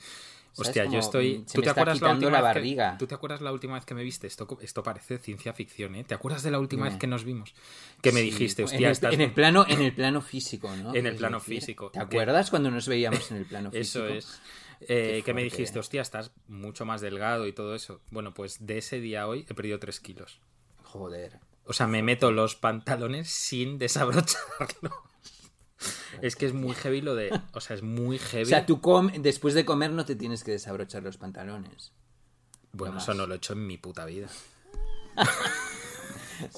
¿Sabes? 0.54 0.68
Hostia, 0.68 0.84
Como, 0.84 0.94
yo 0.96 1.00
estoy. 1.00 1.38
mm, 1.40 1.48
se 1.48 1.54
¿Tú 1.56 1.62
me 1.62 1.64
te 1.64 1.70
está 1.70 1.72
acuerdas 1.82 2.02
la 2.02 2.12
última 2.12 2.32
la 2.32 2.38
que- 2.38 2.44
barriga 2.44 2.98
¿Tú 2.98 3.08
te 3.08 3.16
acuerdas 3.16 3.42
la 3.42 3.52
última 3.52 3.74
vez 3.76 3.86
que 3.86 3.94
me 3.94 4.04
viste? 4.04 4.28
Esto, 4.28 4.58
esto 4.62 4.84
parece 4.84 5.18
ciencia 5.18 5.54
ficción, 5.54 5.96
¿eh? 5.96 6.04
¿Te 6.04 6.14
acuerdas 6.14 6.44
de 6.44 6.52
la 6.52 6.60
última 6.60 6.86
vez 6.86 6.98
que 6.98 7.08
nos 7.08 7.24
vimos? 7.24 7.54
Que 8.02 8.12
me 8.12 8.20
Sí, 8.20 8.26
dijiste, 8.32 8.62
en 8.64 8.66
hostia, 8.68 8.88
el, 8.88 8.92
estás. 8.92 9.14
en 9.14 9.22
el 9.22 9.32
plano 9.34 9.66
en 9.68 9.82
el 9.82 9.94
plano 9.94 10.22
físico 10.22 10.76
no 10.76 10.94
En 10.94 11.06
el 11.06 11.16
plano 11.16 11.40
físico. 11.40 11.90
¿te 11.92 12.00
acuerdas 12.00 12.50
cuando 12.50 12.70
nos 12.70 12.88
veíamos 12.88 13.32
en 13.32 13.38
el 13.38 13.46
plano 13.46 13.72
físico 13.72 14.06
Eso 14.06 14.08
es. 14.08 14.42
Eh, 14.82 15.22
que 15.24 15.34
me 15.34 15.42
fuerte. 15.42 15.56
dijiste, 15.58 15.80
hostia, 15.80 16.02
estás 16.02 16.32
mucho 16.48 16.86
más 16.86 17.02
delgado 17.02 17.46
y 17.48 17.54
todo 17.54 17.76
eso. 17.76 18.02
Bueno, 18.10 18.34
pues 18.34 18.66
de 18.66 18.80
ese 18.80 19.00
día 19.00 19.22
a 19.22 19.28
hoy 19.28 19.46
he 19.48 19.54
perdido 19.54 19.78
3 19.80 20.00
kilos. 20.00 20.40
joder 20.84 21.40
O 21.66 21.74
sea, 21.74 21.86
me 21.88 22.02
meto 22.02 22.32
los 22.32 22.56
pantalones 22.56 23.30
sin 23.30 23.78
desabrocharlos. 23.78 24.92
Es 26.22 26.36
que 26.36 26.46
es 26.46 26.54
muy 26.54 26.74
heavy 26.76 27.02
lo 27.02 27.16
de. 27.16 27.38
O 27.54 27.62
sea, 27.62 27.76
es 27.76 27.84
muy 27.84 28.18
heavy. 28.20 28.44
o 28.44 28.46
sea 28.46 28.66
tú 28.66 28.80
com 28.82 29.10
después 29.12 29.54
de 29.54 29.66
comer 29.66 29.92
no 29.92 30.06
te 30.06 30.16
tienes 30.16 30.44
que 30.44 30.52
desabrochar 30.52 31.04
los 31.04 31.18
pantalones 31.18 31.92
bueno, 32.74 33.00
eso 33.00 33.14
no 33.14 33.28
lo 33.28 33.34
he 33.34 33.38
hecho 33.38 33.52
en 33.54 33.68
mi 33.68 33.78
puta 33.78 34.06
vida. 34.06 34.28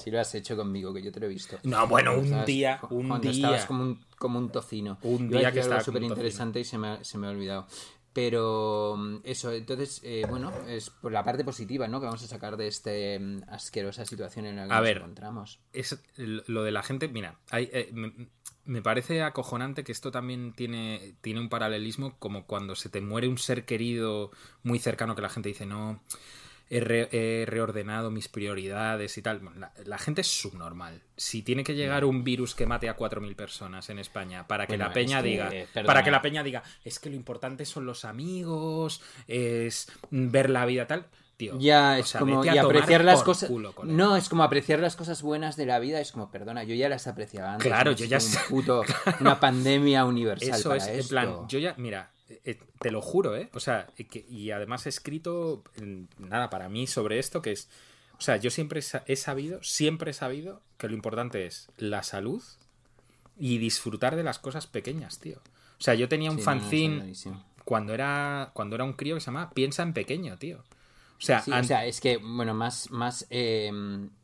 si 0.00 0.10
lo 0.10 0.20
has 0.20 0.34
hecho 0.34 0.56
conmigo 0.56 0.92
que 0.94 1.02
yo 1.02 1.12
te 1.12 1.20
lo 1.20 1.26
he 1.26 1.28
visto 1.28 1.58
No, 1.64 1.86
bueno, 1.86 2.14
un 2.16 2.24
Estabas- 2.26 2.46
día, 2.46 2.80
un 2.90 3.08
cuando 3.08 3.30
día. 3.30 3.32
estabas 3.32 3.66
como 3.66 3.82
un, 3.82 4.04
como 4.18 4.38
un 4.38 4.50
tocino. 4.50 4.98
Un 5.02 5.28
día 5.28 5.52
que 5.52 5.60
estaba 5.60 5.80
súper 5.82 6.02
interesante 6.02 6.60
y 6.60 6.64
se 6.64 6.78
me, 6.78 6.88
ha, 6.88 7.04
se 7.04 7.18
me 7.18 7.26
ha 7.26 7.30
olvidado. 7.30 7.66
Pero 8.12 8.94
mm, 8.96 9.16
eso, 9.24 9.50
entonces, 9.52 10.00
eh, 10.04 10.24
bueno, 10.30 10.52
es 10.68 10.88
por 10.90 11.10
la 11.10 11.24
parte 11.24 11.42
positiva, 11.44 11.88
¿no? 11.88 11.98
Que 11.98 12.06
vamos 12.06 12.22
a 12.22 12.28
sacar 12.28 12.56
de 12.56 12.68
esta 12.68 12.90
asquerosa 13.48 14.06
situación 14.06 14.46
en 14.46 14.56
la 14.56 14.66
que 14.68 14.72
A 14.72 14.76
nos 14.76 14.84
ver. 14.84 14.96
encontramos. 14.98 15.58
es 15.72 15.98
lo 16.16 16.62
de 16.62 16.70
la 16.70 16.82
gente, 16.84 17.08
mira, 17.08 17.40
hay, 17.50 17.68
eh, 17.72 17.92
me, 18.64 18.82
parece 18.82 19.22
acojonante 19.22 19.84
que 19.84 19.92
esto 19.92 20.10
también 20.10 20.52
tiene, 20.54 21.14
tiene 21.20 21.40
un 21.40 21.48
paralelismo 21.48 22.18
como 22.18 22.46
cuando 22.46 22.74
se 22.74 22.88
te 22.88 23.00
muere 23.00 23.28
un 23.28 23.38
ser 23.38 23.64
querido 23.64 24.30
muy 24.62 24.78
cercano 24.78 25.14
que 25.14 25.22
la 25.22 25.28
gente 25.28 25.48
dice, 25.50 25.66
no, 25.66 26.02
he, 26.70 26.80
re- 26.80 27.08
he 27.12 27.44
reordenado 27.46 28.10
mis 28.10 28.28
prioridades 28.28 29.16
y 29.18 29.22
tal. 29.22 29.42
La, 29.58 29.72
la 29.84 29.98
gente 29.98 30.22
es 30.22 30.26
subnormal. 30.28 31.02
Si 31.16 31.42
tiene 31.42 31.62
que 31.62 31.74
llegar 31.74 32.04
un 32.04 32.24
virus 32.24 32.54
que 32.54 32.66
mate 32.66 32.88
a 32.88 32.96
4.000 32.96 33.36
personas 33.36 33.90
en 33.90 33.98
España 33.98 34.46
para 34.46 34.66
que 34.66 34.72
Bueno, 34.72 34.86
la 34.88 34.92
peña 34.94 35.18
es 35.18 35.22
que, 35.24 35.28
diga, 35.30 35.50
perdona. 35.50 35.86
para 35.86 36.02
que 36.02 36.10
la 36.10 36.22
peña 36.22 36.42
diga, 36.42 36.62
es 36.84 36.98
que 36.98 37.10
lo 37.10 37.16
importante 37.16 37.64
son 37.66 37.86
los 37.86 38.04
amigos, 38.04 39.02
es 39.28 39.92
ver 40.10 40.50
la 40.50 40.64
vida 40.66 40.86
tal. 40.86 41.06
Tío, 41.36 41.58
Ya, 41.58 41.92
o 41.92 42.00
es 42.00 42.08
sea, 42.10 42.20
como 42.20 42.44
y 42.44 42.48
apreciar 42.58 43.04
las 43.04 43.22
cosas. 43.24 43.48
No, 43.96 44.16
es 44.16 44.28
como 44.28 44.44
apreciar 44.44 44.78
las 44.78 44.94
cosas 44.94 45.20
buenas 45.22 45.56
de 45.56 45.66
la 45.66 45.80
vida. 45.80 46.00
Es 46.00 46.12
como, 46.12 46.30
perdona, 46.30 46.62
yo 46.62 46.74
ya 46.76 46.88
las 46.88 47.06
apreciaba 47.08 47.52
antes. 47.54 47.66
Claro, 47.66 47.90
yo 47.92 48.04
ya 48.04 48.18
un 48.18 48.22
una 49.20 49.40
pandemia 49.40 50.04
universal. 50.04 50.60
Eso 50.60 50.68
para 50.68 50.92
es, 50.92 51.00
en 51.02 51.08
plan, 51.08 51.28
yo 51.48 51.58
ya, 51.58 51.74
mira, 51.76 52.10
eh, 52.28 52.58
te 52.80 52.90
lo 52.92 53.02
juro, 53.02 53.34
¿eh? 53.36 53.50
O 53.52 53.58
sea, 53.60 53.88
eh, 53.98 54.04
que- 54.04 54.24
y 54.30 54.52
además 54.52 54.86
he 54.86 54.90
escrito 54.90 55.64
nada 56.18 56.50
para 56.50 56.68
mí 56.68 56.86
sobre 56.86 57.18
esto, 57.18 57.42
que 57.42 57.50
es, 57.52 57.68
o 58.16 58.20
sea, 58.20 58.36
yo 58.36 58.50
siempre 58.50 58.78
he 58.78 58.82
sa- 58.82 59.02
he 59.06 59.16
sabido, 59.16 59.60
siempre 59.62 60.12
he 60.12 60.14
sabido 60.14 60.60
que 60.78 60.88
lo 60.88 60.94
importante 60.94 61.46
es 61.46 61.68
la 61.78 62.02
salud 62.04 62.42
y 63.36 63.58
disfrutar 63.58 64.14
de 64.16 64.22
las 64.22 64.38
cosas 64.38 64.66
pequeñas, 64.66 65.18
tío. 65.18 65.38
O 65.78 65.82
sea, 65.82 65.94
yo 65.94 66.08
tenía 66.08 66.30
un 66.30 66.38
Sí, 66.38 66.44
no, 66.44 67.44
cuando 67.64 67.92
era 67.94 68.50
cuando 68.54 68.76
era 68.76 68.84
un 68.84 68.92
crío 68.92 69.16
que 69.16 69.20
se 69.20 69.26
llamaba 69.26 69.50
Piensa 69.50 69.82
en 69.82 69.92
pequeño, 69.92 70.38
tío. 70.38 70.62
O 71.24 71.26
sea, 71.26 71.42
Sí, 71.42 71.50
an- 71.52 71.64
o 71.64 71.66
sea, 71.66 71.86
es 71.86 72.00
que, 72.00 72.18
bueno, 72.18 72.52
más, 72.54 72.90
más 72.90 73.26
eh, 73.30 73.72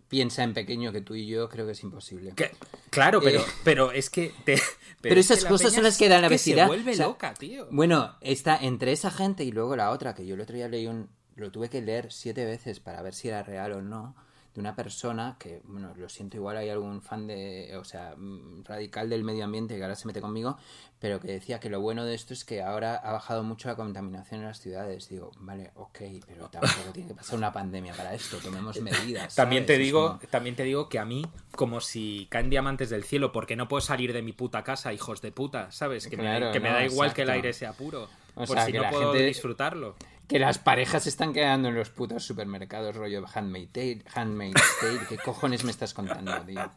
piensa 0.09 0.43
en 0.43 0.53
pequeño 0.55 0.93
que 0.93 1.01
tú 1.01 1.15
y 1.15 1.27
yo, 1.27 1.49
creo 1.49 1.65
que 1.67 1.73
es 1.73 1.83
imposible. 1.83 2.33
que- 2.37 2.51
claro, 2.91 3.21
pero, 3.23 3.41
Eh, 3.41 3.45
pero 3.65 3.91
es 3.93 4.11
que 4.11 4.33
te- 4.45 4.55
Pero 5.01 5.19
es 5.19 5.29
que 5.29 5.33
esas 5.35 5.45
cosas 5.47 5.73
son 5.73 5.85
las 5.85 5.97
que 5.97 6.09
dan 6.11 6.21
la 6.21 6.27
es 6.29 6.43
se 6.43 6.51
obesidad. 6.51 6.67
vuelve 6.67 6.93
O 6.93 6.95
sea, 6.95 7.07
loca, 7.07 7.33
tío. 7.35 7.67
Bueno, 7.71 8.17
está 8.21 8.57
entre 8.61 8.93
esa 8.93 9.11
gente 9.11 9.45
y 9.45 9.51
luego 9.53 9.75
la 9.77 9.91
otra, 9.93 10.15
que 10.15 10.27
yo 10.27 10.35
el 10.35 10.41
otro 10.43 10.57
día 10.57 10.69
leí 10.69 10.87
un... 10.87 11.09
Lo 11.37 11.51
tuve 11.51 11.71
que 11.71 11.81
leer 11.81 12.13
siete 12.13 12.45
veces 12.45 12.81
para 12.81 13.01
ver 13.01 13.15
si 13.15 13.29
era 13.29 13.43
real 13.43 13.73
o 13.73 13.81
no, 13.81 14.15
una 14.61 14.77
persona 14.77 15.37
que, 15.39 15.61
bueno, 15.65 15.93
lo 15.97 16.09
siento, 16.09 16.37
igual 16.37 16.57
hay 16.57 16.69
algún 16.69 17.03
fan 17.03 17.27
de, 17.27 17.77
o 17.77 17.85
sea, 17.85 18.15
mm, 18.17 18.65
radical 18.65 19.09
del 19.11 19.25
medio 19.25 19.45
ambiente 19.45 19.77
que 19.77 19.83
ahora 19.83 19.97
se 19.97 20.07
mete 20.07 20.21
conmigo, 20.21 20.57
pero 21.01 21.19
que 21.19 21.29
decía 21.29 21.59
que 21.61 21.69
lo 21.71 21.81
bueno 21.81 22.05
de 22.05 22.15
esto 22.15 22.33
es 22.35 22.45
que 22.45 22.63
ahora 22.63 22.95
ha 22.97 23.13
bajado 23.13 23.43
mucho 23.43 23.69
la 23.69 23.75
contaminación 23.75 24.41
en 24.41 24.47
las 24.47 24.61
ciudades. 24.61 25.09
Digo, 25.09 25.33
vale, 25.39 25.71
ok, 25.75 25.99
pero 26.27 26.49
tampoco 26.49 26.93
tiene 26.93 27.09
que 27.09 27.15
pasar 27.15 27.39
una 27.39 27.53
pandemia 27.53 27.95
para 27.95 28.15
esto, 28.15 28.37
tomemos 28.39 28.81
medidas. 28.81 29.35
También 29.35 29.65
te 29.67 29.79
digo, 29.79 30.19
como- 30.19 30.31
también 30.31 30.55
te 30.57 30.63
digo 30.65 30.89
que 30.89 30.99
a 30.99 31.05
mí, 31.05 31.25
como 31.57 31.81
si 31.81 32.27
caen 32.31 32.51
diamantes 32.51 32.91
del 32.91 33.03
cielo, 33.05 33.33
porque 33.33 33.57
no 33.57 33.67
puedo 33.67 33.81
salir 33.81 34.13
de 34.13 34.23
mi 34.23 34.33
puta 34.33 34.63
casa, 34.63 34.93
hijos 34.93 35.23
de 35.23 35.33
puta, 35.33 35.73
¿sabes? 35.73 36.07
Que, 36.07 36.17
me, 36.17 36.51
que 36.53 36.61
me 36.61 36.69
da 36.71 36.85
igual 36.85 37.15
que 37.15 37.23
el 37.23 37.31
aire 37.31 37.53
sea 37.53 37.73
puro. 37.73 38.09
O 38.35 38.45
por 38.45 38.57
sea, 38.57 38.67
si 38.67 38.73
que 38.73 38.79
no 38.79 38.85
la 38.85 38.91
puedo 38.91 39.13
gente- 39.13 39.27
disfrutarlo. 39.27 39.97
Que 40.31 40.39
las 40.39 40.59
parejas 40.59 41.03
se 41.03 41.09
están 41.09 41.33
quedando 41.33 41.69
en 41.69 41.75
los 41.75 41.91
putos 41.91 42.23
supermercados, 42.25 42.95
rollo 42.95 43.27
Handmaid's 43.35 43.73
Tale. 43.73 44.03
Handmaid's 44.15 44.63
Tale. 44.81 45.01
¿Qué 45.09 45.17
cojones 45.19 45.65
me 45.65 45.73
estás 45.73 45.93
contando, 45.93 46.41
tío? 46.43 46.71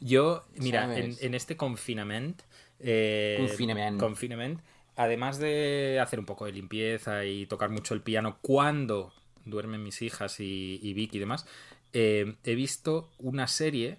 Yo, 0.00 0.44
mira, 0.56 0.98
en, 0.98 1.34
este 1.34 1.56
confinamiento, 1.56 2.42
eh, 2.80 3.36
Confinament. 3.38 4.00
confinament, 4.00 4.60
además 4.96 5.38
de 5.38 6.00
hacer 6.02 6.18
un 6.18 6.26
poco 6.26 6.44
de 6.46 6.52
limpieza 6.52 7.24
y 7.24 7.46
tocar 7.46 7.70
mucho 7.70 7.94
el 7.94 8.02
piano 8.02 8.38
cuando 8.42 9.12
duermen 9.44 9.82
mis 9.84 10.02
hijas 10.02 10.40
y, 10.40 10.80
y 10.82 10.92
Vicky 10.92 11.18
y 11.18 11.20
demás, 11.20 11.46
eh, 11.92 12.34
he 12.42 12.54
visto 12.56 13.10
una 13.18 13.46
serie 13.46 13.98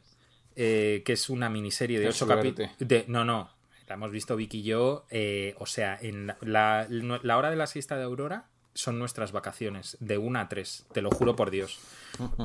eh, 0.57 1.03
que 1.05 1.13
es 1.13 1.29
una 1.29 1.49
miniserie 1.49 1.99
de 1.99 2.05
Qué 2.05 2.09
ocho 2.09 2.27
capítulos. 2.27 2.71
No, 3.07 3.23
no, 3.23 3.49
la 3.91 3.95
hemos 3.95 4.11
visto 4.11 4.35
Vicky 4.35 4.59
y 4.59 4.63
yo, 4.63 5.05
eh, 5.09 5.53
o 5.59 5.65
sea, 5.65 5.97
en 6.01 6.27
la, 6.27 6.37
la- 6.41 6.87
la 6.89 7.37
hora 7.37 7.49
de 7.49 7.55
la 7.57 7.67
siesta 7.67 7.97
de 7.97 8.03
Aurora 8.03 8.45
son 8.73 8.97
nuestras 8.97 9.33
vacaciones, 9.33 9.97
de 9.99 10.17
una 10.17 10.41
a 10.41 10.47
tres, 10.49 10.85
te 10.93 11.01
lo 11.01 11.11
juro 11.11 11.35
por 11.35 11.51
Dios. 11.51 11.77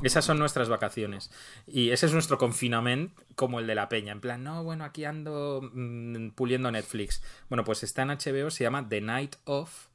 Esas 0.03 0.25
son 0.25 0.39
nuestras 0.41 0.69
vacaciones. 0.69 1.31
Y 1.69 1.91
ese 1.91 2.07
es 2.07 2.13
nuestro 2.13 2.37
confinamiento 2.37 3.23
como 3.37 3.61
el 3.61 3.67
de 3.69 3.77
la 3.77 3.89
peña. 3.89 4.11
En 4.13 4.21
plan, 4.21 4.43
no, 4.43 4.65
bueno, 4.65 4.83
aquí 4.85 5.05
ando 5.05 5.61
mm, 5.73 6.31
puliendo 6.31 6.71
Netflix. 6.73 7.23
Bueno, 7.49 7.63
pues 7.65 7.85
está 7.85 8.03
en 8.03 8.09
HBO, 8.11 8.51
se 8.51 8.65
llama 8.65 8.89
The 8.89 9.01
Night 9.01 9.37
Of. 9.45 9.87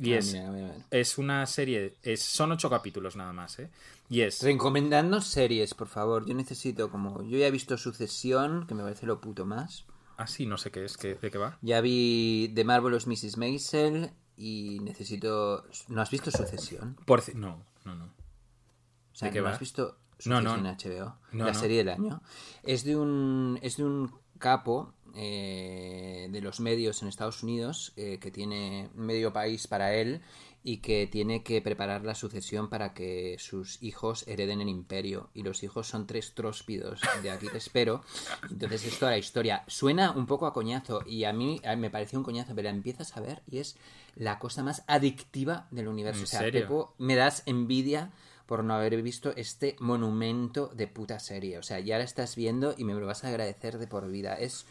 Y 0.00 0.14
Ah, 0.14 0.18
es, 0.18 0.32
mira, 0.34 0.74
es 0.90 1.18
una 1.18 1.46
serie, 1.46 1.94
es, 2.02 2.22
son 2.22 2.50
ocho 2.52 2.68
capítulos 2.70 3.14
nada 3.16 3.32
más, 3.32 3.58
¿eh? 3.60 3.68
Y 4.08 4.22
es... 4.22 4.42
Recomendadnos 4.42 5.26
series, 5.28 5.74
por 5.74 5.86
favor. 5.86 6.26
Yo 6.26 6.34
necesito 6.34 6.90
como... 6.90 7.22
Yo 7.22 7.38
ya 7.38 7.46
he 7.46 7.50
visto 7.52 7.76
Sucesión, 7.76 8.66
que 8.66 8.74
me 8.74 8.82
parece 8.82 9.06
lo 9.06 9.20
puto 9.20 9.46
más. 9.46 9.84
Ah, 10.20 10.26
sí, 10.26 10.44
no 10.44 10.58
sé 10.58 10.70
qué 10.70 10.84
es, 10.84 10.96
qué- 10.98 11.14
¿de 11.14 11.30
qué 11.30 11.38
va? 11.38 11.58
Ya 11.62 11.80
vi 11.80 12.52
The 12.54 12.64
Marvelous 12.64 13.06
Mrs. 13.06 13.38
Maisel 13.38 14.10
y 14.36 14.78
necesito... 14.80 15.64
¿No 15.88 16.02
has 16.02 16.10
visto 16.10 16.30
Sucesión? 16.30 16.94
Por... 17.06 17.22
No, 17.34 17.64
no, 17.84 17.94
no. 17.94 18.04
O 18.04 19.14
sea, 19.14 19.28
¿De 19.28 19.32
qué 19.32 19.38
¿no 19.38 19.44
va? 19.46 19.52
has 19.52 19.58
visto 19.60 19.96
No, 20.26 20.38
Sucesión 20.40 20.62
no. 20.62 20.68
en 20.68 20.76
HBO? 20.76 21.16
No, 21.32 21.44
la 21.46 21.52
no. 21.52 21.58
serie 21.58 21.78
del 21.78 21.88
año. 21.88 22.22
Es 22.62 22.84
de 22.84 22.96
un, 22.96 23.58
es 23.62 23.78
de 23.78 23.84
un 23.84 24.12
capo 24.38 24.92
eh, 25.14 26.28
de 26.30 26.40
los 26.42 26.60
medios 26.60 27.00
en 27.02 27.08
Estados 27.08 27.42
Unidos 27.42 27.92
eh, 27.96 28.18
que 28.20 28.30
tiene 28.30 28.90
medio 28.94 29.32
país 29.32 29.66
para 29.66 29.94
él 29.94 30.20
y 30.62 30.78
que 30.78 31.06
tiene 31.06 31.42
que 31.42 31.62
preparar 31.62 32.04
la 32.04 32.14
sucesión 32.14 32.68
para 32.68 32.92
que 32.92 33.36
sus 33.38 33.82
hijos 33.82 34.26
hereden 34.28 34.60
el 34.60 34.68
imperio. 34.68 35.30
Y 35.34 35.42
los 35.42 35.62
hijos 35.62 35.88
son 35.88 36.06
tres 36.06 36.34
tróspidos 36.34 37.00
de 37.22 37.30
aquí 37.30 37.48
te 37.48 37.58
espero. 37.58 38.02
Entonces 38.50 38.84
es 38.84 38.98
toda 38.98 39.12
la 39.12 39.18
historia. 39.18 39.64
Suena 39.66 40.10
un 40.12 40.26
poco 40.26 40.46
a 40.46 40.52
coñazo 40.52 41.02
y 41.06 41.24
a 41.24 41.32
mí 41.32 41.60
me 41.78 41.90
pareció 41.90 42.18
un 42.18 42.24
coñazo, 42.24 42.54
pero 42.54 42.68
la 42.68 42.74
empiezas 42.74 43.16
a 43.16 43.20
ver 43.20 43.42
y 43.50 43.58
es 43.58 43.76
la 44.16 44.38
cosa 44.38 44.62
más 44.62 44.84
adictiva 44.86 45.66
del 45.70 45.88
universo. 45.88 46.20
¿En 46.20 46.24
o 46.24 46.28
sea, 46.28 46.40
serio? 46.40 46.62
Pepo, 46.62 46.94
me 46.98 47.16
das 47.16 47.42
envidia 47.46 48.10
por 48.46 48.64
no 48.64 48.74
haber 48.74 49.00
visto 49.00 49.32
este 49.36 49.76
monumento 49.78 50.72
de 50.74 50.88
puta 50.88 51.20
serie. 51.20 51.56
O 51.58 51.62
sea, 51.62 51.78
ya 51.78 51.98
la 51.98 52.04
estás 52.04 52.36
viendo 52.36 52.74
y 52.76 52.84
me 52.84 52.94
lo 52.94 53.06
vas 53.06 53.24
a 53.24 53.28
agradecer 53.28 53.78
de 53.78 53.86
por 53.86 54.10
vida. 54.10 54.34
Es 54.34 54.66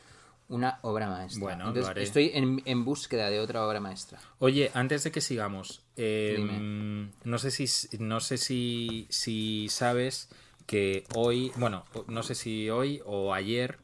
una 0.50 0.80
obra 0.82 1.08
maestra. 1.10 1.39
Bueno, 1.41 1.64
lo 1.66 1.70
Entonces, 1.70 1.89
haré. 1.91 2.04
estoy 2.04 2.32
en, 2.34 2.62
en 2.66 2.84
búsqueda 2.86 3.30
de 3.30 3.39
otra 3.39 3.66
obra 3.66 3.80
maestra. 3.80 4.20
Oye, 4.39 4.72
antes 4.74 5.04
de 5.04 5.12
que 5.12 5.22
sigamos, 5.22 5.84
eh, 5.95 6.34
Dime. 6.38 7.12
no 7.24 7.38
sé 7.38 7.52
si 7.52 7.66
no 8.00 8.20
sé 8.20 8.38
si, 8.38 9.08
si 9.10 9.68
sabes 9.70 10.30
que 10.66 11.06
hoy, 11.16 11.52
bueno, 11.56 11.86
no 12.08 12.24
sé 12.24 12.36
si 12.36 12.70
hoy 12.70 13.02
o 13.06 13.34
ayer. 13.34 13.78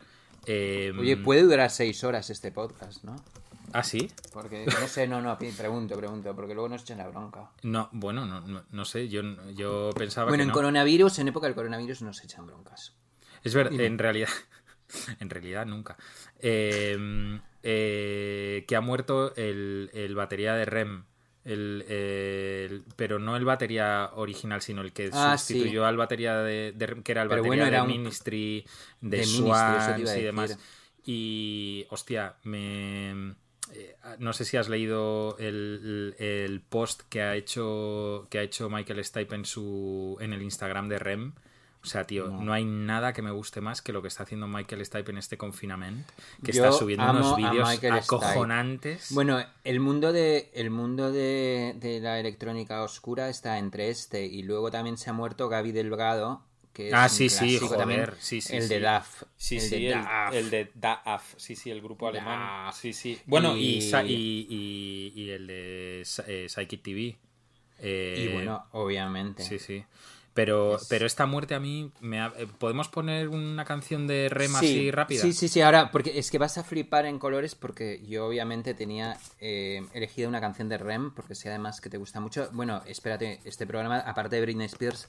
eh, 0.45 0.91
Oye, 0.99 1.17
puede 1.17 1.43
durar 1.43 1.69
seis 1.69 2.03
horas 2.03 2.29
este 2.29 2.51
podcast, 2.51 3.03
¿no? 3.03 3.15
¿Ah, 3.73 3.83
sí? 3.83 4.09
Porque, 4.31 4.65
no 4.79 4.87
sé, 4.87 5.07
no, 5.07 5.21
no, 5.21 5.37
pregunto, 5.37 5.97
pregunto, 5.97 6.33
porque 6.35 6.53
luego 6.53 6.69
nos 6.69 6.83
echan 6.83 6.99
la 6.99 7.07
bronca. 7.09 7.49
No, 7.63 7.89
bueno, 7.91 8.25
no, 8.25 8.39
no, 8.41 8.63
no 8.71 8.85
sé, 8.85 9.09
yo, 9.09 9.21
yo 9.53 9.89
pensaba 9.97 10.27
Bueno, 10.29 10.41
que 10.41 10.43
en 10.43 10.47
no. 10.49 10.53
coronavirus, 10.53 11.19
en 11.19 11.27
época 11.29 11.47
del 11.47 11.55
coronavirus 11.55 12.01
nos 12.03 12.23
echan 12.23 12.45
broncas. 12.45 12.93
Es 13.43 13.53
verdad, 13.53 13.79
en 13.79 13.97
realidad, 13.97 14.29
en 15.19 15.29
realidad 15.29 15.65
nunca. 15.65 15.97
Eh, 16.39 17.39
eh, 17.63 18.65
que 18.67 18.75
ha 18.75 18.81
muerto 18.81 19.35
el, 19.35 19.89
el 19.93 20.15
batería 20.15 20.53
de 20.55 20.65
Rem. 20.65 21.03
El, 21.43 21.85
el- 21.87 22.83
pero 22.95 23.19
no 23.19 23.37
el 23.37 23.45
batería 23.45 24.09
original, 24.15 24.61
sino 24.61 24.81
el 24.81 24.93
que 24.93 25.09
Ah, 25.13 25.37
sustituyó 25.37 25.81
sí. 25.81 25.87
al 25.87 25.97
batería 25.97 26.37
de, 26.37 26.71
de 26.75 26.85
Rem, 26.87 27.03
que 27.03 27.11
era 27.11 27.21
el 27.21 27.29
Pero 27.29 27.41
batería 27.43 27.63
bueno, 27.63 27.67
era 27.67 27.81
de 27.81 27.87
Ministry, 27.87 28.65
de, 29.01 29.09
de 29.09 29.17
Ministry, 29.17 29.37
Swans 29.37 30.09
a 30.09 30.17
y 30.17 30.23
demás. 30.23 30.57
Y, 31.05 31.85
hostia, 31.89 32.35
me... 32.43 33.35
eh, 33.73 33.95
No 34.19 34.33
sé 34.33 34.43
si 34.45 34.57
has 34.57 34.69
leído 34.69 35.35
el, 35.37 36.15
el 36.17 36.61
post 36.61 37.01
que 37.09 37.21
ha 37.21 37.35
hecho 37.35 38.27
que 38.29 38.39
ha 38.39 38.41
hecho 38.43 38.69
Michael 38.69 39.03
Stipe 39.05 39.35
en 39.35 39.45
su 39.45 40.17
en 40.19 40.33
el 40.33 40.41
Instagram 40.41 40.89
de 40.89 40.99
Rem. 40.99 41.33
O 41.85 41.87
sea, 41.87 42.05
tío, 42.05 42.27
no. 42.29 42.51
hay 42.51 42.65
nada 42.65 43.13
que 43.13 43.21
me 43.21 43.29
guste 43.29 43.61
más 43.61 43.81
que 43.83 43.93
lo 43.93 44.01
que 44.01 44.07
está 44.07 44.23
haciendo 44.23 44.47
Michael 44.47 44.83
Stipe 44.85 45.11
en 45.11 45.19
este 45.19 45.37
confinamiento, 45.37 46.11
que 46.43 46.51
Yo 46.51 46.65
está 46.65 46.77
subiendo 46.77 47.09
unos 47.11 47.37
vídeos 47.37 47.69
Stipe. 47.73 47.89
acojonantes. 47.91 49.07
Bueno, 49.11 49.39
el 49.63 49.79
mundo 49.79 50.11
de 50.11 50.49
el 50.53 50.71
mundo 50.71 51.11
de, 51.11 51.75
de 51.79 51.99
la 51.99 52.19
electrónica 52.19 52.81
oscura 52.83 53.29
está 53.29 53.59
entre 53.59 53.89
este 53.89 54.25
y 54.25 54.41
luego 54.43 54.71
también 54.71 54.97
se 54.97 55.09
ha 55.09 55.13
muerto 55.13 55.47
Gaby 55.47 55.71
Delgado, 55.71 56.41
que 56.73 56.87
es 56.89 56.93
ah, 56.93 57.07
sí, 57.07 57.29
sí, 57.29 57.37
clásico 57.37 57.65
joder, 57.67 57.79
también, 57.79 58.05
sí, 58.19 58.41
sí, 58.41 58.55
el 58.57 58.63
sí. 58.63 58.69
de 58.69 58.79
DAF, 58.79 59.23
Sí, 59.37 59.55
el 59.57 59.61
sí, 59.61 59.69
de 59.69 59.87
el, 59.87 59.93
DAF. 60.03 60.33
el 60.33 60.49
de 60.49 60.71
DAF, 60.73 61.33
sí, 61.37 61.55
sí, 61.55 61.69
el 61.71 61.81
grupo 61.81 62.07
alemán. 62.07 62.65
DAF. 62.65 62.75
Sí, 62.79 62.93
sí. 62.93 63.19
Bueno, 63.27 63.55
y, 63.55 63.77
Y- 63.77 63.91
y, 64.07 64.47
y- 64.49 65.13
y 65.21 65.29
el 65.29 65.47
de 65.47 66.03
eh, 66.27 66.47
Psychic 66.49 66.81
TV. 66.81 67.17
Eh, 67.79 68.27
y 68.29 68.33
bueno, 68.33 68.65
obviamente. 68.71 69.43
Sí, 69.43 69.59
sí. 69.59 69.83
Pero, 70.35 70.75
Es- 70.75 70.85
pero 70.89 71.05
esta 71.07 71.25
muerte 71.25 71.55
a 71.55 71.59
mí 71.59 71.91
me 72.01 72.19
ha- 72.21 72.31
eh, 72.37 72.45
¿Podemos 72.59 72.87
poner 72.89 73.29
una 73.29 73.65
canción 73.65 74.05
de 74.05 74.29
Rem 74.29 74.51
Sí, 74.51 74.55
así 74.57 74.91
rápida? 74.91 75.21
Sí, 75.23 75.33
sí, 75.33 75.47
sí, 75.47 75.61
ahora, 75.61 75.89
porque 75.91 76.19
es 76.19 76.29
que 76.29 76.37
vas 76.37 76.57
a 76.59 76.63
flipar 76.63 77.05
en 77.05 77.17
colores 77.19 77.55
porque 77.55 78.05
yo 78.05 78.27
obviamente 78.27 78.73
tenía 78.73 79.17
eh, 79.39 79.83
elegido 79.93 80.27
una 80.29 80.41
canción 80.41 80.67
de 80.69 80.77
Rem, 80.77 81.11
porque 81.15 81.35
sé 81.35 81.49
además 81.49 81.79
que 81.81 81.89
te 81.89 81.97
gusta 81.97 82.19
mucho. 82.19 82.49
Bueno, 82.51 82.83
espérate, 82.85 83.39
este 83.45 83.65
programa, 83.65 83.99
aparte 83.99 84.35
de 84.35 84.41
Britney 84.41 84.65
Spears, 84.67 85.07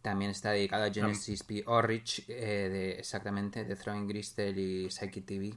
también 0.00 0.30
está 0.30 0.50
dedicado 0.52 0.84
a 0.84 0.90
Genesis 0.92 1.42
P. 1.44 1.62
Orridge, 1.66 2.24
eh, 2.28 2.68
de, 2.70 2.90
exactamente, 2.92 3.64
de 3.64 3.76
Throwing 3.76 4.06
Gristle 4.08 4.50
y 4.50 4.90
Psychic 4.90 5.24
TV. 5.26 5.54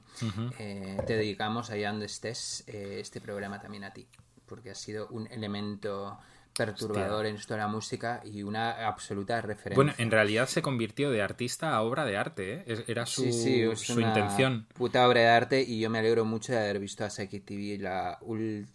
Eh, 0.58 0.98
te 1.06 1.16
dedicamos 1.16 1.70
allá 1.70 1.90
donde 1.90 2.06
estés 2.06 2.62
eh, 2.66 2.98
este 3.00 3.20
programa 3.20 3.60
también 3.60 3.84
a 3.84 3.92
ti, 3.92 4.06
porque 4.46 4.70
ha 4.70 4.74
sido 4.74 5.06
un 5.08 5.26
elemento 5.28 6.18
perturbador 6.58 7.26
en 7.26 7.36
esto 7.36 7.54
de 7.54 7.60
la 7.60 7.68
música 7.68 8.20
y 8.24 8.42
una 8.42 8.86
absoluta 8.86 9.40
referencia. 9.40 9.74
Bueno, 9.76 9.92
en 9.96 10.10
realidad 10.10 10.48
se 10.48 10.60
convirtió 10.60 11.10
de 11.10 11.22
artista 11.22 11.74
a 11.74 11.82
obra 11.82 12.04
de 12.04 12.16
arte, 12.16 12.64
¿eh? 12.66 12.84
Era 12.88 13.06
su, 13.06 13.22
Sí, 13.22 13.32
sí, 13.32 13.62
es 13.62 13.80
su 13.80 13.98
una 13.98 14.08
intención. 14.08 14.66
Puta 14.74 15.06
obra 15.08 15.20
de 15.20 15.28
arte 15.28 15.62
y 15.62 15.80
yo 15.80 15.88
me 15.88 15.98
alegro 15.98 16.24
mucho 16.24 16.52
de 16.52 16.58
haber 16.58 16.78
visto 16.78 17.04
a 17.04 17.10
Psychic 17.10 17.44
TV 17.44 17.78
la, 17.78 18.18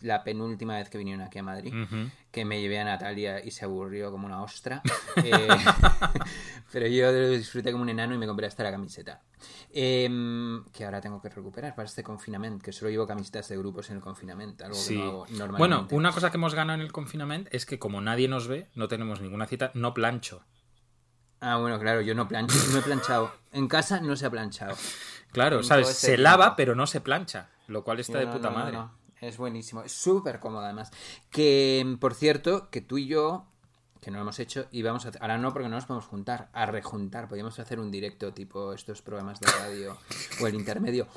la 0.01 0.23
penúltima 0.23 0.77
vez 0.77 0.89
que 0.89 0.97
vinieron 0.97 1.23
aquí 1.23 1.39
a 1.39 1.43
Madrid. 1.43 1.73
Ujú. 1.73 2.09
Que 2.33 2.43
me 2.45 2.59
llevé 2.59 2.79
a 2.79 2.83
Natalia 2.83 3.45
y 3.45 3.51
se 3.51 3.63
aburrió 3.63 4.09
como 4.11 4.25
una 4.25 4.41
ostra. 4.43 4.81
Eh, 5.23 5.47
pero 6.71 6.87
yo 6.87 7.11
lo 7.11 7.29
disfruté 7.29 7.71
como 7.71 7.83
un 7.83 7.89
enano 7.89 8.15
y 8.15 8.17
me 8.17 8.25
compré 8.25 8.47
hasta 8.47 8.63
la 8.63 8.71
camiseta. 8.71 9.21
Em, 9.71 10.63
que 10.73 10.85
ahora 10.85 10.99
tengo 11.01 11.21
que 11.21 11.29
recuperar 11.29 11.75
para 11.75 11.85
este 11.85 12.03
confinamiento, 12.03 12.63
que 12.63 12.71
solo 12.73 12.89
llevo 12.89 13.05
camisetas 13.05 13.47
de 13.49 13.57
grupos 13.57 13.89
en 13.91 13.97
el 13.97 14.01
confinamiento, 14.01 14.65
algo 14.65 14.75
Sí. 14.75 14.95
que 14.95 14.99
no 14.99 15.05
hago 15.09 15.25
normalmente. 15.29 15.57
Bueno, 15.59 15.87
una 15.91 16.11
cosa 16.11 16.31
que 16.31 16.37
hemos 16.37 16.55
ganado 16.55 16.79
en 16.79 16.81
el 16.85 16.91
confinamiento 16.91 17.49
es 17.53 17.65
que 17.67 17.77
como 17.77 18.01
nadie 18.01 18.27
nos 18.27 18.47
ve, 18.47 18.67
no 18.73 18.87
tenemos 18.87 19.21
ninguna 19.21 19.45
cita, 19.45 19.69
no 19.75 19.93
plancho. 19.93 20.43
Ah, 21.39 21.57
bueno, 21.57 21.79
claro, 21.79 22.01
yo 22.01 22.15
no 22.15 22.27
plancho, 22.27 22.55
no 22.71 22.79
he 22.79 22.81
planchado. 22.81 23.31
En 23.51 23.67
casa 23.67 23.99
no 24.01 24.15
se 24.15 24.25
ha 24.25 24.29
planchado. 24.31 24.75
Claro, 25.33 25.57
En 25.57 25.63
¿sabes? 25.63 25.87
este 25.89 25.99
Se 25.99 26.07
tiempo. 26.09 26.23
lava, 26.23 26.55
pero 26.55 26.75
no 26.75 26.85
se 26.85 27.01
plancha, 27.01 27.49
lo 27.67 27.83
cual 27.83 27.99
está 27.99 28.19
de 28.19 28.27
No, 28.27 28.33
puta 28.33 28.49
no, 28.51 28.55
madre. 28.55 28.73
no. 28.73 28.91
Es 29.27 29.37
buenísimo, 29.37 29.83
es 29.83 29.93
súper 29.93 30.39
cómodo 30.39 30.65
además. 30.65 30.91
Que, 31.29 31.97
por 31.99 32.13
cierto, 32.13 32.69
que 32.69 32.81
tú 32.81 32.97
y 32.97 33.07
yo, 33.07 33.45
que 34.01 34.11
no 34.11 34.17
lo 34.17 34.23
hemos 34.23 34.39
hecho, 34.39 34.67
y 34.69 34.81
vamos 34.81 35.05
a 35.05 35.09
hacer, 35.09 35.21
ahora 35.21 35.37
no 35.37 35.53
porque 35.53 35.69
no 35.69 35.75
nos 35.75 35.85
podemos 35.85 36.05
juntar, 36.05 36.49
a 36.51 36.65
rejuntar, 36.65 37.27
podríamos 37.29 37.57
hacer 37.57 37.79
un 37.79 37.89
directo 37.89 38.33
tipo 38.33 38.73
estos 38.73 39.01
programas 39.01 39.39
de 39.39 39.47
radio 39.47 39.97
o 40.41 40.47
el 40.47 40.55
intermedio. 40.55 41.07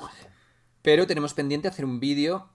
Pero 0.81 1.05
tenemos 1.05 1.33
pendiente 1.33 1.67
hacer 1.67 1.83
un 1.83 1.99
vídeo. 1.99 2.49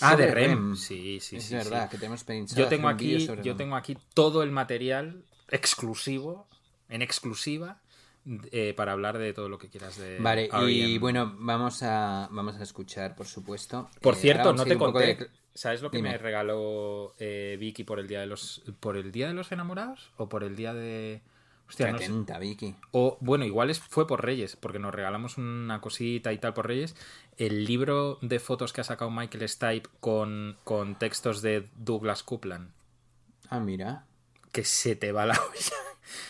Ah, 0.00 0.16
de 0.16 0.28
Rem. 0.28 0.74
Sí, 0.76 1.20
sí, 1.20 1.36
es 1.36 1.44
sí, 1.44 1.54
verdad, 1.54 1.84
sí. 1.84 1.90
que 1.90 1.98
tenemos 1.98 2.24
pensado 2.24 2.58
Yo 2.58 2.66
hacer 2.66 2.78
tengo 2.78 2.88
aquí, 2.88 3.28
yo 3.42 3.54
tengo 3.54 3.76
aquí 3.76 3.98
todo 4.14 4.42
el 4.42 4.50
material 4.50 5.24
exclusivo, 5.48 6.48
en 6.88 7.02
exclusiva, 7.02 7.82
eh, 8.52 8.72
para 8.76 8.92
hablar 8.92 9.18
de 9.18 9.32
todo 9.32 9.48
lo 9.48 9.58
que 9.58 9.68
quieras 9.68 9.96
de 9.98 10.18
Vale, 10.18 10.48
y 10.68 10.98
bueno, 10.98 11.34
vamos 11.38 11.82
a, 11.82 12.28
vamos 12.30 12.56
a 12.56 12.62
escuchar, 12.62 13.14
por 13.14 13.26
supuesto. 13.26 13.90
Por 14.00 14.14
Eh, 14.14 14.18
cierto, 14.18 14.52
no 14.52 14.64
te 14.64 14.76
conté. 14.78 14.98
de- 15.16 15.30
¿Sabes 15.54 15.82
lo 15.82 15.90
que 15.90 15.98
Dime. 15.98 16.10
me 16.10 16.18
regaló 16.18 17.14
eh, 17.20 17.56
Vicky 17.60 17.84
por 17.84 18.00
el 18.00 18.08
día 18.08 18.18
de 18.20 18.26
los 18.26 18.62
por 18.80 18.96
el 18.96 19.12
día 19.12 19.28
de 19.28 19.34
los 19.34 19.52
enamorados 19.52 20.10
o 20.16 20.28
por 20.28 20.42
el 20.42 20.56
día 20.56 20.74
de 20.74 21.22
hostia, 21.68 21.90
no. 21.90 21.96
Atenta, 21.96 22.38
Vicky. 22.40 22.74
O 22.90 23.18
bueno, 23.20 23.44
igual 23.44 23.70
es, 23.70 23.78
fue 23.78 24.04
por 24.06 24.24
Reyes, 24.24 24.56
porque 24.56 24.80
nos 24.80 24.92
regalamos 24.92 25.38
una 25.38 25.80
cosita 25.80 26.32
y 26.32 26.38
tal 26.38 26.54
por 26.54 26.66
Reyes. 26.66 26.96
El 27.36 27.64
libro 27.66 28.18
de 28.20 28.40
fotos 28.40 28.72
que 28.72 28.80
ha 28.80 28.84
sacado 28.84 29.12
Michael 29.12 29.48
Stipe 29.48 29.88
con, 30.00 30.56
con 30.64 30.96
textos 30.98 31.40
de 31.40 31.68
Douglas 31.76 32.24
Coupland. 32.24 32.70
Ah, 33.48 33.60
mira. 33.60 34.06
Que 34.50 34.64
se 34.64 34.96
te 34.96 35.12
va 35.12 35.24
la 35.24 35.34
olla. 35.40 35.76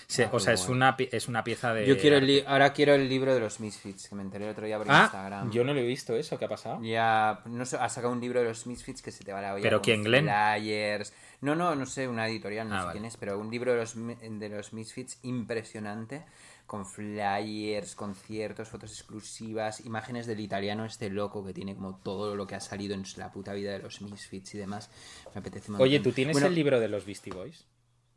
Se- 0.07 0.25
Ah, 0.25 0.31
o 0.33 0.41
sea, 0.41 0.53
es 0.55 0.69
una, 0.69 0.97
es 0.99 1.29
una 1.29 1.43
pieza 1.45 1.73
de. 1.75 1.87
Yo 1.87 1.99
quiero 1.99 2.17
el 2.19 2.45
ahora 2.47 2.73
quiero 2.73 2.95
el 2.95 3.09
libro 3.09 3.35
de 3.35 3.41
los 3.41 3.61
Misfits, 3.61 4.09
que 4.09 4.15
me 4.15 4.23
enteré 4.23 4.45
el 4.45 4.51
otro 4.53 4.67
día 4.67 4.79
por 4.79 4.87
Ah, 4.91 5.03
Instagram. 5.05 5.51
yo 5.51 5.65
no 5.65 5.75
lo 5.75 5.81
he 5.81 5.87
visto 5.87 6.15
eso, 6.17 6.39
¿qué 6.39 6.45
ha 6.45 6.49
pasado? 6.49 6.81
Ya, 6.83 7.41
no 7.47 7.65
sé, 7.67 7.77
ha 7.77 7.89
sacado 7.89 8.13
un 8.13 8.21
libro 8.21 8.41
de 8.41 8.47
los 8.47 8.67
Misfits 8.67 9.03
que 9.03 9.11
se 9.11 9.25
te 9.25 9.33
va 9.33 9.41
la 9.41 9.55
olla. 9.55 9.63
¿Pero 9.63 9.81
quién, 9.83 10.03
Glenn? 10.05 10.25
Flyers. 10.25 11.13
No, 11.41 11.55
no, 11.55 11.75
no 11.75 11.85
sé, 11.87 12.09
una 12.09 12.27
editorial, 12.29 12.69
no 12.69 12.75
Ah, 12.77 12.79
sé 12.81 12.85
vale. 12.87 12.99
quién 13.01 13.05
es, 13.07 13.17
pero 13.17 13.39
un 13.39 13.51
libro 13.51 13.73
de 13.73 13.79
los, 13.79 13.95
de 13.97 14.49
los 14.49 14.73
Misfits 14.73 15.19
impresionante, 15.23 16.25
con 16.67 16.87
flyers, 16.87 17.95
conciertos, 17.95 18.69
fotos 18.69 18.91
exclusivas, 18.93 19.85
imágenes 19.85 20.27
del 20.27 20.41
italiano 20.41 20.87
este 20.87 21.11
loco 21.11 21.45
que 21.45 21.53
tiene 21.53 21.75
como 21.75 21.97
todo 22.03 22.35
lo 22.37 22.47
que 22.47 22.55
ha 22.55 22.61
salido 22.61 22.95
en 22.95 23.05
la 23.17 23.31
puta 23.31 23.53
vida 23.53 23.73
de 23.73 23.81
los 23.81 24.01
Misfits 24.01 24.55
y 24.55 24.59
demás. 24.59 24.89
Me 25.35 25.41
apetece 25.41 25.71
Oye. 25.79 26.01
¿tú 26.01 26.13
tienes 26.13 26.33
Bueno, 26.33 26.47
el 26.49 26.55
libro 26.55 26.81
de 26.81 26.89
los 26.89 27.05
Beastie 27.05 27.33
Boys? 27.35 27.67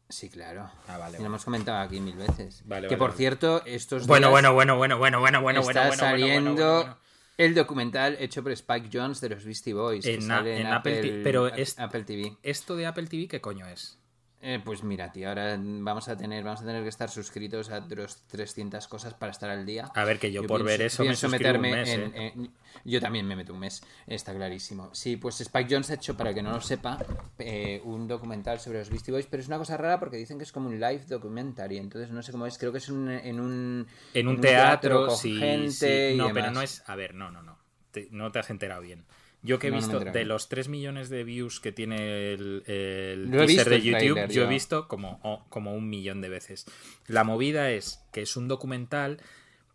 Sí, 0.10 0.30
claro. 0.30 0.70
Ah, 0.88 0.98
vale. 0.98 1.20
Lo 1.20 1.26
hemos 1.26 1.44
comentado 1.44 1.80
aquí 1.80 2.00
mil 2.00 2.16
veces. 2.16 2.64
Vale, 2.66 2.88
que 2.88 2.96
vale, 2.96 2.98
por 2.98 3.10
vale. 3.10 3.18
cierto, 3.18 3.66
estos 3.66 4.08
Bueno, 4.08 4.30
bueno, 4.30 4.54
bueno, 4.54 4.78
bueno, 4.78 4.98
bueno, 4.98 5.20
bueno, 5.20 5.42
bueno, 5.42 5.62
bueno, 5.62 5.62
está 5.62 5.88
bueno, 5.88 5.98
saliendo 5.98 6.54
bueno, 6.54 6.76
bueno. 6.78 6.98
El 7.38 7.54
documental 7.54 8.18
hecho 8.20 8.42
por 8.42 8.52
Spike 8.52 8.90
Jones 8.92 9.22
de 9.22 9.30
los 9.30 9.46
Beastie 9.46 9.74
Boys. 9.74 10.06
que 10.06 10.16
En, 10.16 10.22
sale 10.24 10.60
en 10.60 10.68
Apple, 10.68 11.02
TV. 11.02 11.24
Pero 11.24 11.48
es, 11.48 11.78
Apple 11.78 12.04
TV. 12.04 12.36
¿esto 12.42 12.76
de 12.76 12.88
Apple 12.88 13.08
TV 13.08 13.28
qué 13.28 13.42
coño 13.42 13.68
es? 13.68 14.00
Eh, 14.40 14.62
pues 14.64 14.84
mira, 14.84 15.12
tío, 15.12 15.30
ahora 15.30 15.58
vamos 15.60 16.08
a 16.10 16.16
tener, 16.16 16.44
vamos 16.44 16.62
a 16.62 16.66
tener 16.66 16.84
que 16.84 16.90
estar 16.90 17.10
suscritos 17.10 17.72
a 17.72 17.80
los 17.80 18.22
300 18.28 18.88
cosas 18.88 19.16
para 19.16 19.32
estar 19.32 19.50
al 19.50 19.66
día. 19.66 19.90
A 19.96 20.04
ver, 20.06 20.20
que 20.20 20.32
yo, 20.32 20.46
por 20.46 20.64
ver 20.64 20.82
eso 20.84 21.04
me 21.04 21.16
suscribo 21.16 21.56
un 21.56 21.62
meterme 21.62 21.72
mes, 21.72 21.90
en, 21.90 22.02
¿eh? 22.16 22.34
en- 22.36 22.52
Yo 22.86 23.02
también 23.02 23.26
me 23.26 23.36
meto 23.36 23.54
un 23.54 23.60
mes, 23.60 23.82
está 24.06 24.36
clarísimo. 24.36 24.94
Sí, 24.94 25.18
pues 25.18 25.42
Spike 25.42 25.68
Jones 25.74 25.90
ha 25.90 25.96
hecho, 25.96 26.16
para 26.16 26.36
que 26.36 26.44
no 26.44 26.52
lo 26.52 26.62
sepa, 26.62 27.00
eh, 27.40 27.82
un 27.84 28.08
documental 28.08 28.60
sobre 28.60 28.78
los 28.80 28.92
Beastie 28.92 29.12
Boys, 29.12 29.26
pero 29.26 29.42
es 29.42 29.48
una 29.48 29.58
cosa 29.58 29.76
rara 29.76 30.00
porque 30.00 30.18
dicen 30.18 30.38
que 30.38 30.44
es 30.44 30.52
como 30.52 30.70
un 30.70 30.80
live 30.80 31.06
documentary, 31.08 31.78
entonces 31.78 32.12
no 32.12 32.22
sé 32.22 32.32
cómo 32.32 32.46
es, 32.46 32.60
creo 32.60 32.72
que 32.72 32.78
es 32.78 32.90
un- 32.90 33.10
en 33.10 33.40
un... 33.40 33.88
En 34.14 34.28
un 34.28 34.40
teatro, 34.40 35.08
con 35.08 35.18
sí, 35.18 35.36
gente 35.40 35.72
sí. 35.72 36.14
y 36.14 36.18
No, 36.18 36.28
pero 36.28 36.36
demás. 36.36 36.54
no 36.54 36.62
es. 36.62 36.84
A 36.86 36.96
ver, 36.96 37.16
no, 37.16 37.32
no, 37.32 37.42
no. 37.42 37.58
Te- 37.90 38.08
no 38.12 38.32
te 38.32 38.38
has 38.38 38.50
enterado 38.52 38.82
bien. 38.82 39.04
Yo 39.44 39.60
que 39.60 39.68
he 39.68 39.72
No, 39.72 39.78
visto, 39.78 40.00
de 40.00 40.26
los 40.26 40.50
3 40.50 40.68
millones 40.68 41.10
de 41.10 41.24
views 41.24 41.60
que 41.60 41.72
tiene 41.72 42.34
el, 42.34 42.64
teaser 42.66 43.70
de 43.70 43.82
YouTube, 43.82 44.28
yo 44.30 44.44
he 44.44 44.48
visto 44.48 44.88
como, 44.88 45.20
oh, 45.24 45.46
como 45.50 45.74
un 45.74 45.90
millón 45.90 46.22
de 46.22 46.30
veces. 46.30 46.66
La 47.06 47.24
movida 47.24 47.70
es 47.72 48.04
que 48.12 48.24
es 48.24 48.36
un 48.36 48.48
documental, 48.48 49.20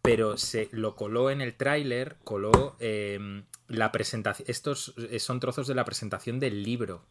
pero 0.03 0.37
se 0.37 0.69
lo 0.73 0.97
coló 0.97 1.31
en 1.31 1.41
el 1.41 1.55
tráiler, 1.55 2.17
coló 2.25 2.77
eh, 2.81 3.45
la 3.69 3.93
presentación. 3.93 4.47
Estos 4.51 4.95
eh, 5.11 5.21
son 5.21 5.41
trozos 5.41 5.69
de 5.69 5.75
la 5.75 5.85
presentación 5.85 6.41
del 6.41 6.63
libro. 6.65 7.05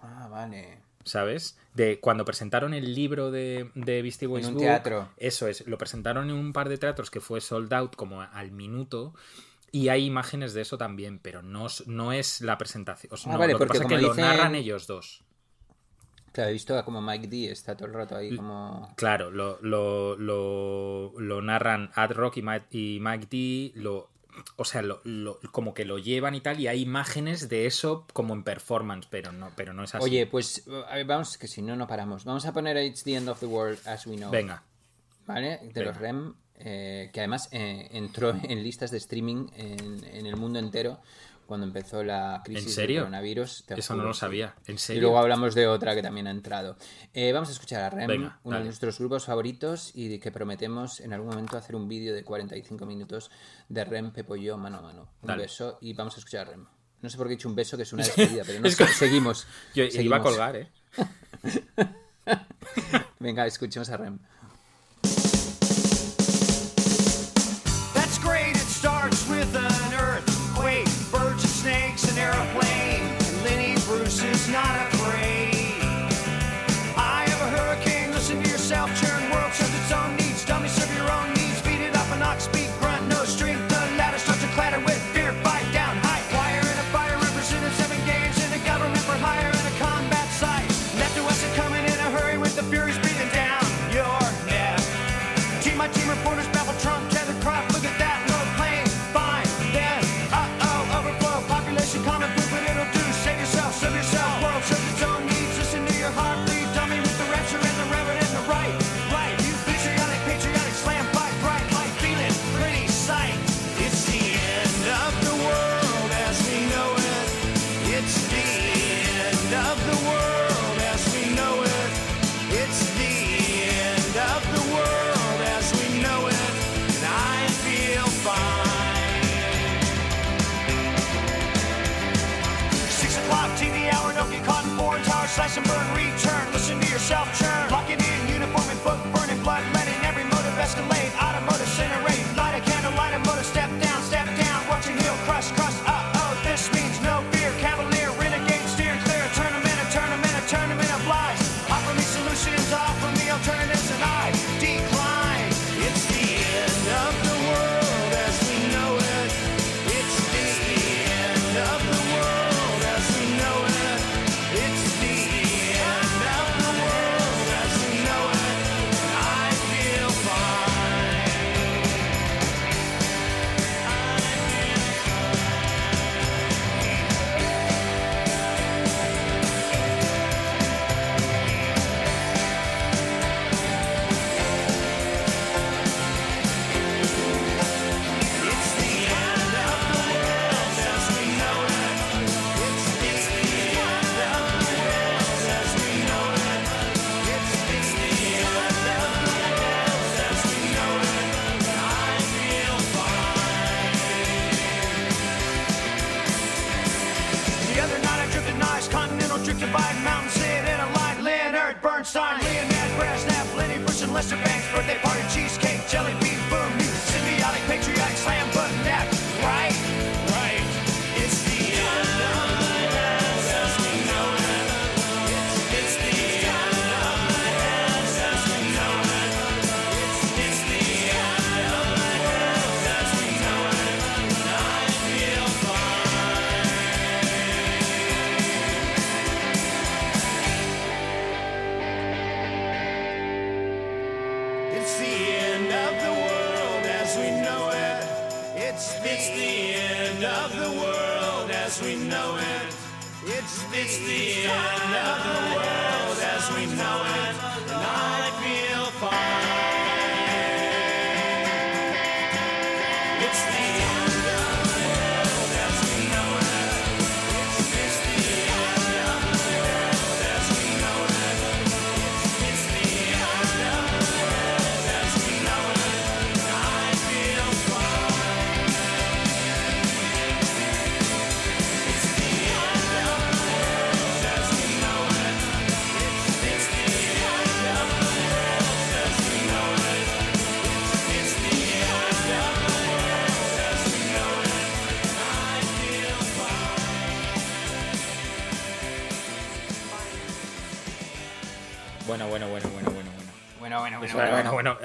Ah, 0.00 0.28
vale. 0.28 0.78
¿Sabes? 1.04 1.56
De 1.74 1.98
cuando 2.00 2.24
presentaron 2.24 2.74
el 2.74 2.94
libro 2.94 3.30
de, 3.30 3.70
de 3.74 4.02
Beastie 4.02 4.28
Boys 4.28 4.46
un 4.46 4.54
Book, 4.54 4.64
teatro. 4.64 5.08
Eso 5.16 5.46
es, 5.48 5.66
lo 5.66 5.78
presentaron 5.78 6.28
en 6.28 6.36
un 6.36 6.52
par 6.52 6.68
de 6.68 6.78
teatros 6.78 7.10
que 7.10 7.20
fue 7.20 7.40
sold 7.40 7.72
out 7.72 7.96
como 7.96 8.20
al 8.20 8.50
minuto. 8.50 9.14
Y 9.72 9.88
hay 9.88 10.04
imágenes 10.06 10.52
de 10.54 10.62
eso 10.62 10.76
también, 10.78 11.18
pero 11.20 11.42
no, 11.42 11.66
es- 11.66 11.86
no 11.86 12.12
es 12.12 12.40
la 12.40 12.58
presentación. 12.58 13.12
Ah, 13.26 13.32
no, 13.32 13.38
vale, 13.38 13.52
lo 13.52 13.58
que 13.58 13.66
porque 13.66 13.78
pasa 13.80 13.94
es 13.94 14.00
que 14.00 14.06
lo 14.06 14.14
narran 14.14 14.54
ellos 14.54 14.86
dos. 14.86 15.24
Claro, 16.32 16.50
he 16.50 16.52
visto 16.52 16.84
como 16.84 17.00
Mike 17.02 17.26
D 17.26 17.50
está 17.50 17.76
todo 17.76 17.88
el 17.88 17.94
rato 17.94 18.16
ahí 18.16 18.36
como... 18.36 18.92
Claro, 18.96 19.30
lo, 19.32 19.58
lo, 19.62 20.16
lo, 20.16 21.12
lo 21.18 21.42
narran 21.42 21.90
Ad 21.94 22.12
Rock 22.12 22.36
y 22.38 22.42
Mike, 22.42 22.66
y 22.70 22.98
Mike 23.00 23.26
D, 23.28 23.72
lo, 23.80 24.10
o 24.54 24.64
sea, 24.64 24.80
lo, 24.82 25.00
lo- 25.04 25.40
como 25.50 25.74
que 25.74 25.84
lo 25.84 25.98
llevan 25.98 26.36
y 26.36 26.40
tal, 26.40 26.60
y 26.60 26.68
hay 26.68 26.82
imágenes 26.82 27.48
de 27.48 27.66
eso 27.66 28.06
como 28.12 28.32
en 28.34 28.44
performance, 28.44 29.08
pero 29.10 29.32
no, 29.32 29.50
pero 29.56 29.72
no 29.72 29.82
es 29.82 29.94
así. 29.96 30.04
Oye, 30.04 30.26
pues 30.28 30.64
vamos, 31.04 31.36
que 31.36 31.48
si 31.48 31.62
no, 31.62 31.74
no 31.74 31.88
paramos. 31.88 32.24
Vamos 32.24 32.46
a 32.46 32.52
poner 32.52 32.76
It's 32.76 33.02
the 33.02 33.16
End 33.16 33.28
of 33.28 33.40
the 33.40 33.46
World 33.46 33.80
as 33.86 34.06
we 34.06 34.16
know. 34.16 34.30
Venga, 34.30 34.62
¿Vale? 35.26 35.58
De 35.74 35.84
los. 35.84 35.96
REM, 35.96 36.34
eh, 36.60 37.10
que 37.12 37.20
además 37.20 37.48
eh, 37.52 37.88
entró 37.92 38.30
en 38.42 38.62
listas 38.62 38.90
de 38.90 38.98
streaming 38.98 39.48
en, 39.56 40.04
en 40.04 40.26
el 40.26 40.36
mundo 40.36 40.58
entero 40.58 41.00
cuando 41.46 41.66
empezó 41.66 42.04
la 42.04 42.42
crisis 42.44 42.66
¿En 42.68 42.72
serio? 42.72 42.94
del 43.00 43.04
coronavirus. 43.06 43.64
eso 43.70 43.94
no 43.96 44.04
lo 44.04 44.14
sabía. 44.14 44.54
¿En 44.68 44.76
Y 44.76 44.78
serio? 44.78 45.02
luego 45.02 45.18
hablamos 45.18 45.56
de 45.56 45.66
otra 45.66 45.96
que 45.96 46.02
también 46.02 46.28
ha 46.28 46.30
entrado. 46.30 46.76
Eh, 47.12 47.32
vamos 47.32 47.48
a 47.48 47.52
escuchar 47.52 47.82
a 47.82 47.90
REM, 47.90 48.06
Venga, 48.06 48.38
uno 48.44 48.58
de 48.58 48.64
nuestros 48.66 49.00
grupos 49.00 49.24
favoritos 49.24 49.90
y 49.96 50.06
de 50.06 50.20
que 50.20 50.30
prometemos 50.30 51.00
en 51.00 51.12
algún 51.12 51.30
momento 51.30 51.56
hacer 51.58 51.74
un 51.74 51.88
vídeo 51.88 52.14
de 52.14 52.22
45 52.22 52.86
minutos 52.86 53.32
de 53.68 53.84
REM, 53.84 54.12
Pepo 54.12 54.36
y 54.36 54.44
yo, 54.44 54.56
mano 54.58 54.78
a 54.78 54.82
mano. 54.82 55.08
Un 55.22 55.26
Dale. 55.26 55.42
beso 55.42 55.78
y 55.80 55.92
vamos 55.92 56.14
a 56.14 56.18
escuchar 56.20 56.46
a 56.46 56.50
REM. 56.52 56.66
No 57.02 57.10
sé 57.10 57.16
por 57.16 57.26
qué 57.26 57.32
he 57.32 57.36
dicho 57.36 57.48
un 57.48 57.56
beso, 57.56 57.76
que 57.76 57.82
es 57.82 57.92
una 57.92 58.04
despedida, 58.04 58.44
pero 58.46 58.60
no 58.60 58.68
Es 58.68 58.76
que- 58.76 58.86
seguimos. 58.86 59.44
Yo 59.74 59.82
iba 59.82 60.18
a 60.18 60.22
colgar, 60.22 60.54
¿eh? 60.54 60.68
Venga, 63.18 63.46
escuchemos 63.46 63.90
a 63.90 63.96
REM. 63.96 64.18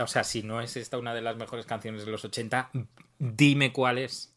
O 0.05 0.07
sea, 0.07 0.23
si 0.23 0.41
no 0.43 0.61
es 0.61 0.77
esta 0.77 0.97
una 0.97 1.13
de 1.13 1.21
las 1.21 1.35
mejores 1.35 1.65
canciones 1.65 2.05
de 2.05 2.11
los 2.11 2.23
80, 2.23 2.71
dime 3.19 3.73
cuál 3.73 3.97
es. 3.97 4.31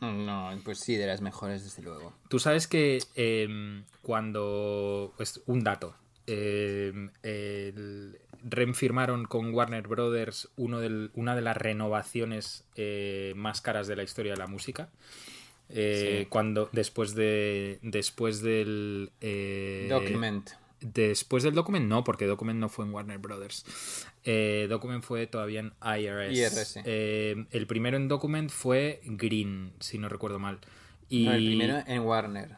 No, 0.00 0.50
pues 0.64 0.78
sí, 0.78 0.94
de 0.96 1.06
las 1.08 1.20
mejores, 1.20 1.64
desde 1.64 1.82
luego. 1.82 2.14
Tú 2.28 2.38
sabes 2.38 2.68
que 2.68 2.98
eh, 3.16 3.82
cuando. 4.02 5.12
Pues 5.16 5.40
un 5.46 5.64
dato. 5.64 5.96
eh, 6.30 6.92
el- 7.22 8.18
Rem 8.44 8.74
firmaron 8.74 9.24
con 9.24 9.52
Warner 9.52 9.88
Brothers 9.88 10.48
uno 10.56 10.78
del- 10.78 11.10
una 11.14 11.34
de 11.34 11.40
las 11.42 11.56
renovaciones 11.56 12.64
eh, 12.76 13.32
más 13.34 13.60
caras 13.62 13.88
de 13.88 13.96
la 13.96 14.02
historia 14.04 14.32
de 14.32 14.38
la 14.38 14.46
música. 14.46 14.90
Eh, 15.70 16.20
Sí. 16.22 16.26
Cuando 16.28 16.68
después 16.72 17.14
de 17.14 17.78
después 17.82 18.40
del 18.42 19.10
eh, 19.20 19.86
Document. 19.90 20.50
Después 20.80 21.42
del 21.42 21.54
document 21.54 21.86
no 21.86 22.04
porque 22.04 22.26
document 22.26 22.58
no 22.60 22.68
fue 22.68 22.84
en 22.84 22.92
Warner 22.92 23.18
Brothers 23.18 23.64
Eh, 24.24 24.66
document 24.68 25.02
fue 25.02 25.26
todavía 25.26 25.60
en 25.60 25.72
IRS, 25.82 26.32
IRS. 26.38 26.82
Eh, 26.84 27.46
el 27.50 27.66
primero 27.66 27.96
en 27.96 28.08
document 28.08 28.50
fue 28.50 29.00
Green 29.04 29.72
si 29.80 29.98
no 29.98 30.08
recuerdo 30.08 30.38
mal 30.38 30.58
y 31.08 31.24
No, 31.24 31.32
el 31.32 31.44
primero 31.46 31.82
en 31.86 32.00
Warner. 32.02 32.56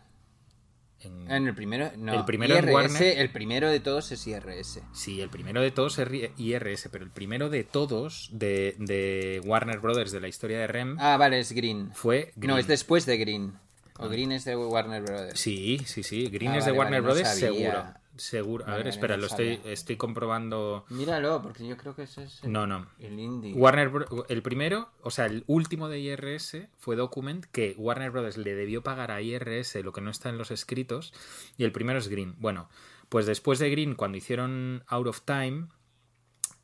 en- 1.02 1.30
En 1.30 1.46
el 1.48 1.54
primero, 1.54 1.90
no. 1.96 2.12
El 2.14 2.24
primero 2.26 2.56
en 2.56 2.68
Warner. 2.68 3.18
El 3.18 3.30
primero 3.30 3.70
de 3.70 3.80
todos 3.80 4.12
es 4.12 4.26
IRS. 4.26 4.82
Sí, 4.92 5.20
el 5.22 5.30
primero 5.30 5.62
de 5.62 5.70
todos 5.70 5.98
es 5.98 6.08
IRS, 6.36 6.90
pero 6.90 7.04
el 7.04 7.10
primero 7.10 7.48
de 7.48 7.64
todos 7.64 8.28
de, 8.32 8.74
de 8.78 9.40
Warner 9.44 9.78
Brothers 9.78 10.12
de 10.12 10.20
la 10.20 10.28
historia 10.28 10.58
de 10.58 10.66
Rem 10.66 10.96
Ah, 10.98 11.16
vale, 11.16 11.38
es 11.40 11.52
Green. 11.52 11.90
fue 11.94 12.32
Green. 12.36 12.50
No, 12.50 12.58
es 12.58 12.66
después 12.66 13.06
de 13.06 13.16
Green. 13.16 13.54
O 13.98 14.08
Green 14.08 14.32
es 14.32 14.44
de 14.44 14.56
Warner 14.56 15.02
Brothers. 15.02 15.38
Sí, 15.38 15.78
sí, 15.86 16.02
sí. 16.02 16.28
Green 16.28 16.52
Ah, 16.52 16.58
es 16.58 16.64
de 16.64 16.70
vale, 16.72 16.78
Warner 16.80 17.02
vale, 17.02 17.14
Brothers, 17.22 17.38
seguro. 17.38 17.84
Seguro. 18.20 18.64
A 18.66 18.72
Vale, 18.72 18.82
ver, 18.84 18.88
espera, 18.88 19.16
lo 19.16 19.26
estoy, 19.26 19.60
estoy 19.64 19.96
comprobando. 19.96 20.84
Míralo, 20.90 21.40
porque 21.40 21.66
yo 21.66 21.78
creo 21.78 21.96
que 21.96 22.02
ese 22.02 22.24
es 22.24 22.44
el, 22.44 22.52
No, 22.52 22.66
no. 22.66 22.86
el 22.98 23.18
indie. 23.18 23.54
Warner 23.54 23.90
el 24.28 24.42
primero, 24.42 24.90
o 25.00 25.10
sea, 25.10 25.24
el 25.24 25.42
último 25.46 25.88
de 25.88 26.00
IRS 26.00 26.68
fue 26.76 26.96
Document 26.96 27.46
que 27.46 27.74
Warner 27.78 28.10
Brothers 28.10 28.36
le 28.36 28.54
debió 28.54 28.82
pagar 28.82 29.10
a 29.10 29.22
IRS 29.22 29.76
lo 29.82 29.94
que 29.94 30.02
no 30.02 30.10
está 30.10 30.28
en 30.28 30.36
los 30.36 30.50
escritos 30.50 31.14
y 31.56 31.64
el 31.64 31.72
primero 31.72 31.98
es 31.98 32.08
Green. 32.08 32.34
Bueno, 32.38 32.68
pues 33.08 33.24
después 33.24 33.58
de 33.58 33.70
Green 33.70 33.94
cuando 33.94 34.18
hicieron 34.18 34.84
Out 34.88 35.06
of 35.06 35.22
Time, 35.22 35.68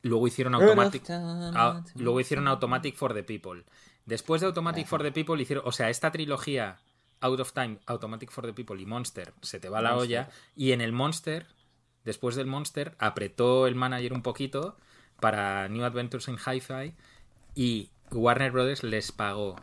luego 0.02 0.26
hicieron 0.26 0.54
Automatic 0.54 1.04
ah, 1.08 1.82
luego 1.94 2.20
hicieron 2.20 2.48
Automatic 2.48 2.96
for 2.96 3.14
the 3.14 3.22
People. 3.22 3.64
Después 4.04 4.42
de 4.42 4.46
Automatic 4.48 4.82
Ajá. 4.84 4.90
for 4.90 5.02
the 5.02 5.10
People 5.10 5.40
hicieron, 5.40 5.64
o 5.66 5.72
sea, 5.72 5.88
esta 5.88 6.12
trilogía 6.12 6.76
Out 7.20 7.40
of 7.40 7.52
Time, 7.52 7.78
Automatic 7.86 8.30
for 8.30 8.44
the 8.46 8.52
People 8.52 8.80
y 8.80 8.86
Monster 8.86 9.32
se 9.42 9.58
te 9.60 9.68
va 9.68 9.80
la 9.82 9.96
olla 9.96 10.28
y 10.54 10.72
en 10.72 10.80
el 10.80 10.92
Monster 10.92 11.46
después 12.04 12.36
del 12.36 12.46
Monster, 12.46 12.94
apretó 12.98 13.66
el 13.66 13.74
manager 13.74 14.12
un 14.12 14.22
poquito 14.22 14.76
para 15.20 15.68
New 15.68 15.84
Adventures 15.84 16.28
in 16.28 16.36
Hi-Fi 16.36 16.94
y 17.54 17.90
Warner 18.12 18.52
Brothers 18.52 18.82
les 18.84 19.10
pagó 19.12 19.56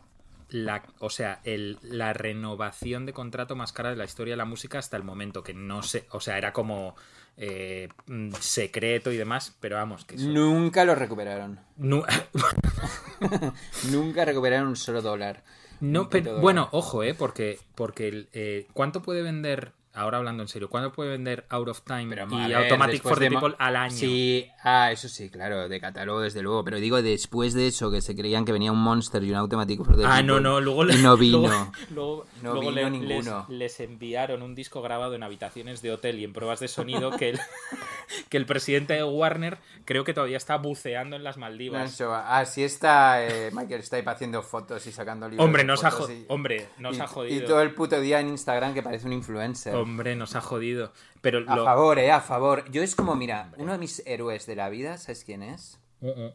la, 0.50 0.82
o 0.98 1.08
sea, 1.10 1.40
el- 1.44 1.78
la 1.82 2.12
renovación 2.12 3.06
de 3.06 3.12
contrato 3.14 3.56
más 3.56 3.72
cara 3.72 3.90
de 3.90 3.96
la 3.96 4.04
historia 4.04 4.32
de 4.34 4.36
la 4.36 4.44
música 4.44 4.78
hasta 4.78 4.96
el 4.96 5.02
momento, 5.02 5.42
que 5.42 5.54
no 5.54 5.82
sé, 5.82 6.06
o 6.10 6.20
sea, 6.20 6.36
era 6.38 6.52
como 6.52 6.94
eh, 7.36 7.88
mm, 8.06 8.30
secreto 8.38 9.10
y 9.10 9.16
demás, 9.16 9.56
pero 9.58 9.74
vamos, 9.76 10.04
que 10.04 10.14
eso- 10.16 10.28
Nunca 10.28 10.84
lo 10.84 10.94
recuperaron. 10.94 11.58
nu- 11.76 12.04
Nunca 13.90 14.24
recuperaron 14.24 14.68
un 14.68 14.76
solo 14.76 15.02
dólar. 15.02 15.42
No, 15.80 16.08
pero 16.08 16.40
bueno, 16.40 16.68
ojo, 16.72 17.02
eh, 17.02 17.14
porque, 17.14 17.58
porque 17.74 18.08
el, 18.08 18.28
eh, 18.32 18.66
¿cuánto 18.72 19.02
puede 19.02 19.22
vender, 19.22 19.72
ahora 19.92 20.18
hablando 20.18 20.42
en 20.42 20.48
serio, 20.48 20.68
cuánto 20.68 20.92
puede 20.92 21.10
vender 21.10 21.44
Out 21.50 21.68
of 21.68 21.80
Time 21.82 22.06
Pero, 22.08 22.26
y 22.30 22.48
ver, 22.48 22.56
Automatic 22.56 23.02
for 23.02 23.18
the 23.18 23.28
People 23.30 23.54
al 23.58 23.76
año? 23.76 23.94
Sí, 23.96 24.46
ah, 24.62 24.90
eso 24.92 25.08
sí, 25.08 25.30
claro, 25.30 25.68
de 25.68 25.80
catálogo 25.80 26.20
desde 26.20 26.42
luego. 26.42 26.64
Pero 26.64 26.78
digo, 26.78 27.00
después 27.02 27.54
de 27.54 27.66
eso, 27.68 27.90
que 27.90 28.00
se 28.00 28.14
creían 28.16 28.44
que 28.44 28.52
venía 28.52 28.72
un 28.72 28.78
Monster 28.82 29.22
y 29.22 29.30
un 29.30 29.36
automático 29.36 29.84
for 29.84 29.96
the 29.96 30.04
Ah, 30.04 30.16
People, 30.16 30.26
no, 30.26 30.40
no, 30.40 30.60
luego 30.60 30.84
y 30.88 30.96
no 30.96 31.16
vino. 31.18 31.38
Luego, 31.48 31.72
luego- 31.94 32.26
No 32.42 32.52
luego 32.54 32.60
vino 32.70 32.82
le- 32.82 32.90
ninguno. 32.90 33.46
Les, 33.48 33.58
les 33.58 33.80
enviaron 33.80 34.42
un 34.42 34.54
disco 34.54 34.82
grabado 34.82 35.14
en 35.14 35.22
habitaciones 35.22 35.80
de 35.82 35.92
hotel 35.92 36.18
y 36.18 36.24
en 36.24 36.32
pruebas 36.32 36.60
de 36.60 36.68
sonido 36.68 37.10
que 37.12 37.30
el, 37.30 37.40
que 38.28 38.36
el 38.36 38.46
presidente 38.46 38.94
de 38.94 39.04
Warner 39.04 39.58
creo 39.84 40.04
que 40.04 40.14
todavía 40.14 40.36
está 40.36 40.56
buceando 40.56 41.16
en 41.16 41.24
las 41.24 41.36
No, 41.36 41.42
Maldivas. 41.42 41.92
eso, 41.94 42.14
así 42.14 42.64
está 42.64 43.24
eh, 43.26 43.50
Michael 43.52 43.82
Stipe 43.82 44.08
haciendo 44.10 44.42
fotos 44.42 44.86
y 44.86 44.92
sacando 44.92 45.28
libros. 45.28 45.44
Hombre, 45.44 45.64
nos 45.64 45.84
ha, 45.84 45.90
jo- 45.90 46.10
y- 46.10 46.24
hombre, 46.28 46.68
nos 46.78 46.96
y, 46.96 47.00
ha 47.00 47.04
y 47.04 47.08
jodido. 47.08 47.46
todo 47.46 47.60
el 47.62 47.74
puto 47.74 48.00
día 48.00 48.20
en 48.20 48.28
Instagram 48.28 48.74
que 48.74 48.82
parece 48.82 49.06
un 49.06 49.12
influencer. 49.12 49.74
Hombre, 49.74 50.16
nos 50.16 50.34
ha 50.36 50.40
jodido. 50.40 50.92
Pero 51.20 51.40
A 51.48 51.56
favor, 51.64 51.98
eh, 51.98 52.10
a 52.10 52.20
favor. 52.20 52.70
Yo 52.70 52.82
es 52.82 52.94
como, 52.94 53.14
mira, 53.14 53.50
uno 53.56 53.72
de 53.72 53.78
mis 53.78 54.02
héroes 54.06 54.46
de 54.46 54.56
la 54.56 54.68
vida, 54.68 54.98
¿sabes 54.98 55.24
quién 55.24 55.42
es? 55.42 55.78
Uh, 56.00 56.08
uh. 56.10 56.32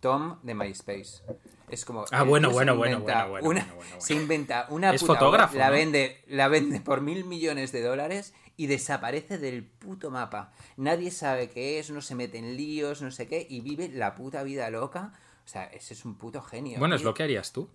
Tom 0.00 0.38
de 0.42 0.54
MySpace. 0.54 1.22
Es 1.70 1.84
como. 1.84 2.04
Ah, 2.10 2.22
el 2.22 2.28
bueno, 2.28 2.50
bueno, 2.50 2.76
bueno, 2.76 3.00
bueno, 3.00 3.28
bueno, 3.28 3.48
una- 3.48 3.60
bueno, 3.60 3.74
bueno, 3.76 3.90
bueno. 3.90 4.00
Se 4.00 4.14
inventa 4.14 4.66
una 4.70 4.90
Es 4.92 5.00
puta 5.00 5.14
fotógrafo, 5.14 5.52
web, 5.54 5.58
la 5.60 5.70
vende, 5.70 6.22
la 6.26 6.48
vende 6.48 6.80
por 6.80 7.00
mil 7.00 7.24
millones 7.24 7.72
de 7.72 7.82
dólares 7.82 8.34
y 8.56 8.66
desaparece 8.66 9.38
del 9.38 9.64
puto 9.64 10.10
mapa. 10.10 10.52
Nadie 10.76 11.10
sabe 11.10 11.48
qué 11.50 11.78
es, 11.78 11.90
no 11.90 12.00
se 12.00 12.14
mete 12.14 12.38
en 12.38 12.56
líos, 12.56 13.02
no 13.02 13.10
sé 13.10 13.26
qué, 13.28 13.46
y 13.48 13.60
vive 13.60 13.88
la 13.88 14.14
puta 14.14 14.42
vida 14.42 14.70
loca. 14.70 15.12
O 15.44 15.48
sea, 15.48 15.64
ese 15.64 15.94
es 15.94 16.04
un 16.04 16.16
puto 16.16 16.42
genio. 16.42 16.78
Bueno, 16.78 16.94
es 16.94 17.02
lo 17.02 17.14
que 17.14 17.22
harías 17.22 17.52
tú. 17.52 17.68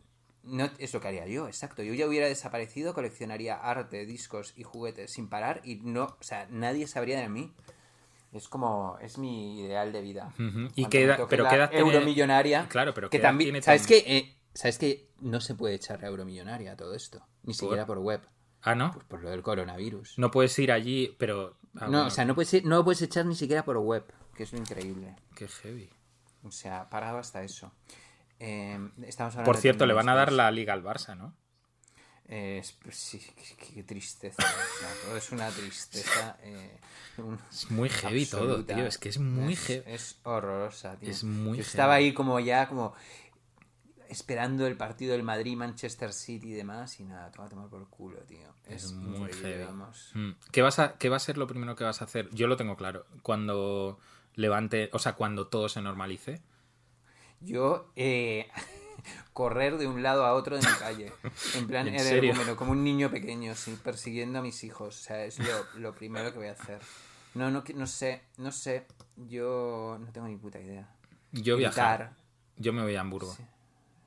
No, 0.43 0.69
es 0.77 0.93
lo 0.93 0.99
que 0.99 1.07
haría 1.07 1.25
yo, 1.25 1.47
exacto. 1.47 1.83
Yo 1.83 1.93
ya 1.93 2.05
hubiera 2.05 2.27
desaparecido, 2.27 2.93
coleccionaría 2.93 3.55
arte, 3.55 4.05
discos 4.05 4.53
y 4.57 4.63
juguetes 4.63 5.11
sin 5.13 5.29
parar 5.29 5.61
y 5.63 5.75
no, 5.75 6.17
o 6.19 6.23
sea, 6.23 6.47
nadie 6.49 6.85
sabría 6.85 7.19
de 7.21 7.29
mí. 7.29 7.53
Es 8.33 8.47
como, 8.49 8.97
es 8.99 9.17
mi 9.17 9.61
ideal 9.61 9.91
de 9.93 10.01
vida. 10.01 10.33
¿Y 10.75 10.83
toque 10.85 11.25
pero 11.29 11.47
tiene- 11.47 11.69
Euromillonaria. 11.71 12.67
Claro, 12.67 12.93
pero 12.93 13.09
que 13.09 13.17
¿qué 13.17 13.21
edad 13.21 13.29
también, 13.29 13.47
tiene 13.47 13.61
¿sabes 13.61 13.85
qué? 13.87 14.03
Eh, 14.05 14.35
¿Sabes 14.53 14.77
qué? 14.79 15.07
No 15.21 15.39
se 15.39 15.55
puede 15.55 15.75
echar 15.75 16.03
a 16.03 16.07
Euromillonaria 16.07 16.75
todo 16.75 16.95
esto. 16.95 17.25
Ni 17.43 17.53
siquiera 17.53 17.85
por 17.85 17.99
web. 17.99 18.21
Ah, 18.61 18.75
¿no? 18.75 18.91
Pues 18.91 19.05
por 19.05 19.21
lo 19.21 19.29
del 19.29 19.41
coronavirus. 19.43 20.17
No 20.17 20.31
puedes 20.31 20.57
ir 20.59 20.71
allí, 20.71 21.15
pero... 21.19 21.57
ah, 21.75 21.85
no, 21.85 21.91
bueno, 21.91 22.05
o 22.07 22.09
sea, 22.09 22.25
no 22.25 22.33
puedes, 22.33 22.53
ir- 22.53 22.63
no 22.63 22.77
lo 22.77 22.83
puedes 22.83 23.01
echar 23.01 23.25
ni 23.25 23.35
siquiera 23.35 23.63
por 23.65 23.77
web, 23.77 24.05
que 24.35 24.43
es 24.43 24.53
lo 24.53 24.59
increíble. 24.59 25.15
Qué 25.35 25.47
heavy. 25.47 25.89
O 26.43 26.51
sea, 26.51 26.89
parado 26.89 27.17
hasta 27.17 27.43
eso. 27.43 27.71
Eh, 28.39 28.79
estamos 29.05 29.33
hablando 29.35 29.51
Por 29.51 29.57
cierto, 29.57 29.85
le 29.85 29.93
van 29.93 30.09
a 30.09 30.15
dar 30.15 30.31
la 30.31 30.49
liga 30.51 30.73
al 30.73 30.83
Barça, 30.83 31.15
¿no? 31.15 31.35
Eh, 32.35 32.63
sí, 32.89 33.19
qué, 33.19 33.73
qué 33.75 33.83
tristeza. 33.83 34.41
o 34.41 34.79
sea, 34.79 34.89
todo 35.05 35.17
es 35.17 35.31
una 35.31 35.49
tristeza. 35.51 36.35
eh, 36.41 36.79
un- 37.17 37.37
Es 37.51 37.69
muy 37.69 37.89
heavy 37.89 38.25
todo, 38.25 38.65
tío. 38.65 38.87
Es 38.87 38.97
que 38.97 39.09
es 39.09 39.19
muy 39.19 39.53
es, 39.53 39.59
heavy. 39.67 39.83
es 39.85 40.17
horrorosa, 40.23 40.97
tío. 40.97 41.11
Es 41.11 41.23
muy 41.23 41.57
Yo 41.57 41.61
estaba 41.63 41.93
heavy. 41.93 42.07
ahí 42.07 42.13
como 42.15 42.39
ya, 42.39 42.67
como 42.67 42.95
esperando 44.09 44.65
el 44.65 44.75
partido 44.77 45.11
del 45.13 45.21
Madrid, 45.23 45.55
Manchester 45.55 46.11
City 46.11 46.49
y 46.49 46.53
demás, 46.53 46.99
y 46.99 47.03
nada, 47.03 47.31
toma 47.31 47.45
a 47.45 47.49
tomar 47.49 47.69
por 47.69 47.87
culo, 47.89 48.17
tío. 48.21 48.53
Es, 48.65 48.85
Es 48.85 48.91
muy 48.93 49.31
heavy. 49.31 49.65
Mm. 50.15 50.31
¿Qué, 50.51 50.61
vas 50.63 50.79
a, 50.79 50.97
¿Qué 50.97 51.09
va 51.09 51.17
a 51.17 51.19
ser 51.19 51.37
lo 51.37 51.45
primero 51.45 51.75
que 51.75 51.83
vas 51.83 52.01
a 52.01 52.05
hacer? 52.05 52.29
Yo 52.31 52.47
lo 52.47 52.57
tengo 52.57 52.75
claro. 52.77 53.05
Cuando 53.21 53.99
levante, 54.33 54.89
o 54.93 54.97
sea, 54.99 55.13
cuando 55.13 55.47
todo 55.47 55.69
se 55.69 55.81
normalice. 55.83 56.41
Yo, 57.41 57.91
eh, 57.95 58.47
correr 59.33 59.77
de 59.77 59.87
un 59.87 60.03
lado 60.03 60.25
a 60.25 60.33
otro 60.33 60.57
de 60.57 60.61
mi 60.67 60.73
calle. 60.79 61.11
En 61.55 61.67
plan, 61.67 61.87
¿En 61.89 61.99
serio? 61.99 62.33
como, 62.55 62.71
un 62.71 62.83
niño 62.83 63.09
pequeño, 63.11 63.55
sí, 63.55 63.77
persiguiendo 63.83 64.39
a 64.39 64.41
mis 64.41 64.63
hijos. 64.63 64.99
O 64.99 65.03
sea, 65.03 65.25
es 65.25 65.39
lo, 65.39 65.79
lo 65.79 65.95
primero 65.95 66.31
que 66.31 66.37
voy 66.37 66.47
a 66.47 66.53
hacer. 66.53 66.79
No, 67.35 67.49
no, 67.49 67.63
no 67.75 67.87
sé, 67.87 68.21
no 68.37 68.51
sé. 68.51 68.85
Yo 69.17 69.97
no 69.99 70.11
tengo 70.11 70.27
ni 70.27 70.35
puta 70.37 70.59
idea. 70.59 70.87
Yo 71.31 71.57
viajar. 71.57 71.99
Gritar. 71.99 72.15
Yo 72.57 72.73
me 72.73 72.83
voy 72.83 72.95
a 72.95 73.01
Hamburgo. 73.01 73.33
Sí. 73.33 73.43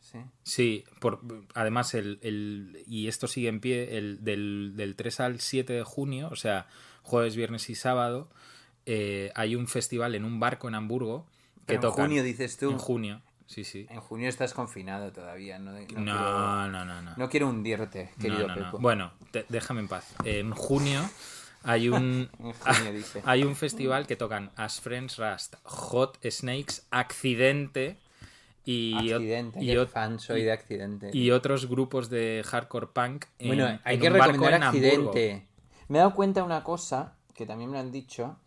Sí. 0.01 0.19
Sí, 0.45 0.85
por, 1.01 1.21
además, 1.55 1.93
el, 1.95 2.21
el- 2.23 2.85
y 2.87 3.09
esto 3.09 3.27
sigue 3.27 3.49
en 3.49 3.59
pie, 3.61 3.99
el, 3.99 4.23
del, 4.23 4.75
del 4.77 4.95
3 4.95 5.19
al 5.21 5.41
7 5.41 5.73
de 5.73 5.83
junio, 5.83 6.29
o 6.31 6.37
sea, 6.37 6.69
jueves, 7.03 7.35
viernes 7.35 7.69
y 7.71 7.75
sábado, 7.75 8.31
eh, 8.87 9.33
hay 9.35 9.57
un 9.57 9.67
festival 9.67 10.15
en 10.15 10.25
un 10.25 10.39
barco 10.39 10.69
en 10.69 10.77
Hamburgo 10.77 11.27
que 11.57 11.63
Pero 11.67 11.77
en 11.79 11.81
tocan. 11.83 12.07
junio, 12.07 12.23
dices 12.23 12.57
tú. 12.57 12.71
En 12.71 12.79
junio, 12.79 13.21
sí, 13.47 13.65
sí. 13.65 13.87
En 13.91 14.01
junio 14.01 14.29
estás 14.29 14.53
confinado 14.55 15.13
todavía, 15.13 15.59
¿no? 15.59 15.73
No, 15.73 15.79
No, 15.81 15.87
quiero, 15.87 16.67
no, 16.69 16.85
no, 16.85 17.03
no. 17.03 17.15
no 17.17 17.29
quiero 17.29 17.49
hundirte, 17.49 18.11
querido. 18.21 18.47
Pepo. 18.53 18.79
Bueno, 18.79 19.13
te- 19.31 19.47
déjame 19.49 19.81
en 19.81 19.89
paz. 19.89 20.15
En 20.25 20.51
junio 20.53 21.01
hay 21.63 21.89
un 21.89 22.29
En 22.39 22.53
junio, 22.53 22.93
dice. 22.93 23.23
hay 23.27 23.43
un 23.45 23.57
festival 23.57 24.07
que 24.07 24.17
tocan 24.17 24.51
As 24.57 24.81
Friends 24.81 25.17
Rust, 25.19 25.55
Hot 25.65 26.19
Snakes, 26.29 26.83
Accidente 26.91 27.97
y, 28.65 29.13
Accidente, 29.13 29.87
fan 29.87 30.19
soy 30.19 30.43
de 30.43 30.53
Accidente. 30.53 31.11
y 31.13 31.31
otros 31.31 31.67
grupos 31.69 32.11
de 32.11 32.43
hardcore 32.45 32.89
punk. 32.89 33.27
en- 33.39 33.47
Bueno, 33.49 33.67
hay 33.85 33.95
en 33.95 34.01
que 34.01 34.11
recomendar. 34.11 34.55
Accidente. 34.63 35.47
Me 35.89 35.99
he 35.99 36.01
dado 36.01 36.15
cuenta 36.15 36.41
de 36.41 36.47
una 36.47 36.65
cosa 36.65 37.15
que 37.35 37.47
también 37.47 37.71
me 37.71 37.77
lo 37.77 37.81
han 37.81 37.93
dicho 37.93 38.39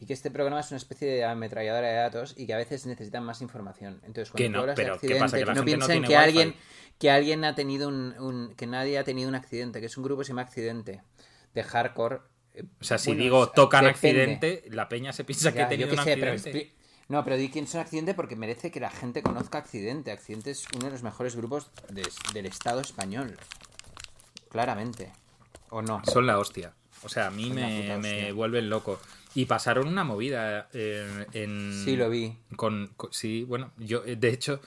y 0.00 0.06
que 0.06 0.12
este 0.12 0.30
programa 0.30 0.60
es 0.60 0.70
una 0.70 0.76
especie 0.78 1.08
de 1.08 1.24
ametralladora 1.24 1.88
de 1.88 1.94
datos 1.94 2.34
y 2.36 2.46
que 2.46 2.54
a 2.54 2.56
veces 2.56 2.86
necesitan 2.86 3.24
más 3.24 3.42
información. 3.42 4.00
Entonces, 4.04 4.32
Que 4.32 4.44
cuando 4.44 4.58
no, 4.58 4.60
hablas 4.62 4.76
de 4.76 4.82
pero 4.84 4.94
¿qué 4.94 5.06
accidente, 5.06 5.20
pasa? 5.24 5.36
Que 5.38 5.44
la 5.44 5.54
no 5.54 5.60
gente 5.60 5.76
no 5.76 5.86
piensen 5.86 6.02
tiene 6.02 6.06
que 6.08 6.14
wifi. 6.14 6.24
alguien 6.38 6.54
que 6.98 7.10
alguien 7.12 7.44
ha 7.44 7.54
tenido 7.54 7.88
un, 7.88 8.14
un- 8.18 8.54
que 8.56 8.66
nadie 8.66 8.98
ha 8.98 9.04
tenido 9.04 9.28
un 9.28 9.34
accidente, 9.36 9.78
que 9.80 9.86
es 9.86 9.96
un 9.96 10.02
grupo 10.04 10.20
que 10.20 10.24
se 10.24 10.28
llama 10.30 10.42
Accidente 10.42 11.02
de 11.54 11.62
hardcore. 11.62 12.18
eh, 12.54 12.64
O 12.80 12.84
sea, 12.84 12.98
si 12.98 13.10
bueno, 13.10 13.22
digo 13.22 13.48
tocan 13.50 13.84
depende. 13.84 14.22
accidente, 14.22 14.64
la 14.70 14.88
peña 14.88 15.12
se 15.12 15.22
piensa 15.24 15.52
que 15.52 15.62
he 15.62 15.66
tenido 15.66 15.90
un 15.90 16.02
sé, 16.02 16.12
accidente. 16.14 16.72
no, 17.08 17.22
pero 17.24 17.36
di 17.36 17.50
quién 17.50 17.66
son 17.68 17.80
Accidente 17.82 18.14
porque 18.14 18.34
merece 18.34 18.70
que 18.72 18.80
la 18.80 18.90
gente 18.90 19.22
conozca 19.22 19.58
Accidente. 19.58 20.10
Accidente 20.10 20.50
es 20.50 20.64
uno 20.74 20.86
de 20.86 20.90
los 20.90 21.02
mejores 21.04 21.36
grupos 21.36 21.70
de- 21.88 22.08
del 22.34 22.46
Estado 22.46 22.80
español. 22.80 23.36
Claramente. 24.50 25.12
¿O 25.70 25.82
no? 25.82 26.02
Son 26.04 26.26
la 26.26 26.38
hostia. 26.38 26.72
O 27.04 27.08
sea, 27.08 27.26
a 27.28 27.30
mí 27.30 27.44
Son 27.46 27.54
me, 27.54 27.98
me 27.98 28.32
vuelven 28.32 28.68
loco. 28.70 28.98
Y 29.34 29.44
pasaron 29.44 29.86
una 29.88 30.04
movida 30.04 30.68
eh, 30.72 31.26
en... 31.32 31.72
Sí, 31.84 31.96
lo 31.96 32.08
vi. 32.10 32.36
Con, 32.56 32.90
con- 32.96 33.12
sí, 33.12 33.44
bueno, 33.44 33.70
yo 33.76 34.02
eh, 34.04 34.16
de 34.16 34.30
hecho 34.30 34.60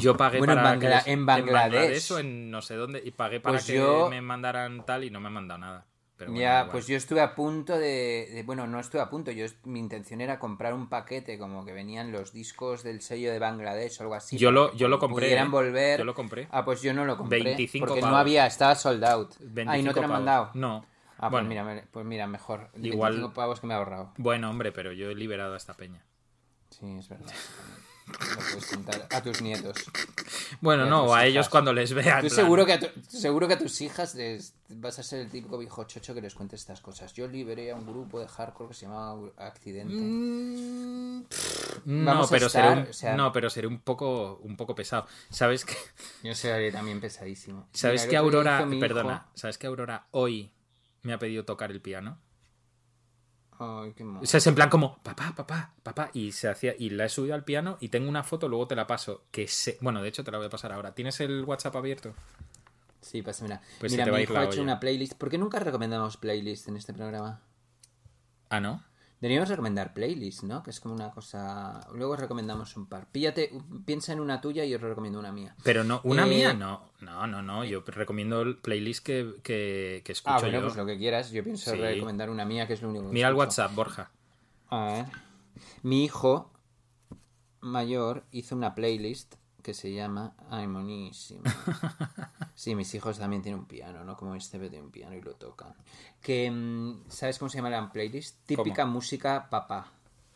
yo 0.00 0.16
pagué 0.16 0.38
Bueno, 0.38 0.54
en 0.54 0.58
para 0.58 0.70
Bangla- 0.70 0.80
que 0.80 0.88
les- 0.96 1.06
en 1.06 1.26
Bangladesh. 1.26 2.10
o 2.12 2.18
en 2.18 2.50
no 2.50 2.62
sé 2.62 2.74
dónde 2.76 3.02
y 3.04 3.10
pagué 3.12 3.40
para 3.40 3.54
Pues 3.58 3.66
que 3.66 3.76
yo- 3.76 4.08
me 4.10 4.20
mandaran 4.22 4.84
tal 4.86 5.04
y 5.04 5.10
no 5.10 5.20
me 5.20 5.28
han 5.28 5.34
mandado 5.34 5.58
nada. 5.60 5.86
Pero 6.16 6.30
bueno, 6.32 6.46
da 6.48 6.64
ya, 6.64 6.70
pues 6.72 6.86
yo 6.86 6.96
estuve 6.96 7.20
a 7.20 7.34
punto 7.34 7.74
de, 7.78 8.30
de- 8.32 8.42
Bueno, 8.42 8.66
no 8.66 8.80
estuve 8.80 9.02
a 9.02 9.10
punto. 9.10 9.30
Yo 9.32 9.44
mi 9.64 9.78
intención 9.80 10.22
era 10.22 10.38
comprar 10.38 10.72
un 10.72 10.88
paquete 10.88 11.38
como 11.38 11.66
que 11.66 11.74
venían 11.74 12.10
los 12.10 12.32
discos 12.32 12.82
del 12.82 13.02
sello 13.02 13.30
de 13.30 13.38
Bangladesh 13.38 14.00
o 14.00 14.04
algo 14.04 14.14
así. 14.14 14.38
Yo 14.38 14.50
lo- 14.50 14.74
yo 14.74 14.88
lo 14.88 14.98
compré, 14.98 15.26
Pudieran 15.26 15.48
¿eh? 15.48 15.50
volver. 15.50 15.98
Yo 15.98 16.04
lo 16.06 16.14
compré. 16.14 16.48
Ah, 16.50 16.64
pues 16.64 16.80
yo 16.80 16.94
no 16.94 17.04
lo 17.04 17.18
compré. 17.18 17.42
25 17.42 17.86
porque 17.86 18.00
no 18.00 18.16
había, 18.16 18.46
estaba 18.46 18.74
sold 18.74 19.04
out. 19.04 19.32
Ah, 19.34 19.42
y 19.42 19.46
25 19.52 19.86
no 19.88 19.92
te 19.94 20.00
lo 20.00 20.04
han 20.06 20.10
pavos. 20.10 20.10
mandado. 20.24 20.50
No. 20.54 20.86
Ah, 21.18 21.28
bueno, 21.28 21.48
pues 21.48 21.64
mira, 21.64 21.84
pues 21.90 22.06
mira, 22.06 22.26
mejor. 22.26 22.70
Igual- 22.76 23.12
25 23.12 23.34
pavos 23.34 23.60
que 23.60 23.66
me 23.66 23.74
he 23.74 23.76
ahorrado. 23.76 24.12
bueno, 24.18 24.50
hombre, 24.50 24.72
pero 24.72 24.92
yo 24.92 25.10
he 25.10 25.14
liberado 25.14 25.54
a 25.54 25.56
esta 25.56 25.74
peña. 25.74 26.04
Sí, 26.70 26.86
es 26.98 27.08
verdad. 27.08 27.32
Lo 28.06 28.36
puedes 28.36 28.66
contar 28.66 29.08
a 29.10 29.20
tus 29.22 29.42
nietos. 29.42 29.76
Bueno, 30.60 30.84
a 30.84 30.86
no, 30.86 31.12
a 31.12 31.22
hijas. 31.22 31.24
ellos 31.32 31.48
cuando 31.48 31.72
les 31.72 31.92
vean. 31.92 32.20
Tú 32.20 32.28
plan, 32.28 32.36
seguro 32.36 32.64
que, 32.64 32.72
a 32.74 32.78
tu- 32.80 32.90
seguro 33.08 33.48
que 33.48 33.54
a 33.54 33.58
tus 33.58 33.80
hijas 33.80 34.14
les, 34.14 34.54
vas 34.68 34.98
a 35.00 35.02
ser 35.02 35.20
el 35.22 35.28
típico 35.30 35.58
viejo 35.58 35.82
chocho 35.84 36.14
que 36.14 36.20
les 36.20 36.32
cuente 36.34 36.54
estas 36.54 36.80
cosas. 36.80 37.12
Yo 37.14 37.26
liberé 37.26 37.72
a 37.72 37.74
un 37.74 37.84
grupo 37.84 38.20
de 38.20 38.28
hardcore 38.28 38.68
que 38.68 38.74
se 38.74 38.86
llamaba 38.86 39.18
Accidente. 39.38 39.94
Mm, 39.96 41.22
No, 41.84 42.22
a 42.24 42.28
pero 42.28 42.46
estar, 42.46 42.62
seré 42.68 42.80
un, 42.82 42.88
o 42.88 42.92
sea- 42.92 43.16
no, 43.16 43.32
pero 43.32 43.50
seré 43.50 43.66
un 43.66 43.80
poco, 43.80 44.38
un 44.42 44.56
poco 44.56 44.74
pesado. 44.74 45.06
¿Sabes 45.30 45.64
que, 45.64 45.74
Yo 46.22 46.34
seré 46.34 46.70
también 46.72 47.00
pesadísimo. 47.00 47.66
sabes 47.72 48.02
Mira, 48.02 48.10
que 48.10 48.16
Aurora, 48.18 48.66
hijo- 48.70 48.80
perdona, 48.80 49.26
sabes 49.34 49.58
que 49.58 49.66
Aurora 49.66 50.06
hoy 50.12 50.52
me 51.06 51.12
ha 51.12 51.18
pedido 51.18 51.44
tocar 51.44 51.70
el 51.70 51.80
piano? 51.80 52.18
Ay, 53.58 53.94
qué 53.94 54.04
mono. 54.04 54.20
O 54.20 54.26
sea, 54.26 54.38
es 54.38 54.46
en 54.46 54.54
plan 54.54 54.68
como, 54.68 55.02
papá, 55.02 55.32
papá, 55.34 55.72
papá, 55.82 56.10
y 56.12 56.32
se 56.32 56.48
hacía, 56.48 56.74
y 56.78 56.90
la 56.90 57.06
he 57.06 57.08
subido 57.08 57.34
al 57.34 57.44
piano 57.44 57.78
y 57.80 57.88
tengo 57.88 58.08
una 58.08 58.22
foto, 58.22 58.48
luego 58.48 58.66
te 58.66 58.76
la 58.76 58.86
paso, 58.86 59.24
que 59.30 59.48
se, 59.48 59.78
bueno, 59.80 60.02
de 60.02 60.08
hecho 60.08 60.24
te 60.24 60.30
la 60.30 60.38
voy 60.38 60.48
a 60.48 60.50
pasar 60.50 60.72
ahora. 60.72 60.94
¿Tienes 60.94 61.20
el 61.20 61.44
WhatsApp 61.44 61.76
abierto? 61.76 62.14
Sí, 63.00 63.22
pásamela. 63.22 63.62
Pues 63.78 63.92
Mira, 63.92 64.04
a 64.04 64.08
mi 64.08 64.22
hijo 64.22 64.36
ha 64.36 64.44
hecho 64.44 64.60
una 64.60 64.80
playlist. 64.80 65.14
¿Por 65.14 65.30
qué 65.30 65.38
nunca 65.38 65.58
recomendamos 65.60 66.16
playlist 66.16 66.68
en 66.68 66.76
este 66.76 66.92
programa? 66.92 67.40
Ah, 68.50 68.60
¿no? 68.60 68.82
Deberíamos 69.26 69.48
recomendar 69.48 69.92
playlist, 69.92 70.44
¿no? 70.44 70.62
Que 70.62 70.70
es 70.70 70.78
como 70.78 70.94
una 70.94 71.10
cosa... 71.10 71.80
Luego 71.92 72.14
recomendamos 72.14 72.76
un 72.76 72.86
par. 72.86 73.08
Píllate, 73.10 73.50
piensa 73.84 74.12
en 74.12 74.20
una 74.20 74.40
tuya 74.40 74.64
y 74.64 74.70
yo 74.70 74.78
recomiendo 74.78 75.18
una 75.18 75.32
mía. 75.32 75.56
Pero 75.64 75.82
no, 75.82 76.00
una 76.04 76.26
Eh, 76.26 76.30
mía, 76.30 76.52
no, 76.54 76.92
no, 77.00 77.26
no, 77.26 77.42
no, 77.42 77.64
yo 77.64 77.82
recomiendo 77.84 78.40
el 78.42 78.56
playlist 78.58 79.04
que, 79.04 79.34
que, 79.42 80.02
que 80.04 80.12
escucho 80.12 80.32
Ah, 80.36 80.38
bueno, 80.40 80.58
yo. 80.58 80.64
pues 80.66 80.76
lo 80.76 80.86
que 80.86 80.96
quieras. 80.96 81.32
Yo 81.32 81.42
pienso 81.42 81.72
Sí. 81.72 81.76
recomendar 81.76 82.30
una 82.30 82.44
mía, 82.44 82.68
que 82.68 82.74
es 82.74 82.82
lo 82.82 82.88
único 82.90 83.08
que 83.08 83.14
Mira 83.14 83.26
el 83.26 83.32
escucho. 83.34 83.46
WhatsApp, 83.48 83.74
Borja. 83.74 84.10
A 84.68 84.84
ver. 84.92 85.06
Mi 85.82 86.04
hijo 86.04 86.52
mayor 87.60 88.26
hizo 88.30 88.54
una 88.54 88.76
playlist 88.76 89.34
que 89.66 89.74
se 89.74 89.92
llama 89.92 90.32
Ay, 90.48 90.68
monísimo. 90.68 91.42
Sí, 92.54 92.76
mis 92.76 92.94
hijos 92.94 93.18
también 93.18 93.42
tienen 93.42 93.58
un 93.60 93.66
piano, 93.66 94.04
¿no? 94.04 94.16
Como 94.16 94.34
este 94.36 94.58
tiene 94.58 94.80
un 94.80 94.92
piano 94.92 95.14
y 95.16 95.20
lo 95.20 95.34
tocan. 95.34 95.74
Que, 96.22 96.48
mm, 96.50 97.04
¿sabes 97.08 97.38
cómo 97.38 97.48
se 97.48 97.58
llama 97.58 97.68
la 97.68 97.90
playlist? 97.90 98.46
Típica 98.46 98.86
música 98.86 99.50
papá. 99.50 99.92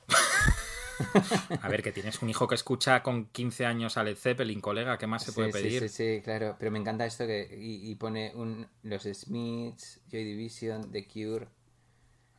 A 1.63 1.69
ver, 1.69 1.83
que 1.83 1.93
tienes 1.93 2.21
un 2.21 2.29
hijo 2.29 2.47
que 2.49 2.57
escucha 2.57 3.03
con 3.05 3.27
15 3.27 3.65
años 3.65 3.97
a 3.97 4.03
Led 4.03 4.17
Zeppelin, 4.17 4.61
colega, 4.61 4.99
¿qué 4.99 5.07
más 5.07 5.23
se 5.23 5.33
puede 5.33 5.53
sí, 5.53 5.53
pedir? 5.53 5.89
Sí, 5.89 5.89
sí, 5.89 6.21
claro. 6.23 6.57
Pero 6.59 6.73
me 6.73 6.81
encanta 6.81 7.07
esto 7.07 7.25
que 7.25 7.57
y, 7.57 7.89
y 7.89 7.95
pone 7.95 8.33
un, 8.35 8.67
los 8.83 9.05
Smiths, 9.05 10.01
Joy 10.11 10.25
Division, 10.25 10.91
The 10.91 11.07
Cure. 11.07 11.49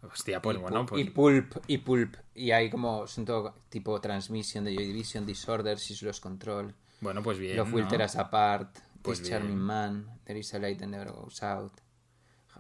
Hostia, 0.04 0.42
pues 0.42 0.58
y, 0.58 0.60
bueno, 0.60 0.86
Pulp- 0.86 0.89
pues 0.89 1.06
y 1.06 1.10
Pulp, 1.10 1.56
y 1.68 1.78
Pulp. 1.78 2.16
Y 2.36 2.52
hay 2.52 2.70
como, 2.70 3.08
son 3.08 3.26
todo 3.26 3.56
tipo 3.70 4.00
Transmission 4.02 4.66
de 4.66 4.76
Joy 4.76 4.86
Division, 4.86 5.26
Disorder, 5.26 5.80
Los 6.02 6.20
Control. 6.20 6.76
Bueno, 7.02 7.22
pues 7.22 7.38
bien. 7.38 7.58
Love 7.58 7.70
¿no? 7.70 7.76
Will 7.76 7.88
Tear 7.88 8.02
Us 8.06 8.16
Apart, 8.16 8.78
Pues 9.02 9.20
This 9.20 9.28
bien. 9.30 9.41
Charming 9.41 9.58
Man, 9.60 10.20
There 10.24 10.39
is 10.39 10.54
a 10.54 10.60
Light 10.60 10.80
that 10.80 10.88
Never 10.88 11.12
Goes 11.12 11.43
Out, 11.43 11.74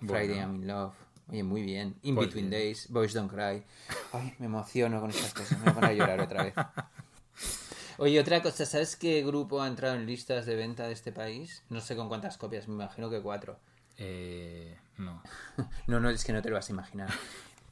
Bueno. 0.01 0.13
Friday 0.13 0.39
I'm 0.39 0.55
in 0.55 0.67
Love. 0.67 0.93
Oye, 1.29 1.43
muy 1.43 1.61
bien. 1.61 1.95
In 2.03 2.15
Pues 2.15 2.27
Between 2.27 2.49
bien. 2.49 2.61
Days, 2.61 2.87
Boys 2.89 3.13
Don't 3.13 3.31
Cry. 3.31 3.63
Ay, 4.11 4.35
me 4.39 4.47
emociono 4.47 4.99
con 4.99 5.11
estas 5.11 5.33
cosas. 5.33 5.57
Me 5.59 5.63
voy 5.65 5.71
a 5.71 5.75
poner 5.75 5.89
a 5.91 5.93
llorar 5.93 6.19
otra 6.19 6.43
vez. 6.43 6.53
Oye, 7.97 8.19
otra 8.19 8.41
cosa, 8.41 8.65
¿sabes 8.65 8.95
qué 8.95 9.23
grupo 9.23 9.61
ha 9.61 9.67
entrado 9.67 9.93
en 9.95 10.05
listas 10.07 10.45
de 10.47 10.55
venta 10.55 10.87
de 10.87 10.93
este 10.93 11.11
país? 11.11 11.63
No 11.69 11.79
sé 11.81 11.95
con 11.95 12.07
cuántas 12.07 12.37
copias, 12.37 12.67
me 12.67 12.73
imagino 12.73 13.09
que 13.11 13.21
cuatro. 13.21 13.59
Eh, 13.97 14.75
no, 14.97 15.21
No, 15.87 15.99
no, 15.99 16.09
es 16.09 16.23
que 16.25 16.33
no 16.33 16.41
te 16.41 16.49
lo 16.49 16.55
vas 16.55 16.67
a 16.69 16.73
imaginar. 16.73 17.09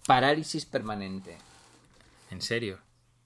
Parálisis 0.06 0.66
permanente. 0.68 1.38
en 2.30 2.42
serio. 2.42 2.78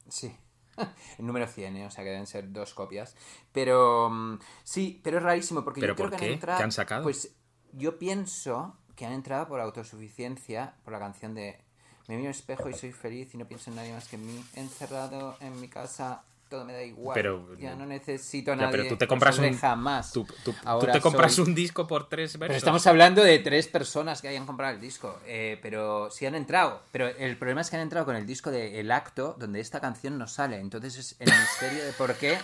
Sí. 0.08 0.34
El 1.18 1.26
número 1.26 1.48
100, 1.48 1.78
¿eh? 1.78 1.86
o 1.86 1.92
sea 1.92 2.04
que 2.04 2.10
deben 2.12 2.28
ser 2.28 2.52
dos 2.52 2.74
copias. 2.74 3.16
Pero 3.52 4.10
mm, 4.10 4.40
sí, 4.64 5.00
pero 5.04 5.18
es 5.18 5.24
rarísimo 5.24 5.64
porque 5.64 5.82
¿Pero 5.82 5.94
yo 5.94 5.96
creo 5.98 6.10
por 6.10 6.18
que 6.20 6.26
qué? 6.26 6.26
han 6.28 6.34
entrado. 6.34 6.58
¿Qué 6.58 6.64
han 6.64 6.72
sacado? 6.72 7.04
Pues 7.04 7.36
yo 7.74 7.98
pienso 8.00 8.76
que 8.96 9.06
han 9.06 9.14
entrado 9.14 9.48
por 9.48 9.60
autosuficiencia, 9.60 10.76
por 10.84 10.94
la 10.94 11.00
canción 11.00 11.34
de 11.34 11.60
Me 12.08 12.16
miro 12.18 12.30
al 12.30 12.36
espejo 12.36 12.70
y 12.70 12.74
soy 12.74 12.92
feliz 12.92 13.34
y 13.34 13.38
no 13.38 13.48
pienso 13.48 13.70
en 13.70 13.78
nadie 13.78 13.94
más 13.94 14.08
que 14.08 14.18
en 14.18 14.26
mí. 14.28 14.46
Encerrado 14.56 15.36
en 15.40 15.60
mi 15.60 15.68
casa, 15.68 16.24
todo 16.54 16.66
me 16.66 16.74
da 16.74 16.84
igual. 16.84 17.16
Pero- 17.16 17.58
ya 17.58 17.76
no 17.76 17.86
necesito 17.88 18.52
a 18.52 18.56
Ya, 18.56 18.62
nadie. 18.64 18.72
pero 18.78 18.90
tú 18.90 18.96
te 18.98 19.08
compras 19.08 19.40
un. 19.40 19.58
jamás. 19.58 20.12
Tú, 20.12 20.24
tú- 20.24 20.34
tú 20.44 20.56
Ahora 20.66 20.94
te 20.94 21.02
compras 21.02 21.34
soy- 21.34 21.46
un 21.48 21.56
disco 21.56 21.88
por 21.88 22.08
tres 22.10 22.34
versos. 22.34 22.40
pero 22.48 22.58
estamos 22.58 22.86
hablando 22.86 23.24
de 23.24 23.40
tres 23.40 23.68
personas 23.68 24.22
que 24.22 24.28
hayan 24.28 24.46
comprado 24.46 24.76
el 24.76 24.80
disco. 24.82 25.20
eh, 25.26 25.58
pero 25.64 26.12
sí 26.12 26.26
han 26.28 26.36
entrado. 26.36 26.84
Pero 26.92 27.08
el 27.08 27.38
problema 27.38 27.62
es 27.62 27.70
que 27.72 27.76
han 27.78 27.82
entrado 27.82 28.06
con 28.06 28.16
el 28.16 28.26
disco 28.28 28.52
de 28.52 28.80
El 28.80 28.92
Acto, 28.92 29.36
donde 29.40 29.60
esta 29.62 29.80
canción 29.82 30.18
no 30.20 30.28
sale. 30.28 30.60
Entonces 30.60 30.96
es 30.98 31.16
el 31.20 31.32
misterio 31.32 31.84
de 31.86 31.92
por 31.94 32.14
qué 32.16 32.38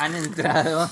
han 0.00 0.14
entrado 0.16 0.90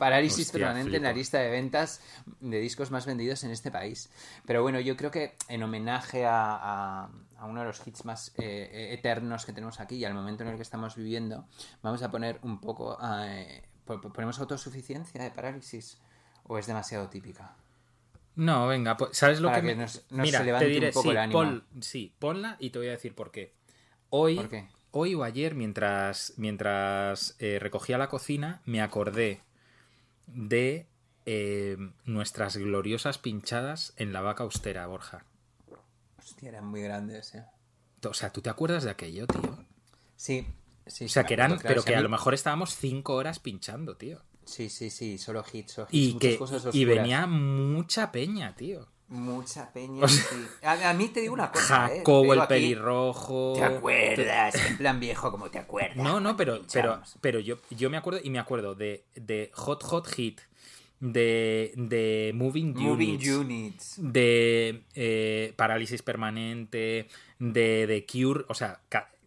parálisis 0.00 0.46
Hostia, 0.46 0.66
permanente 0.66 0.96
en 0.96 1.02
la 1.04 1.12
lista 1.12 1.38
de 1.38 1.48
ventas 1.50 2.00
de 2.40 2.58
discos 2.58 2.90
más 2.90 3.06
vendidos 3.06 3.44
en 3.44 3.52
este 3.52 3.70
país. 3.70 4.10
Pero 4.46 4.62
bueno, 4.62 4.80
yo 4.80 4.96
creo 4.96 5.12
que 5.12 5.36
en 5.48 5.62
homenaje 5.62 6.26
a, 6.26 6.56
a- 7.04 7.10
a 7.38 7.44
uno 7.46 7.60
de 7.60 7.66
los 7.66 7.86
hits 7.86 8.04
más 8.04 8.32
eh, 8.38 8.68
eh, 8.72 8.94
eternos 8.94 9.46
que 9.46 9.52
tenemos 9.52 9.78
aquí 9.78 9.94
y 9.96 10.04
al 10.04 10.14
momento 10.14 10.42
en 10.42 10.50
el 10.50 10.56
que 10.56 10.62
estamos 10.62 10.96
viviendo, 10.96 11.46
vamos 11.82 12.02
a 12.02 12.10
poner 12.10 12.40
un 12.42 12.60
poco... 12.60 12.98
eh, 13.24 13.62
po- 13.84 14.00
po- 14.00 14.12
¿Ponemos 14.12 14.38
autosuficiencia 14.40 15.22
de 15.22 15.30
parálisis? 15.30 15.98
¿O 16.44 16.58
es 16.58 16.66
demasiado 16.66 17.08
típica? 17.08 17.54
No, 18.36 18.66
venga, 18.66 18.96
pues, 18.96 19.16
¿sabes 19.16 19.40
lo 19.40 19.48
Para 19.48 19.60
que, 19.60 19.68
que 19.68 19.74
me- 19.76 19.82
nos- 19.82 20.04
nos 20.10 20.26
Mira, 20.26 20.38
se 20.40 20.44
levante 20.44 20.66
te 20.66 20.72
diré, 20.72 20.86
un 20.88 20.92
poco 20.92 21.02
sí, 21.04 21.10
el 21.10 21.18
ánimo. 21.18 21.40
pon- 21.40 21.64
sí, 21.80 22.14
ponla 22.18 22.56
y 22.58 22.70
te 22.70 22.78
voy 22.78 22.88
a 22.88 22.92
decir 22.92 23.14
por 23.14 23.30
qué. 23.30 23.52
Hoy, 24.10 24.36
¿Por 24.36 24.48
qué? 24.48 24.66
hoy 24.92 25.14
o 25.14 25.22
ayer, 25.24 25.54
mientras, 25.54 26.34
mientras 26.36 27.36
eh, 27.38 27.58
recogía 27.60 27.96
la 27.98 28.08
cocina, 28.08 28.60
me 28.64 28.80
acordé 28.82 29.40
de 30.34 30.86
eh, 31.26 31.76
nuestras 32.04 32.56
gloriosas 32.56 33.18
pinchadas 33.18 33.92
en 33.96 34.12
la 34.12 34.20
vaca 34.20 34.42
austera, 34.44 34.86
Borja. 34.86 35.24
Hostia, 36.18 36.48
eran 36.50 36.66
muy 36.66 36.82
grandes, 36.82 37.34
eh. 37.34 37.44
O 38.08 38.14
sea, 38.14 38.30
¿tú 38.32 38.40
te 38.40 38.50
acuerdas 38.50 38.84
de 38.84 38.90
aquello, 38.90 39.26
tío? 39.26 39.58
Sí, 40.16 40.46
sí. 40.86 41.04
O 41.04 41.08
sea, 41.08 41.22
sí, 41.22 41.26
que 41.28 41.34
eran, 41.34 41.52
acuerdo, 41.52 41.62
claro, 41.62 41.74
pero 41.74 41.84
que 41.84 41.94
a 41.94 41.98
mí- 41.98 42.02
lo 42.02 42.08
mejor 42.08 42.34
estábamos 42.34 42.74
cinco 42.76 43.14
horas 43.14 43.38
pinchando, 43.38 43.96
tío. 43.96 44.22
Sí, 44.44 44.68
sí, 44.70 44.90
sí, 44.90 45.18
solo 45.18 45.44
hits, 45.52 45.72
solo 45.72 45.86
hits, 45.90 46.08
Y, 46.08 46.12
muchas 46.14 46.30
que, 46.32 46.38
cosas 46.38 46.74
y 46.74 46.84
venía 46.84 47.26
mucha 47.26 48.10
peña, 48.10 48.54
tío. 48.56 48.88
Mucha 49.10 49.72
peña, 49.72 50.06
sí. 50.06 50.22
A, 50.62 50.90
a 50.90 50.94
mí 50.94 51.08
te 51.08 51.20
digo 51.20 51.34
una 51.34 51.50
cosa, 51.50 51.92
¿eh? 51.92 51.98
Jacobo 51.98 52.32
el 52.32 52.40
aquí, 52.40 52.48
pelirrojo. 52.54 53.54
¿Te 53.56 53.64
acuerdas? 53.64 54.54
En 54.54 54.76
plan 54.78 55.00
viejo, 55.00 55.32
como 55.32 55.50
te 55.50 55.58
acuerdas. 55.58 55.96
No, 55.96 56.20
no, 56.20 56.36
pero, 56.36 56.62
pero, 56.72 57.02
pero 57.20 57.40
yo, 57.40 57.58
yo 57.70 57.90
me 57.90 57.96
acuerdo 57.96 58.20
y 58.22 58.30
me 58.30 58.38
acuerdo 58.38 58.76
de, 58.76 59.04
de 59.16 59.50
Hot 59.54 59.82
Hot 59.82 60.06
Hit, 60.06 60.40
de, 61.00 61.72
de 61.76 62.30
Moving 62.36 62.76
Units, 62.76 63.26
Moving 63.28 63.36
Units. 63.36 63.94
de 63.98 64.82
eh, 64.94 65.54
Parálisis 65.56 66.02
Permanente, 66.02 67.08
de 67.40 67.86
The 67.88 68.06
Cure, 68.06 68.44
o 68.48 68.54
sea, 68.54 68.80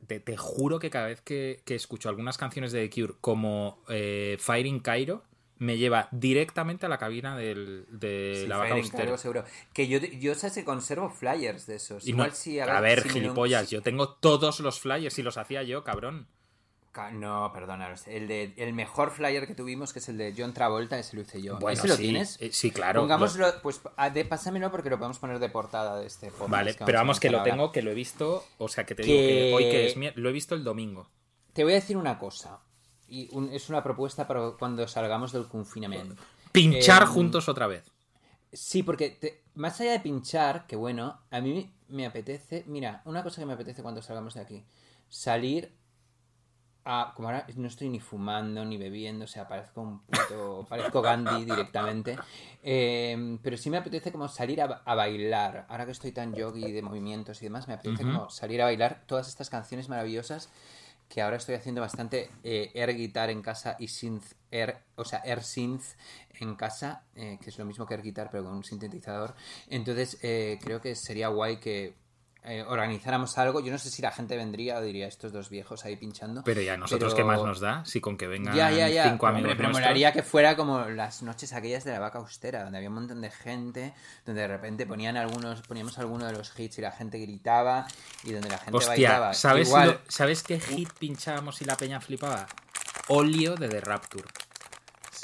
te, 0.07 0.19
te 0.21 0.37
juro 0.37 0.79
que 0.79 0.89
cada 0.89 1.07
vez 1.07 1.19
que, 1.19 1.61
que 1.65 1.75
escucho 1.75 2.07
algunas 2.07 2.37
canciones 2.37 2.71
de 2.71 2.87
The 2.87 3.01
Cure 3.01 3.13
como 3.19 3.81
eh, 3.89 4.37
Fire 4.39 4.65
in 4.65 4.79
Cairo, 4.79 5.23
me 5.63 5.77
lleva 5.77 6.07
directamente 6.11 6.85
a 6.85 6.89
la 6.89 6.97
cabina 6.97 7.35
del, 7.37 7.85
de 7.89 8.41
Sí, 8.41 8.47
la 8.47 8.57
vaca 8.57 8.75
austera. 8.75 9.17
Seguro. 9.17 9.43
Que 9.73 9.87
yo, 9.87 9.99
yo 9.99 10.35
sé 10.35 10.49
si 10.49 10.63
conservo 10.63 11.09
flyers 11.09 11.65
de 11.65 11.75
esos. 11.75 12.07
Y 12.07 12.11
no- 12.11 12.17
Igual 12.23 12.31
si 12.33 12.59
a 12.59 12.79
ver, 12.81 13.01
si 13.01 13.07
me 13.07 13.13
lo- 13.15 13.19
gilipollas, 13.21 13.69
yo 13.69 13.81
tengo 13.81 14.09
todos 14.09 14.59
los 14.59 14.79
flyers 14.79 15.17
y 15.19 15.23
los 15.23 15.37
hacía 15.37 15.63
yo, 15.63 15.83
cabrón. 15.83 16.27
Ca- 16.91 17.09
No, 17.09 17.49
perdona. 17.53 17.91
El, 18.05 18.27
de, 18.27 18.53
el 18.57 18.71
mejor 18.73 19.09
flyer 19.09 19.47
que 19.47 19.55
tuvimos, 19.55 19.93
que 19.93 19.97
es 19.99 20.09
el 20.09 20.17
de 20.19 20.33
John 20.37 20.53
Travolta, 20.53 20.99
ese 20.99 21.15
lo 21.15 21.23
hice 21.23 21.41
yo. 21.41 21.57
Bueno, 21.57 21.79
¿Ese 21.79 21.87
lo 21.87 21.95
sí, 21.95 22.03
tienes? 22.03 22.37
eh, 22.39 22.49
sí, 22.51 22.69
claro. 22.69 23.01
Pongámoslo, 23.01 23.47
pues 23.63 23.81
a- 23.97 24.11
de, 24.11 24.25
pásamelo 24.25 24.69
porque 24.69 24.91
lo 24.91 24.97
podemos 24.99 25.17
poner 25.17 25.39
de 25.39 25.49
portada 25.49 25.99
de 25.99 26.05
este 26.05 26.27
podcast. 26.27 26.51
Vale, 26.51 26.75
pero 26.85 26.99
a 26.99 27.01
vamos 27.01 27.19
que 27.19 27.31
lo 27.31 27.39
ahora. 27.39 27.49
tengo, 27.51 27.71
que 27.71 27.81
lo 27.81 27.89
he 27.89 27.95
visto, 27.95 28.45
o 28.59 28.67
sea, 28.67 28.85
que 28.85 28.93
te 28.93 29.01
Que- 29.01 29.07
digo 29.11 29.57
que 29.57 29.63
hoy 29.65 29.71
que 29.71 29.87
es 29.87 29.97
mier- 29.97 30.13
lo 30.17 30.29
he 30.29 30.31
visto 30.33 30.53
el 30.53 30.63
domingo. 30.63 31.09
Te 31.53 31.63
voy 31.63 31.73
a 31.73 31.75
decir 31.77 31.97
una 31.97 32.19
cosa. 32.19 32.59
Y 33.13 33.29
un- 33.31 33.53
es 33.53 33.69
una 33.69 33.83
propuesta 33.83 34.27
para 34.27 34.53
cuando 34.57 34.87
salgamos 34.87 35.31
del 35.31 35.47
confinamiento. 35.47 36.15
Pinchar 36.51 37.03
Em, 37.03 37.07
juntos 37.09 37.47
otra 37.47 37.67
vez. 37.67 37.83
Sí, 38.51 38.81
porque 38.81 39.11
te- 39.11 39.43
más 39.53 39.79
allá 39.79 39.91
de 39.91 39.99
pinchar, 39.99 40.65
que 40.65 40.75
bueno, 40.75 41.19
a 41.29 41.39
mí 41.39 41.71
me 41.89 42.07
apetece, 42.07 42.63
mira, 42.65 43.03
una 43.05 43.21
cosa 43.21 43.39
que 43.39 43.45
me 43.45 43.53
apetece 43.53 43.83
cuando 43.83 44.01
salgamos 44.01 44.33
de 44.33 44.41
aquí, 44.41 44.65
salir 45.09 45.71
a, 46.85 47.13
como 47.15 47.29
ahora 47.29 47.45
no 47.55 47.67
estoy 47.67 47.87
ni 47.89 47.99
fumando 47.99 48.65
ni 48.65 48.77
bebiendo, 48.77 49.25
o 49.25 49.27
sea, 49.27 49.47
parezco 49.47 49.81
un 49.81 49.99
puto, 49.99 50.65
parezco 50.69 51.01
Gandhi 51.03 51.45
directamente, 51.45 52.17
eh, 52.63 53.37
pero 53.43 53.57
sí 53.57 53.69
me 53.69 53.77
apetece 53.77 54.11
como 54.11 54.27
salir 54.27 54.59
a, 54.59 54.81
a 54.83 54.95
bailar, 54.95 55.67
ahora 55.69 55.85
que 55.85 55.91
estoy 55.91 56.11
tan 56.13 56.33
yogi 56.33 56.71
de 56.71 56.81
movimientos 56.81 57.41
y 57.41 57.45
demás, 57.45 57.67
me 57.67 57.75
apetece 57.75 58.03
como 58.05 58.29
salir 58.31 58.59
a 58.63 58.65
bailar 58.65 59.03
todas 59.05 59.27
estas 59.27 59.51
canciones 59.51 59.87
maravillosas 59.87 60.49
que 61.13 61.21
ahora 61.21 61.37
estoy 61.37 61.53
haciendo 61.53 61.79
bastante 61.79 62.31
eh, 62.43 62.71
air 62.73 62.95
guitar 62.95 63.29
en 63.29 63.43
casa 63.43 63.75
y 63.77 63.87
synth 63.87 64.33
air, 64.49 64.77
o 64.95 65.05
sea, 65.05 65.19
air 65.19 65.43
synth 65.43 65.83
en 66.39 66.55
casa, 66.55 67.03
eh, 67.15 67.37
que 67.39 67.51
es 67.51 67.57
lo 67.59 67.65
mismo 67.65 67.85
que 67.85 67.93
air 67.93 68.01
guitar 68.01 68.29
pero 68.31 68.45
con 68.45 68.53
un 68.53 68.63
sintetizador. 68.63 69.35
Entonces 69.67 70.17
eh, 70.23 70.57
creo 70.63 70.81
que 70.81 70.95
sería 70.95 71.27
guay 71.27 71.57
que 71.57 71.93
eh, 72.45 72.63
organizáramos 72.67 73.37
algo. 73.37 73.59
Yo 73.61 73.71
no 73.71 73.77
sé 73.77 73.89
si 73.89 74.01
la 74.01 74.11
gente 74.11 74.35
vendría 74.35 74.77
o 74.77 74.81
diría 74.81 75.07
estos 75.07 75.31
dos 75.31 75.49
viejos 75.49 75.85
ahí 75.85 75.95
pinchando. 75.95 76.41
Pero 76.43 76.61
ya, 76.61 76.75
¿nosotros 76.77 77.13
pero- 77.13 77.25
qué 77.25 77.31
más 77.31 77.43
nos 77.43 77.59
da? 77.59 77.83
Si 77.85 78.01
con 78.01 78.17
que 78.17 78.27
vengan 78.27 78.55
ya, 78.55 78.69
ya, 78.71 78.89
ya. 78.89 79.09
cinco 79.09 79.27
amigos 79.27 79.51
Hombre, 79.51 79.55
pero 79.63 79.69
molaría 79.73 80.11
que 80.11 80.23
fuera 80.23 80.55
como 80.55 80.81
las 80.89 81.21
noches 81.23 81.53
aquellas 81.53 81.83
de 81.83 81.91
la 81.91 81.99
vaca 81.99 82.19
austera, 82.19 82.63
donde 82.63 82.77
había 82.77 82.89
un 82.89 82.95
montón 82.95 83.21
de 83.21 83.31
gente, 83.31 83.93
donde 84.25 84.41
de 84.41 84.47
repente 84.47 84.85
ponían 84.85 85.17
algunos, 85.17 85.61
poníamos 85.61 85.97
alguno 85.99 86.25
de 86.25 86.33
los 86.33 86.57
hits 86.59 86.77
y 86.79 86.81
la 86.81 86.91
gente 86.91 87.17
gritaba 87.19 87.87
y 88.23 88.31
donde 88.33 88.49
la 88.49 88.57
gente 88.57 88.85
bailaba. 88.85 89.29
Hostia, 89.29 89.49
¿sabes, 89.49 89.67
Igual, 89.69 89.87
lo- 89.89 89.99
¿sabes 90.09 90.43
qué 90.43 90.59
hit 90.59 90.89
pinchábamos 90.99 91.61
y 91.61 91.65
la 91.65 91.75
peña 91.77 91.99
flipaba? 92.01 92.45
Olio 93.09 93.55
de 93.55 93.67
The 93.69 93.81
Rapture. 93.81 94.25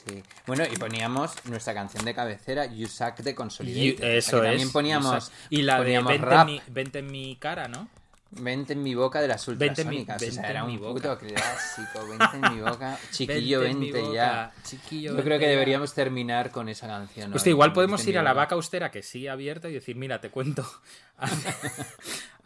Sí. 0.08 0.24
Bueno, 0.48 0.64
y 0.72 0.78
poníamos 0.78 1.34
nuestra 1.46 1.74
canción 1.74 2.06
de 2.06 2.14
cabecera, 2.14 2.66
You 2.66 2.88
Suck 2.88 3.18
de 3.18 3.36
Consolidated. 3.36 4.04
eso 4.18 4.38
es. 4.44 4.50
También 4.50 4.72
poníamos, 4.72 5.32
Y 5.50 5.62
la 5.64 5.82
de 5.82 5.92
vente 5.98 6.16
en, 6.16 6.22
rap, 6.22 6.46
mi, 6.48 6.62
vente 6.68 7.00
en 7.00 7.12
mi 7.12 7.36
cara, 7.36 7.68
¿no? 7.68 7.88
Vente 8.32 8.74
en 8.74 8.84
mi 8.84 8.94
boca 8.94 9.22
de 9.22 9.28
las 9.28 9.44
Vente 9.48 9.66
ultrasónicas. 9.66 10.16
o 10.18 10.20
sea, 10.20 10.30
vente 10.30 10.48
era 10.52 10.64
un 10.64 10.78
puto 10.80 11.18
clásico. 11.18 12.08
Vente 12.10 12.38
en 12.48 12.56
mi 12.56 12.62
boca. 12.62 12.98
Chiquillo, 13.12 13.62
Vente 13.62 13.86
vente, 13.92 14.02
boca, 14.02 14.14
ya. 14.14 14.52
chiquillo, 14.64 15.10
Yo 15.10 15.16
vente 15.16 15.28
creo 15.28 15.40
que 15.40 15.46
ya. 15.46 15.50
deberíamos 15.52 15.94
terminar 15.96 16.52
con 16.52 16.70
esa 16.70 16.86
canción. 16.88 17.34
Hoy, 17.34 17.40
igual 17.46 17.74
podemos 17.74 18.00
Vente 18.02 18.12
ir 18.12 18.18
a 18.20 18.24
la 18.24 18.34
vaca 18.34 18.54
austera 18.54 18.92
que 18.92 19.02
sigue 19.02 19.32
abierta 19.32 19.68
y 19.68 19.74
decir, 19.74 19.96
mira, 19.96 20.22
te 20.22 20.30
cuento. 20.30 20.64
Hace, 21.18 21.50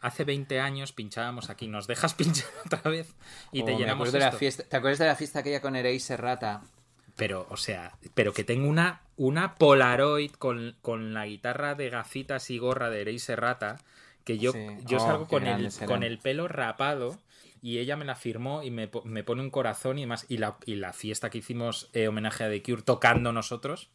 hace 0.01 0.23
20 0.23 0.59
años 0.59 0.93
pinchábamos 0.93 1.49
aquí, 1.51 1.67
nos 1.67 1.85
dejas 1.85 2.13
pinchar 2.15 2.49
otra 2.65 2.89
vez 2.89 3.13
y 3.51 3.61
Oh, 3.61 3.65
te 3.65 3.73
me 3.73 3.77
llenamos 3.77 4.11
de 4.11 4.19
la 4.19 4.31
fiesta. 4.31 4.63
¿Te 4.63 4.77
acuerdas 4.77 4.99
de 4.99 5.05
la 5.05 5.15
fiesta 5.15 5.39
aquella 5.39 5.61
con 5.61 5.75
Erei 5.75 5.99
Serrata? 5.99 6.61
Pero, 7.15 7.45
o 7.49 7.57
sea, 7.57 7.95
pero 8.15 8.33
que 8.33 8.43
tengo 8.43 8.67
una, 8.67 9.01
una 9.17 9.55
Polaroid 9.55 10.31
con, 10.31 10.75
con 10.81 11.13
la 11.13 11.25
guitarra 11.27 11.75
de 11.75 11.89
gafitas 11.89 12.49
y 12.49 12.57
gorra 12.57 12.89
de 12.89 13.01
Erei 13.01 13.19
Serrata, 13.19 13.77
que 14.23 14.37
yo, 14.39 14.51
Sí. 14.51 14.59
yo 14.85 14.97
Oh, 14.97 14.99
salgo 14.99 15.27
con 15.27 15.45
el, 15.45 15.69
con 15.85 16.01
el 16.03 16.17
pelo 16.17 16.47
rapado 16.47 17.19
y 17.61 17.77
ella 17.77 17.95
me 17.95 18.05
la 18.05 18.15
firmó 18.15 18.63
y 18.63 18.71
me, 18.71 18.89
me 19.03 19.23
pone 19.23 19.41
un 19.41 19.49
corazón 19.51 19.97
y 19.99 20.01
demás. 20.01 20.25
Y 20.27 20.37
la, 20.37 20.57
y 20.65 20.75
la 20.75 20.91
fiesta 20.93 21.29
que 21.29 21.37
hicimos 21.37 21.89
eh, 21.93 22.07
homenaje 22.07 22.43
a 22.43 22.49
The 22.49 22.63
Cure 22.63 22.81
tocando 22.81 23.31
nosotros. 23.31 23.89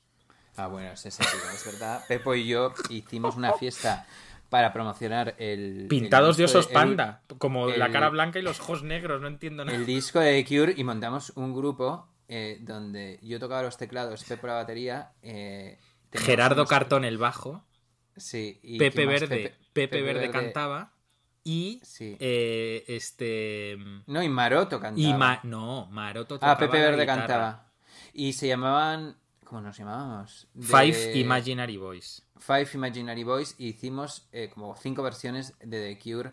Ah, 0.56 0.66
bueno, 0.68 0.92
es 0.92 1.04
ese 1.06 1.22
tío, 1.22 1.50
es 1.54 1.64
verdad. 1.66 2.04
Pepo 2.08 2.34
y 2.34 2.46
yo 2.46 2.72
hicimos 2.88 3.36
una 3.36 3.52
fiesta 3.54 4.06
para 4.48 4.72
promocionar 4.72 5.34
el. 5.38 5.86
Pintados 5.88 6.36
de 6.36 6.44
el 6.44 6.46
disco 6.46 6.58
osos 6.60 6.70
el- 6.70 6.74
panda, 6.74 7.22
como 7.38 7.68
la 7.68 7.90
cara 7.90 8.08
blanca 8.10 8.38
y 8.38 8.42
los 8.42 8.58
ojos 8.60 8.82
negros, 8.82 9.20
no 9.20 9.28
entiendo 9.28 9.64
nada. 9.64 9.76
el 9.76 9.86
disco 9.86 10.20
de 10.20 10.42
The 10.42 10.48
Cure 10.56 10.74
y 10.76 10.84
montamos 10.84 11.30
un 11.36 11.54
grupo 11.54 12.08
eh, 12.28 12.58
donde 12.60 13.18
yo 13.22 13.40
tocaba 13.40 13.62
los 13.62 13.76
teclados, 13.76 14.24
Pepo 14.24 14.46
la 14.46 14.54
batería. 14.54 15.12
eh, 15.22 15.78
Gerardo 16.12 16.66
Cartón 16.66 17.04
el 17.04 17.18
bajo, 17.18 17.64
Sí, 18.16 18.58
y 18.62 18.78
Pepe. 18.78 19.06
Verde, 19.06 19.54
Pepe, 19.72 20.02
Verde, 20.02 20.30
cantaba 20.30 20.92
y 21.44 21.80
Sí. 21.84 22.16
eh, 22.18 22.84
este 22.88 23.76
No, 24.06 24.22
y 24.22 24.28
Maroto 24.28 24.80
cantaba. 24.80 25.08
y 25.08 25.14
Ma- 25.14 25.40
no, 25.44 25.86
Maroto 25.90 26.34
tocaba 26.36 26.52
Ah, 26.52 26.58
Pepe 26.58 26.78
la 26.78 26.90
Verde 26.90 27.06
cantaba. 27.06 27.72
Y 28.12 28.32
se 28.32 28.48
llamaban. 28.48 29.16
¿Cómo 29.44 29.60
nos 29.62 29.78
llamábamos? 29.78 30.46
De- 30.52 30.66
Five 30.66 31.16
Imaginary 31.18 31.76
Boys. 31.78 32.22
Five 32.38 32.68
Imaginary 32.74 33.22
Boys. 33.24 33.54
Y 33.58 33.68
hicimos 33.68 34.28
como 34.52 34.76
cinco 34.76 35.02
versiones 35.02 35.54
de 35.60 35.94
The 35.94 35.98
Cure 35.98 36.32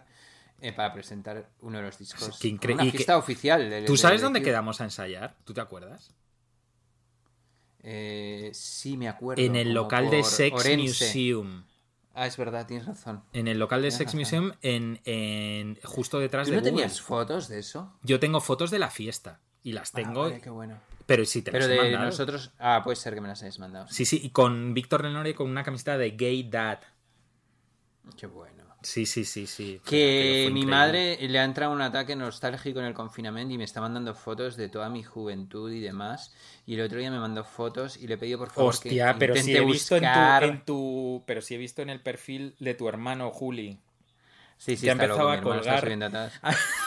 eh, 0.62 0.72
para 0.74 0.94
presentar 0.94 1.50
uno 1.62 1.78
de 1.80 1.84
los 1.84 1.98
discos. 1.98 2.38
Qué 2.40 2.48
incre- 2.50 2.74
una 2.74 2.84
que- 2.84 2.92
fiesta 2.92 3.18
oficial. 3.18 3.70
de- 3.70 3.84
¿Tú 3.84 3.94
de 3.94 3.98
sabes 3.98 4.22
dónde 4.22 4.42
quedamos 4.42 4.82
a 4.82 4.86
ensayar? 4.86 5.36
¿Tú 5.44 5.54
te 5.54 5.62
acuerdas? 5.62 6.14
Eh, 7.84 8.50
sí, 8.54 8.98
me 8.98 9.08
acuerdo. 9.08 9.42
En 9.44 9.56
el 9.56 9.74
local 9.74 10.10
de 10.10 10.24
Sex 10.24 10.60
Orense. 10.60 10.82
Museum. 11.06 11.64
Ah, 12.14 12.26
es 12.28 12.38
verdad, 12.38 12.66
tienes 12.66 12.86
razón. 12.88 13.24
En 13.34 13.48
el 13.48 13.60
local 13.60 13.82
de 13.82 13.90
Tienes 13.90 13.98
Sex 13.98 14.08
razón. 14.14 14.20
Museum, 14.46 14.52
en, 14.62 15.02
en- 15.06 15.80
justo 15.84 16.18
detrás 16.20 16.48
¿Tú 16.48 16.52
de 16.52 16.58
no 16.58 16.62
Google. 16.62 16.72
tenías 16.84 17.02
fotos 17.02 17.48
de 17.50 17.60
eso? 17.60 17.94
Yo 18.04 18.20
tengo 18.20 18.40
fotos 18.40 18.72
de 18.72 18.80
la 18.80 18.90
fiesta 18.90 19.42
y 19.64 19.74
las 19.74 19.90
Ah, 19.94 19.98
tengo. 19.98 20.22
vale, 20.22 20.40
qué 20.42 20.50
bueno. 20.50 20.80
Pero 21.06 21.26
sí 21.26 21.42
te 21.44 21.52
las 21.52 21.60
Pero 21.68 21.74
he 21.74 21.76
de 21.76 21.84
mandado. 21.92 22.06
nosotros. 22.06 22.52
Ah, 22.58 22.82
puede 22.84 22.96
ser 22.96 23.14
que 23.14 23.22
me 23.22 23.28
las 23.28 23.44
hayas 23.44 23.60
mandado. 23.60 23.88
Sí, 23.90 24.06
sí, 24.06 24.20
y 24.24 24.30
con 24.32 24.74
Víctor 24.74 25.04
Lenore 25.04 25.36
con 25.36 25.50
una 25.52 25.64
camiseta 25.64 25.98
de 25.98 26.12
Gay 26.12 26.50
Dad. 26.50 26.80
Qué 28.18 28.26
bueno. 28.28 28.64
Sí, 28.86 29.08
sí, 29.08 29.26
sí, 29.26 29.48
sí. 29.48 29.82
Que 29.84 30.48
mi 30.54 30.64
madre 30.64 31.18
le 31.28 31.40
ha 31.40 31.44
entrado 31.44 31.74
un 31.74 31.82
ataque 31.82 32.16
nostálgico 32.16 32.80
en 32.80 32.86
el 32.86 32.94
confinamiento 32.94 33.52
y 33.52 33.58
me 33.58 33.64
está 33.64 33.82
mandando 33.82 34.14
fotos 34.14 34.58
de 34.58 34.70
toda 34.70 34.90
mi 34.90 35.02
juventud 35.02 35.72
y 35.72 35.80
demás. 35.80 36.36
Y 36.68 36.76
el 36.76 36.82
otro 36.82 37.00
día 37.00 37.10
me 37.10 37.18
mandó 37.18 37.44
fotos 37.44 37.98
y 37.98 38.06
le 38.06 38.14
he 38.14 38.18
pedido 38.20 38.38
por 38.38 38.52
favor 38.52 38.70
Hostia, 38.70 39.14
que 39.14 39.20
pero 39.20 39.36
si 39.36 39.58
he 39.58 39.66
visto 39.66 39.96
en 39.98 40.04
tu, 40.04 40.46
en 40.46 40.66
tu- 40.66 41.24
Pero 41.26 41.42
si 41.42 41.56
he 41.56 41.58
visto 41.58 41.82
en 41.82 41.90
el 41.90 42.00
perfil 42.00 42.56
de 42.60 42.76
tu 42.76 42.88
hermano 42.88 43.32
Juli. 43.32 43.80
Sí, 44.60 44.78
sí, 44.78 44.88
ha 44.88 44.92
está 44.92 45.08
loco, 45.08 45.26
mi 45.26 45.38
a 45.38 45.42
colgar. 45.42 45.84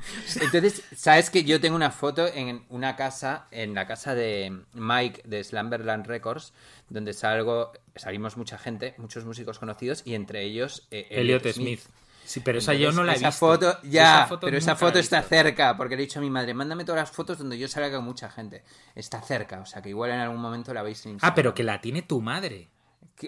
Entonces, 0.40 0.82
¿sabes 0.96 1.30
que 1.30 1.44
yo 1.44 1.60
tengo 1.60 1.76
una 1.76 1.90
foto 1.90 2.26
en 2.26 2.64
una 2.68 2.96
casa, 2.96 3.46
en 3.50 3.74
la 3.74 3.86
casa 3.86 4.14
de 4.14 4.60
Mike 4.74 5.22
de 5.24 5.42
Slumberland 5.44 6.06
Records, 6.06 6.52
donde 6.88 7.12
salgo, 7.12 7.72
salimos 7.96 8.36
mucha 8.36 8.58
gente, 8.58 8.94
muchos 8.98 9.24
músicos 9.24 9.58
conocidos 9.58 10.02
y 10.04 10.14
entre 10.14 10.42
ellos 10.42 10.86
eh, 10.90 11.06
Elliot 11.10 11.46
Smith. 11.52 11.80
Sí, 12.24 12.38
pero 12.40 12.58
esa 12.58 12.74
yo 12.74 12.92
no 12.92 13.02
la 13.02 13.14
he 13.14 13.16
esa 13.16 13.28
visto. 13.30 13.38
Foto, 13.46 13.78
ya, 13.82 14.18
Esa 14.20 14.26
foto 14.28 14.46
pero 14.46 14.56
esa 14.56 14.76
foto 14.76 14.98
está 15.00 15.20
cerca, 15.22 15.76
porque 15.76 15.96
le 15.96 16.02
he 16.02 16.06
dicho 16.06 16.20
a 16.20 16.22
mi 16.22 16.30
madre, 16.30 16.54
mándame 16.54 16.84
todas 16.84 17.00
las 17.00 17.10
fotos 17.10 17.38
donde 17.38 17.58
yo 17.58 17.66
salga 17.66 17.96
con 17.96 18.04
mucha 18.04 18.30
gente. 18.30 18.62
Está 18.94 19.20
cerca, 19.20 19.58
o 19.60 19.66
sea 19.66 19.82
que 19.82 19.88
igual 19.88 20.10
en 20.10 20.20
algún 20.20 20.40
momento 20.40 20.72
la 20.72 20.82
veis 20.82 21.04
en 21.06 21.10
Ah, 21.10 21.12
Instagram. 21.14 21.34
pero 21.34 21.54
que 21.54 21.64
la 21.64 21.80
tiene 21.80 22.02
tu 22.02 22.20
madre. 22.20 22.68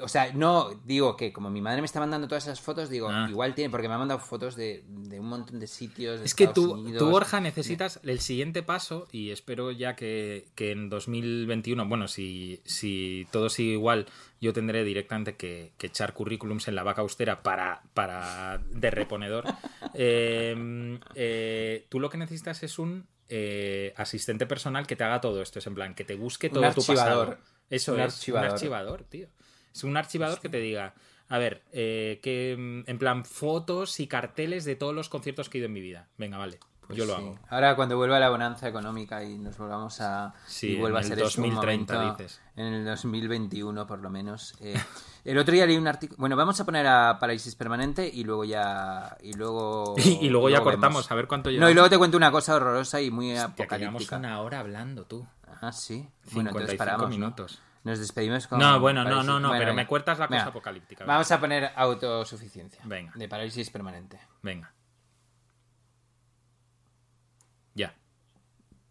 O 0.03 0.09
sea, 0.09 0.33
no, 0.33 0.71
digo 0.87 1.19
que 1.19 1.35
como 1.35 1.51
mi 1.51 1.61
madre 1.61 1.83
me 1.83 1.85
está 1.85 2.01
mandando 2.01 2.27
todas 2.27 2.45
esas 2.45 2.63
fotos, 2.63 2.89
digo, 2.89 3.09
Ah. 3.11 3.27
igual 3.29 3.55
tiene, 3.55 3.69
porque 3.69 3.89
me 3.89 3.95
ha 3.95 3.99
mandado 3.99 4.21
fotos 4.21 4.57
de, 4.57 4.85
de 4.89 5.21
un 5.21 5.27
montón 5.27 5.61
de 5.61 5.67
sitios. 5.67 6.21
de 6.21 6.25
Es 6.25 6.35
que 6.35 6.47
tú, 6.47 6.73
Unidos. 6.73 6.99
tú, 6.99 7.11
Borja, 7.11 7.41
necesitas 7.41 8.01
el 8.03 8.21
siguiente 8.21 8.63
paso 8.63 9.07
y 9.13 9.33
espero 9.33 9.71
ya 9.71 9.95
que, 9.95 10.49
que 10.55 10.71
en 10.73 10.89
2021, 10.89 11.87
bueno, 11.89 12.09
si, 12.09 12.63
si 12.65 13.27
todo 13.33 13.51
sigue 13.51 13.73
igual, 13.73 14.07
yo 14.41 14.55
tendré 14.55 14.83
directamente 14.83 15.37
que, 15.37 15.73
que 15.77 15.89
echar 15.89 16.15
currículums 16.15 16.69
en 16.69 16.75
la 16.75 16.85
vaca 16.85 17.03
austera 17.03 17.43
para, 17.43 17.83
para 17.93 18.63
de 18.71 18.91
reponedor. 18.91 19.45
Eh, 19.95 20.99
eh, 21.15 21.87
tú 21.91 22.01
lo 22.01 22.09
que 22.09 22.17
necesitas 22.17 22.63
es 22.63 22.79
un 22.79 23.07
eh, 23.29 23.93
asistente 23.97 24.47
personal 24.47 24.87
que 24.87 24.97
te 24.97 25.05
haga 25.05 25.21
todo 25.21 25.43
esto. 25.43 25.59
Es 25.59 25.67
en 25.67 25.75
plan, 25.75 25.95
que 25.95 26.05
te 26.05 26.15
busque 26.15 26.47
Un 26.49 26.55
todo 26.55 26.63
tu 26.73 26.81
archivador. 26.81 27.29
pasado. 27.37 27.45
Eso 27.69 27.93
Un 27.95 28.01
es, 28.01 28.15
archivador. 28.15 28.49
un 28.49 28.53
archivador, 28.55 29.05
tío. 29.05 29.29
Es 29.75 29.85
un 29.85 29.97
archivador 29.97 30.41
que 30.41 30.49
te 30.49 30.59
diga, 30.59 30.95
a 31.29 31.39
ver, 31.39 31.63
eh, 31.73 32.21
que 32.23 32.57
mm, 32.59 32.91
en 32.91 32.99
plan 32.99 33.25
fotos 33.25 34.01
y 34.01 34.07
carteles 34.07 34.65
de 34.65 34.77
todos 34.77 34.95
los 34.95 35.09
conciertos 35.09 35.49
que 35.49 35.59
he 35.59 35.61
ido 35.61 35.67
en 35.67 35.73
mi 35.73 35.81
vida. 35.81 36.09
Venga, 36.19 36.37
vale, 36.39 36.59
pues 36.87 36.99
yo 36.99 37.07
lo 37.07 37.15
hago. 37.17 37.39
Ahora 37.49 37.75
cuando 37.77 37.97
vuelva 37.97 38.19
la 38.21 38.29
bonanza 38.29 38.69
económica 38.69 39.25
y 39.25 39.39
nos 39.39 39.57
volvamos 39.57 40.01
a... 40.01 40.35
Sí, 40.47 40.73
y 40.73 40.77
vuelva 40.81 41.01
en 41.01 41.05
a 41.05 41.09
el 41.09 41.15
ser 41.15 41.19
un 41.43 41.49
2030 41.51 41.95
momento- 41.95 42.17
dices. 42.23 42.41
En 42.57 42.67
el 42.67 42.85
2021 42.85 43.87
por 43.87 44.01
lo 44.01 44.11
menos. 44.11 44.55
eh, 44.61 44.75
el 45.25 45.39
otro 45.39 45.55
día 45.55 45.65
leí 45.65 45.77
un 45.79 45.87
artículo... 45.89 46.19
Bueno, 46.19 46.37
vamos 46.37 46.61
a 46.61 46.67
poner 46.67 46.87
a 46.87 47.19
Parálisis 47.19 47.55
Permanente 47.55 48.07
y 48.13 48.25
luego 48.25 48.45
ya... 48.45 49.17
Y 49.23 49.33
luego, 49.33 49.95
Y, 49.97 50.19
y 50.27 50.29
luego 50.29 50.51
ya 50.51 50.59
vemos. 50.59 50.73
cortamos, 50.75 51.11
a 51.11 51.15
ver 51.15 51.27
cuánto 51.29 51.49
No, 51.49 51.53
llevamos. 51.55 51.71
y 51.71 51.75
luego 51.75 51.89
te 51.89 51.97
cuento 51.99 52.17
una 52.19 52.31
cosa 52.31 52.57
horrorosa 52.57 53.01
y 53.01 53.11
muy 53.11 53.33
Hostia, 53.33 53.47
que 53.67 53.79
llevamos 53.79 54.03
apocalíptica. 54.03 54.17
una 54.19 54.41
hora 54.43 54.59
hablando, 54.61 55.05
tú. 55.07 55.27
Ah, 55.63 55.73
sí. 55.73 56.07
Bueno, 56.33 56.51
entonces 56.51 56.73
55 56.73 56.79
paramos, 56.79 57.17
¿no? 57.19 57.35
Nos 57.85 57.99
despedimos 57.99 58.47
con... 58.47 58.59
No, 58.61 58.79
bueno, 58.79 59.03
no, 59.03 59.23
no, 59.25 59.41
no, 59.41 59.49
Bueno, 59.49 59.61
pero 59.61 59.73
venga. 59.73 59.83
me 59.83 59.87
cuentas 59.89 60.19
la 60.19 60.29
cosa 60.29 60.39
Venga, 60.39 60.51
apocalíptica. 60.51 61.05
Vamos 61.05 61.31
a 61.33 61.41
poner 61.41 61.73
autosuficiencia. 61.75 62.81
Venga. 62.85 63.13
De 63.17 63.29
parálisis 63.29 63.71
permanente. 63.71 64.21
Venga. 64.41 64.73
Ya. 67.75 67.95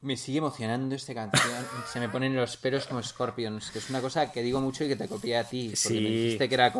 Me 0.03 0.17
sigue 0.17 0.39
emocionando 0.39 0.95
esta 0.95 1.13
canción. 1.13 1.63
Se 1.85 1.99
me 1.99 2.09
ponen 2.09 2.35
los 2.35 2.57
pelos 2.57 2.87
como 2.87 3.03
Scorpions, 3.03 3.69
que 3.69 3.77
es 3.77 3.89
una 3.91 4.01
cosa 4.01 4.31
que 4.31 4.41
digo 4.41 4.59
mucho 4.59 4.83
y 4.83 4.87
que 4.87 4.95
te 4.95 5.07
copié 5.07 5.37
a 5.37 5.43
ti. 5.43 5.65
Porque 5.67 5.75
Sí. 5.77 6.01
me 6.01 6.09
dijiste 6.09 6.49
que 6.49 6.55
era, 6.55 6.73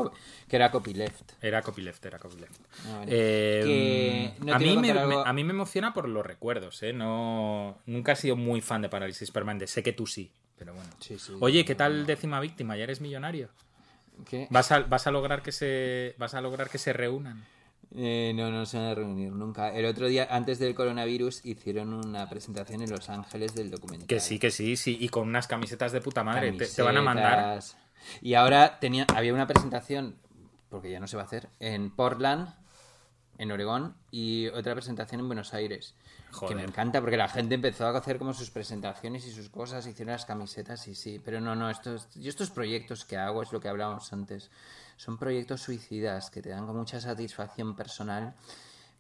que 0.48 0.56
era 0.56 0.72
copyleft. 0.72 1.34
Era 1.40 1.62
copyleft, 1.62 2.04
era 2.04 2.18
copyleft. 2.18 2.60
Ah, 2.88 2.98
vale. 2.98 3.12
Eh, 3.12 4.34
no 4.40 4.54
a, 4.56 4.58
mí 4.60 4.76
me, 4.76 4.92
algo- 4.92 5.24
a 5.26 5.34
mí 5.34 5.44
me 5.44 5.54
emociona 5.54 5.94
por 5.94 6.10
los 6.10 6.26
recuerdos, 6.26 6.82
¿eh? 6.82 6.94
No, 6.94 7.78
nunca 7.86 8.14
he 8.14 8.16
sido 8.16 8.36
muy 8.36 8.60
fan 8.60 8.82
de 8.82 8.90
Parálisis 8.90 9.30
Permanente. 9.30 9.68
Sé 9.68 9.84
que 9.84 9.94
tú 9.94 10.08
sí, 10.08 10.32
pero 10.58 10.74
bueno. 10.74 10.90
Sí, 11.00 11.20
sí. 11.20 11.34
Oye, 11.42 11.64
¿qué 11.64 11.76
tal 11.76 12.08
décima 12.08 12.40
víctima? 12.40 12.76
¿Ya 12.76 12.86
eres 12.86 13.02
millonario? 13.02 13.50
¿Qué? 14.28 14.48
¿Vas 14.50 14.72
a, 14.72 14.80
vas 14.80 15.06
a 15.06 15.12
lograr 15.12 15.44
que 15.44 15.52
se 15.52 16.16
vas 16.18 16.34
a 16.34 16.42
lograr 16.42 16.70
que 16.72 16.80
se 16.80 16.92
reúnan? 16.92 17.46
Eh, 17.96 18.32
no, 18.36 18.52
no 18.52 18.66
se 18.66 18.78
van 18.78 18.88
a 18.88 18.96
reunir 18.96 19.32
nunca. 19.34 19.74
El 19.74 19.86
otro 19.86 20.08
día, 20.08 20.28
antes 20.32 20.60
del 20.60 20.74
coronavirus, 20.76 21.46
hicieron 21.46 21.94
una 21.94 22.30
presentación 22.30 22.82
en 22.82 22.90
Los 22.90 23.10
Ángeles 23.10 23.54
del 23.54 23.70
documental. 23.70 24.08
Que 24.08 24.20
sí, 24.20 24.40
que 24.40 24.50
sí, 24.50 24.78
sí. 24.78 24.98
Y 25.00 25.10
con 25.10 25.28
unas 25.28 25.48
camisetas 25.48 25.92
de 25.92 26.02
puta 26.02 26.24
madre. 26.24 26.54
Te, 26.54 26.68
te 26.68 26.82
van 26.82 26.98
a 26.98 27.02
mandar. 27.02 27.60
Y 28.22 28.34
ahora 28.36 28.80
tenía, 28.80 29.06
había 29.14 29.34
una 29.34 29.48
presentación, 29.48 30.16
porque 30.70 30.90
ya 30.90 31.00
no 31.00 31.08
se 31.08 31.18
va 31.18 31.24
a 31.24 31.26
hacer, 31.26 31.50
en 31.60 31.92
Portland, 31.92 32.54
en 33.38 33.52
Oregón, 33.52 33.96
y 34.10 34.48
otra 34.48 34.74
presentación 34.74 35.22
en 35.22 35.28
Buenos 35.28 35.54
Aires. 35.54 35.96
Que 36.48 36.56
me 36.56 36.64
encanta 36.64 37.02
porque 37.02 37.18
la 37.18 37.28
gente 37.28 37.56
empezó 37.56 37.86
a 37.88 37.98
hacer 37.98 38.18
como 38.18 38.34
sus 38.34 38.52
presentaciones 38.52 39.28
y 39.28 39.32
sus 39.32 39.50
cosas, 39.50 39.86
hicieron 39.86 40.14
las 40.14 40.26
camisetas 40.26 40.88
y 40.88 40.96
sí. 40.96 41.22
Pero 41.24 41.42
no, 41.42 41.56
no, 41.56 41.70
estos, 41.70 42.08
yo 42.16 42.30
estos 42.30 42.52
proyectos 42.52 43.04
que 43.04 43.18
hago 43.18 43.44
es 43.44 43.52
lo 43.52 43.60
que 43.60 43.68
hablábamos 43.68 44.14
antes. 44.14 44.50
Son 45.02 45.18
proyectos 45.18 45.62
suicidas 45.62 46.30
que 46.30 46.44
te 46.44 46.50
dan 46.50 46.68
con 46.68 46.78
mucha 46.78 47.02
satisfacción 47.02 47.76
personal, 47.76 48.36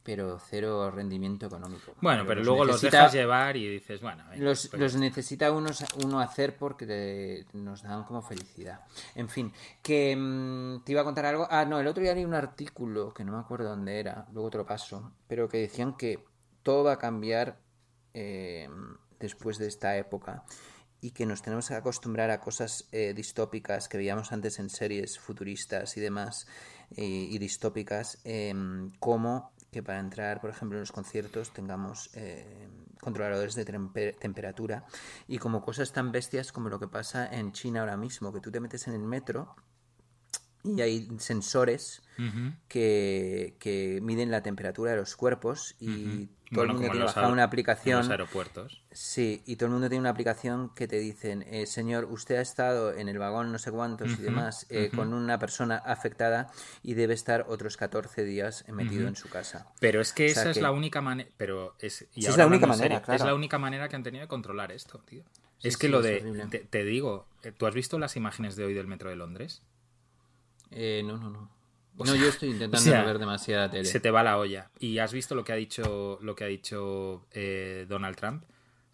pero 0.02 0.40
cero 0.40 0.90
rendimiento 0.90 1.46
económico. 1.46 1.94
Bueno, 2.02 2.24
pero 2.26 2.44
luego 2.44 2.66
los 2.66 2.78
necesita- 2.82 2.98
dejas 3.02 3.14
llevar 3.14 3.56
y 3.56 3.68
dices, 3.68 4.02
bueno, 4.02 4.24
venga, 4.32 4.44
los, 4.44 4.68
pues 4.70 4.82
los 4.82 4.96
necesita 4.96 5.52
uno, 5.52 5.70
uno 6.04 6.20
hacer 6.20 6.58
porque 6.58 6.88
te- 6.88 7.46
nos 7.56 7.84
dan 7.84 8.04
como 8.06 8.24
felicidad. 8.24 8.82
En 9.14 9.30
fin, 9.30 9.54
que 9.84 10.16
mm, 10.18 10.84
te 10.84 10.94
iba 10.94 11.02
a 11.02 11.04
contar 11.04 11.28
algo. 11.28 11.48
Ah, 11.52 11.66
no, 11.66 11.80
el 11.80 11.86
otro 11.86 12.02
día 12.02 12.16
leí 12.16 12.26
un 12.26 12.34
artículo 12.34 13.14
que 13.14 13.24
no 13.24 13.34
me 13.34 13.38
acuerdo 13.38 13.70
dónde 13.70 14.00
era, 14.00 14.26
luego 14.34 14.50
te 14.50 14.58
lo 14.58 14.66
paso, 14.66 15.12
pero 15.28 15.48
que 15.48 15.60
decían 15.60 15.96
que 15.96 16.26
todo 16.64 16.84
va 16.86 16.94
a 16.94 16.98
cambiar 16.98 17.60
eh, 18.16 18.68
después 19.20 19.60
de 19.60 19.68
esta 19.68 19.96
época 19.98 20.44
y 21.02 21.12
que 21.12 21.26
nos 21.26 21.42
tenemos 21.42 21.68
que 21.68 21.74
acostumbrar 21.74 22.30
a 22.30 22.40
cosas 22.40 22.88
eh, 22.92 23.14
distópicas 23.16 23.90
que 23.90 23.98
veíamos 23.98 24.32
antes 24.32 24.60
en 24.60 24.70
series 24.70 25.18
futuristas 25.20 25.98
y 25.98 26.02
demás 26.02 26.48
eh, 26.96 27.04
y 27.04 27.38
distópicas, 27.40 28.20
em, 28.24 28.92
como 29.00 29.52
que 29.72 29.82
para 29.82 30.00
entrar, 30.00 30.42
por 30.42 30.50
ejemplo, 30.50 30.78
en 30.78 30.82
los 30.82 30.92
conciertos 30.92 31.54
tengamos 31.54 32.10
eh, 32.14 32.68
controladores 33.00 33.56
de 33.56 33.66
tempe- 33.66 34.14
temperatura 34.20 34.86
y 35.28 35.38
como 35.40 35.62
cosas 35.64 35.92
tan 35.92 36.12
bestias 36.12 36.52
como 36.52 36.70
lo 36.70 36.80
que 36.80 36.88
pasa 36.88 37.28
en 37.28 37.52
China 37.52 37.80
ahora 37.80 37.98
mismo, 37.98 38.32
que 38.32 38.42
tú 38.42 38.52
te 38.52 38.60
metes 38.60 38.88
en 38.88 38.94
el 38.94 39.02
metro 39.04 39.56
y 40.64 40.82
hay 40.82 41.10
sensores 41.18 42.04
Que, 42.68 43.56
que 43.60 44.00
miden 44.02 44.32
la 44.32 44.44
temperatura 44.44 44.92
de 44.92 44.98
los 44.98 45.16
cuerpos 45.16 45.76
y 45.80 46.28
todo 46.52 46.66
Bueno, 46.66 46.74
el 46.74 46.78
mundo 46.80 46.86
en 46.88 46.92
tiene 46.92 47.06
bajada 47.06 47.28
una 47.28 47.44
en 47.44 47.48
aplicación 47.48 48.00
los 48.00 48.10
aeropuertos. 48.10 48.84
Sí, 48.92 49.42
y 49.46 49.56
todo 49.56 49.68
el 49.68 49.72
mundo 49.72 49.88
tiene 49.88 50.02
una 50.02 50.10
aplicación 50.10 50.70
que 50.76 50.86
te 50.88 51.00
dicen, 51.00 51.44
eh, 51.44 51.66
señor, 51.66 52.06
usted 52.06 52.36
ha 52.36 52.42
estado 52.42 52.94
en 52.94 53.08
el 53.08 53.18
vagón 53.18 53.54
no 53.54 53.58
sé 53.58 53.72
cuántos 53.72 54.12
y 54.20 54.22
demás 54.22 54.66
eh, 54.70 54.92
con 54.94 55.14
una 55.14 55.40
persona 55.40 55.78
afectada 55.78 56.52
y 56.84 56.94
debe 56.94 57.14
estar 57.14 57.46
otros 57.48 57.78
14 57.78 58.26
días 58.26 58.66
metido 58.68 59.08
en 59.08 59.16
su 59.16 59.30
casa. 59.30 59.72
Pero 59.80 60.02
es 60.02 60.12
que 60.12 60.26
O 60.26 60.34
sea 60.34 60.44
esa 60.44 60.52
es 60.52 60.62
la 60.62 60.72
única 60.72 61.00
manera. 61.00 61.30
Pero 61.38 61.76
es, 61.80 62.06
y 62.14 62.24
Sí, 62.24 62.28
es 62.28 62.38
la 62.38 62.48
única 62.48 62.66
en 62.66 62.70
manera, 62.70 63.02
Es 63.08 63.24
la 63.24 63.34
única 63.34 63.58
manera 63.58 63.88
que 63.88 63.96
han 63.96 64.04
tenido 64.04 64.24
de 64.24 64.28
controlar 64.28 64.74
esto, 64.74 65.00
tío. 65.06 65.24
Sí, 65.60 65.70
es 65.70 65.78
que 65.78 65.88
sí, 65.88 65.92
lo 65.92 66.02
de. 66.02 66.68
te 66.70 66.84
digo, 66.84 67.28
eh, 67.44 67.54
¿tú 67.54 67.66
has 67.66 67.74
visto 67.74 67.98
las 67.98 68.18
imágenes 68.18 68.58
de 68.58 68.66
hoy 68.66 68.74
del 68.74 68.88
metro 68.88 69.10
de 69.10 69.16
Londres? 69.16 69.62
Eh, 70.72 71.02
no, 71.06 71.18
no, 71.18 71.30
no. 71.30 71.61
O 71.98 72.06
no, 72.06 72.12
sea- 72.14 72.22
yo 72.22 72.28
estoy 72.30 72.50
intentando 72.50 72.78
o 72.78 72.80
sea, 72.82 73.02
no 73.02 73.06
ver 73.08 73.20
demasiada 73.20 73.70
tele. 73.70 73.86
Se 73.86 74.00
te 74.00 74.12
va 74.12 74.24
la 74.24 74.38
olla. 74.38 74.70
¿Y 74.80 74.98
has 75.00 75.14
visto 75.14 75.36
lo 75.36 75.44
que 75.44 75.52
ha 75.52 75.56
dicho, 75.56 76.18
lo 76.22 76.36
que 76.36 76.44
ha 76.44 76.48
dicho 76.48 77.26
eh, 77.32 77.86
Donald 77.90 78.16
Trump? 78.16 78.44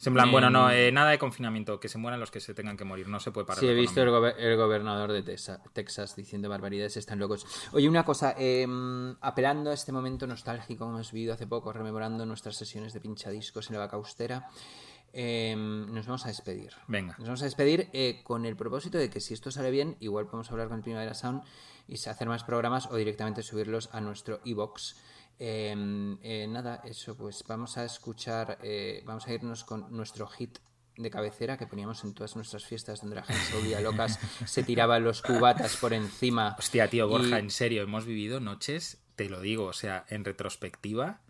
En 0.05 0.13
plan, 0.13 0.31
bueno, 0.31 0.51
no, 0.51 0.69
eh, 0.69 0.91
nada 0.91 1.09
de 1.09 1.17
confinamiento, 1.17 1.79
que 1.79 1.89
se 1.89 1.97
mueran 1.97 2.19
los 2.19 2.29
que 2.29 2.39
se 2.39 2.53
tengan 2.53 2.77
que 2.77 2.83
morir, 2.83 3.07
no 3.07 3.19
se 3.19 3.31
puede 3.31 3.47
parar. 3.47 3.59
Sí, 3.61 3.67
he 3.67 3.73
visto 3.73 3.99
el, 4.03 4.09
gober- 4.09 4.35
el 4.37 4.55
gobernador 4.55 5.11
de 5.11 5.23
Texas 5.23 6.15
diciendo 6.15 6.49
barbaridades, 6.49 6.97
están 6.97 7.17
locos. 7.17 7.47
Oye, 7.71 7.89
una 7.89 8.05
cosa, 8.05 8.35
eh, 8.37 8.67
apelando 9.21 9.71
a 9.71 9.73
este 9.73 9.91
momento 9.91 10.27
nostálgico 10.27 10.85
que 10.85 10.89
hemos 10.91 11.11
vivido 11.11 11.33
hace 11.33 11.47
poco, 11.47 11.73
rememorando 11.73 12.27
nuestras 12.27 12.55
sesiones 12.55 12.93
de 12.93 12.99
pinchadiscos 13.01 13.69
en 13.69 13.73
la 13.73 13.79
vaca 13.79 13.95
austera, 13.97 14.47
eh, 15.13 15.55
nos 15.57 16.05
vamos 16.05 16.25
a 16.25 16.27
despedir. 16.27 16.73
Venga. 16.87 17.15
Nos 17.17 17.27
vamos 17.29 17.41
a 17.41 17.45
despedir 17.45 17.89
eh, 17.93 18.21
con 18.23 18.45
el 18.45 18.55
propósito 18.55 18.99
de 18.99 19.09
que 19.09 19.19
si 19.19 19.33
esto 19.33 19.49
sale 19.49 19.71
bien, 19.71 19.97
igual 19.99 20.25
podemos 20.25 20.51
hablar 20.51 20.67
con 20.67 20.77
el 20.77 20.83
Primavera 20.83 21.15
Sound 21.15 21.41
y 21.87 21.95
hacer 22.09 22.27
más 22.27 22.43
programas 22.43 22.87
o 22.87 22.95
directamente 22.95 23.43
subirlos 23.43 23.89
a 23.93 24.01
nuestro 24.01 24.41
iBox. 24.43 24.95
nada, 25.39 26.81
eso, 26.85 27.15
pues 27.15 27.43
vamos 27.47 27.77
a 27.77 27.85
escuchar, 27.85 28.57
eh, 28.63 29.01
vamos 29.05 29.27
a 29.27 29.33
irnos 29.33 29.63
con 29.63 29.91
nuestro 29.95 30.27
hit 30.27 30.57
de 30.97 31.09
cabecera 31.11 31.57
que 31.57 31.67
poníamos 31.67 32.03
en 32.03 32.13
todas 32.13 32.35
nuestras 32.35 32.65
fiestas 32.65 33.01
donde 33.01 33.17
la 33.17 33.23
gente 33.23 33.43
se 33.43 33.55
volvía 33.55 33.79
locas, 33.81 34.19
se 34.45 34.63
tiraban 34.63 35.03
los 35.03 35.21
cubatas 35.21 35.77
por 35.77 35.93
encima. 35.93 36.55
Hostia, 36.57 36.89
tío, 36.89 37.07
Borja, 37.07 37.37
Y- 37.37 37.39
en 37.41 37.51
serio, 37.51 37.83
hemos 37.83 38.05
vivido 38.05 38.39
noches, 38.39 38.99
te 39.15 39.29
lo 39.29 39.41
digo, 39.41 39.65
o 39.65 39.73
sea, 39.73 40.05
en 40.09 40.25
retrospectiva, 40.25 41.21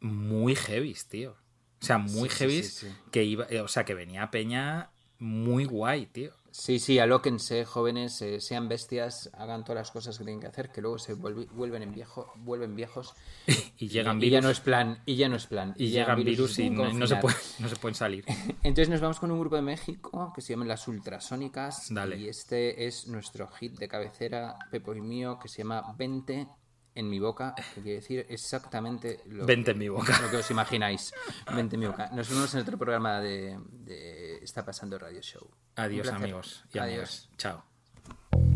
muy 0.00 0.54
heavies, 0.54 1.06
tío. 1.08 1.36
O 1.82 1.84
sea, 1.84 1.96
muy 1.96 2.28
Sí, 2.28 2.34
sí, 2.34 2.38
heavies 2.44 2.74
sí, 2.74 2.86
sí. 2.88 2.94
que 3.10 3.24
iba, 3.24 3.46
eh, 3.48 3.60
o 3.62 3.68
sea, 3.68 3.86
que 3.86 3.94
venía 3.94 4.30
Peña 4.30 4.90
muy 5.18 5.64
guay, 5.64 6.04
tío. 6.06 6.34
Sí, 6.52 6.78
sí, 6.78 6.98
alóquense, 6.98 7.64
jóvenes, 7.64 8.20
eh, 8.22 8.40
sean 8.40 8.68
bestias, 8.68 9.30
hagan 9.34 9.62
todas 9.62 9.76
las 9.82 9.90
cosas 9.90 10.18
que 10.18 10.24
tienen 10.24 10.40
que 10.40 10.48
hacer, 10.48 10.70
que 10.70 10.80
luego 10.80 10.98
se 10.98 11.14
vuelven 11.14 11.82
en 11.82 11.92
viejo, 11.92 12.32
vuelven 12.36 12.74
viejos 12.74 13.14
Y 13.78 13.88
llegan 13.88 14.20
y, 14.20 14.26
y 14.26 14.30
ya 14.30 14.38
virus 14.38 14.44
no 14.44 14.50
es 14.50 14.60
plan, 14.60 15.02
y 15.06 15.16
ya 15.16 15.28
no 15.28 15.36
es 15.36 15.46
plan. 15.46 15.74
y 15.76 15.88
llegan 15.88 16.24
virus 16.24 16.58
y 16.58 16.70
no, 16.70 16.92
no 16.92 17.06
se 17.06 17.14
confinar. 17.14 17.20
puede, 17.20 17.36
no 17.60 17.68
se 17.68 17.76
pueden 17.76 17.94
salir. 17.94 18.24
Entonces 18.62 18.88
nos 18.88 19.00
vamos 19.00 19.20
con 19.20 19.30
un 19.30 19.40
grupo 19.40 19.56
de 19.56 19.62
México 19.62 20.32
que 20.34 20.40
se 20.40 20.52
llaman 20.52 20.68
las 20.68 20.86
Ultrasónicas. 20.88 21.86
Dale. 21.90 22.18
Y 22.18 22.28
este 22.28 22.86
es 22.86 23.06
nuestro 23.06 23.48
hit 23.48 23.78
de 23.78 23.88
cabecera, 23.88 24.56
Pepo 24.70 24.94
y 24.94 25.00
mío, 25.00 25.38
que 25.40 25.48
se 25.48 25.58
llama 25.58 25.94
Vente 25.96 26.48
en 26.94 27.08
mi 27.08 27.18
boca, 27.18 27.54
que 27.74 27.82
quiere 27.82 28.00
decir 28.00 28.26
exactamente 28.28 29.20
lo, 29.26 29.46
que, 29.46 29.52
en 29.52 29.78
mi 29.78 29.88
boca. 29.88 30.20
lo 30.20 30.30
que 30.30 30.38
os 30.38 30.50
imagináis. 30.50 31.12
Vente 31.54 31.76
en 31.76 31.80
mi 31.80 31.86
boca. 31.86 32.10
Nos 32.12 32.28
vemos 32.28 32.52
en 32.54 32.60
otro 32.60 32.76
programa 32.76 33.20
de, 33.20 33.58
de 33.70 34.29
Está 34.40 34.64
Pasando 34.64 34.98
Radio 34.98 35.22
Show. 35.22 35.48
Adiós, 35.76 36.08
amigos 36.08 36.64
y 36.72 36.78
Adiós. 36.78 36.88
amigas. 36.88 37.28
Chao. 37.36 38.49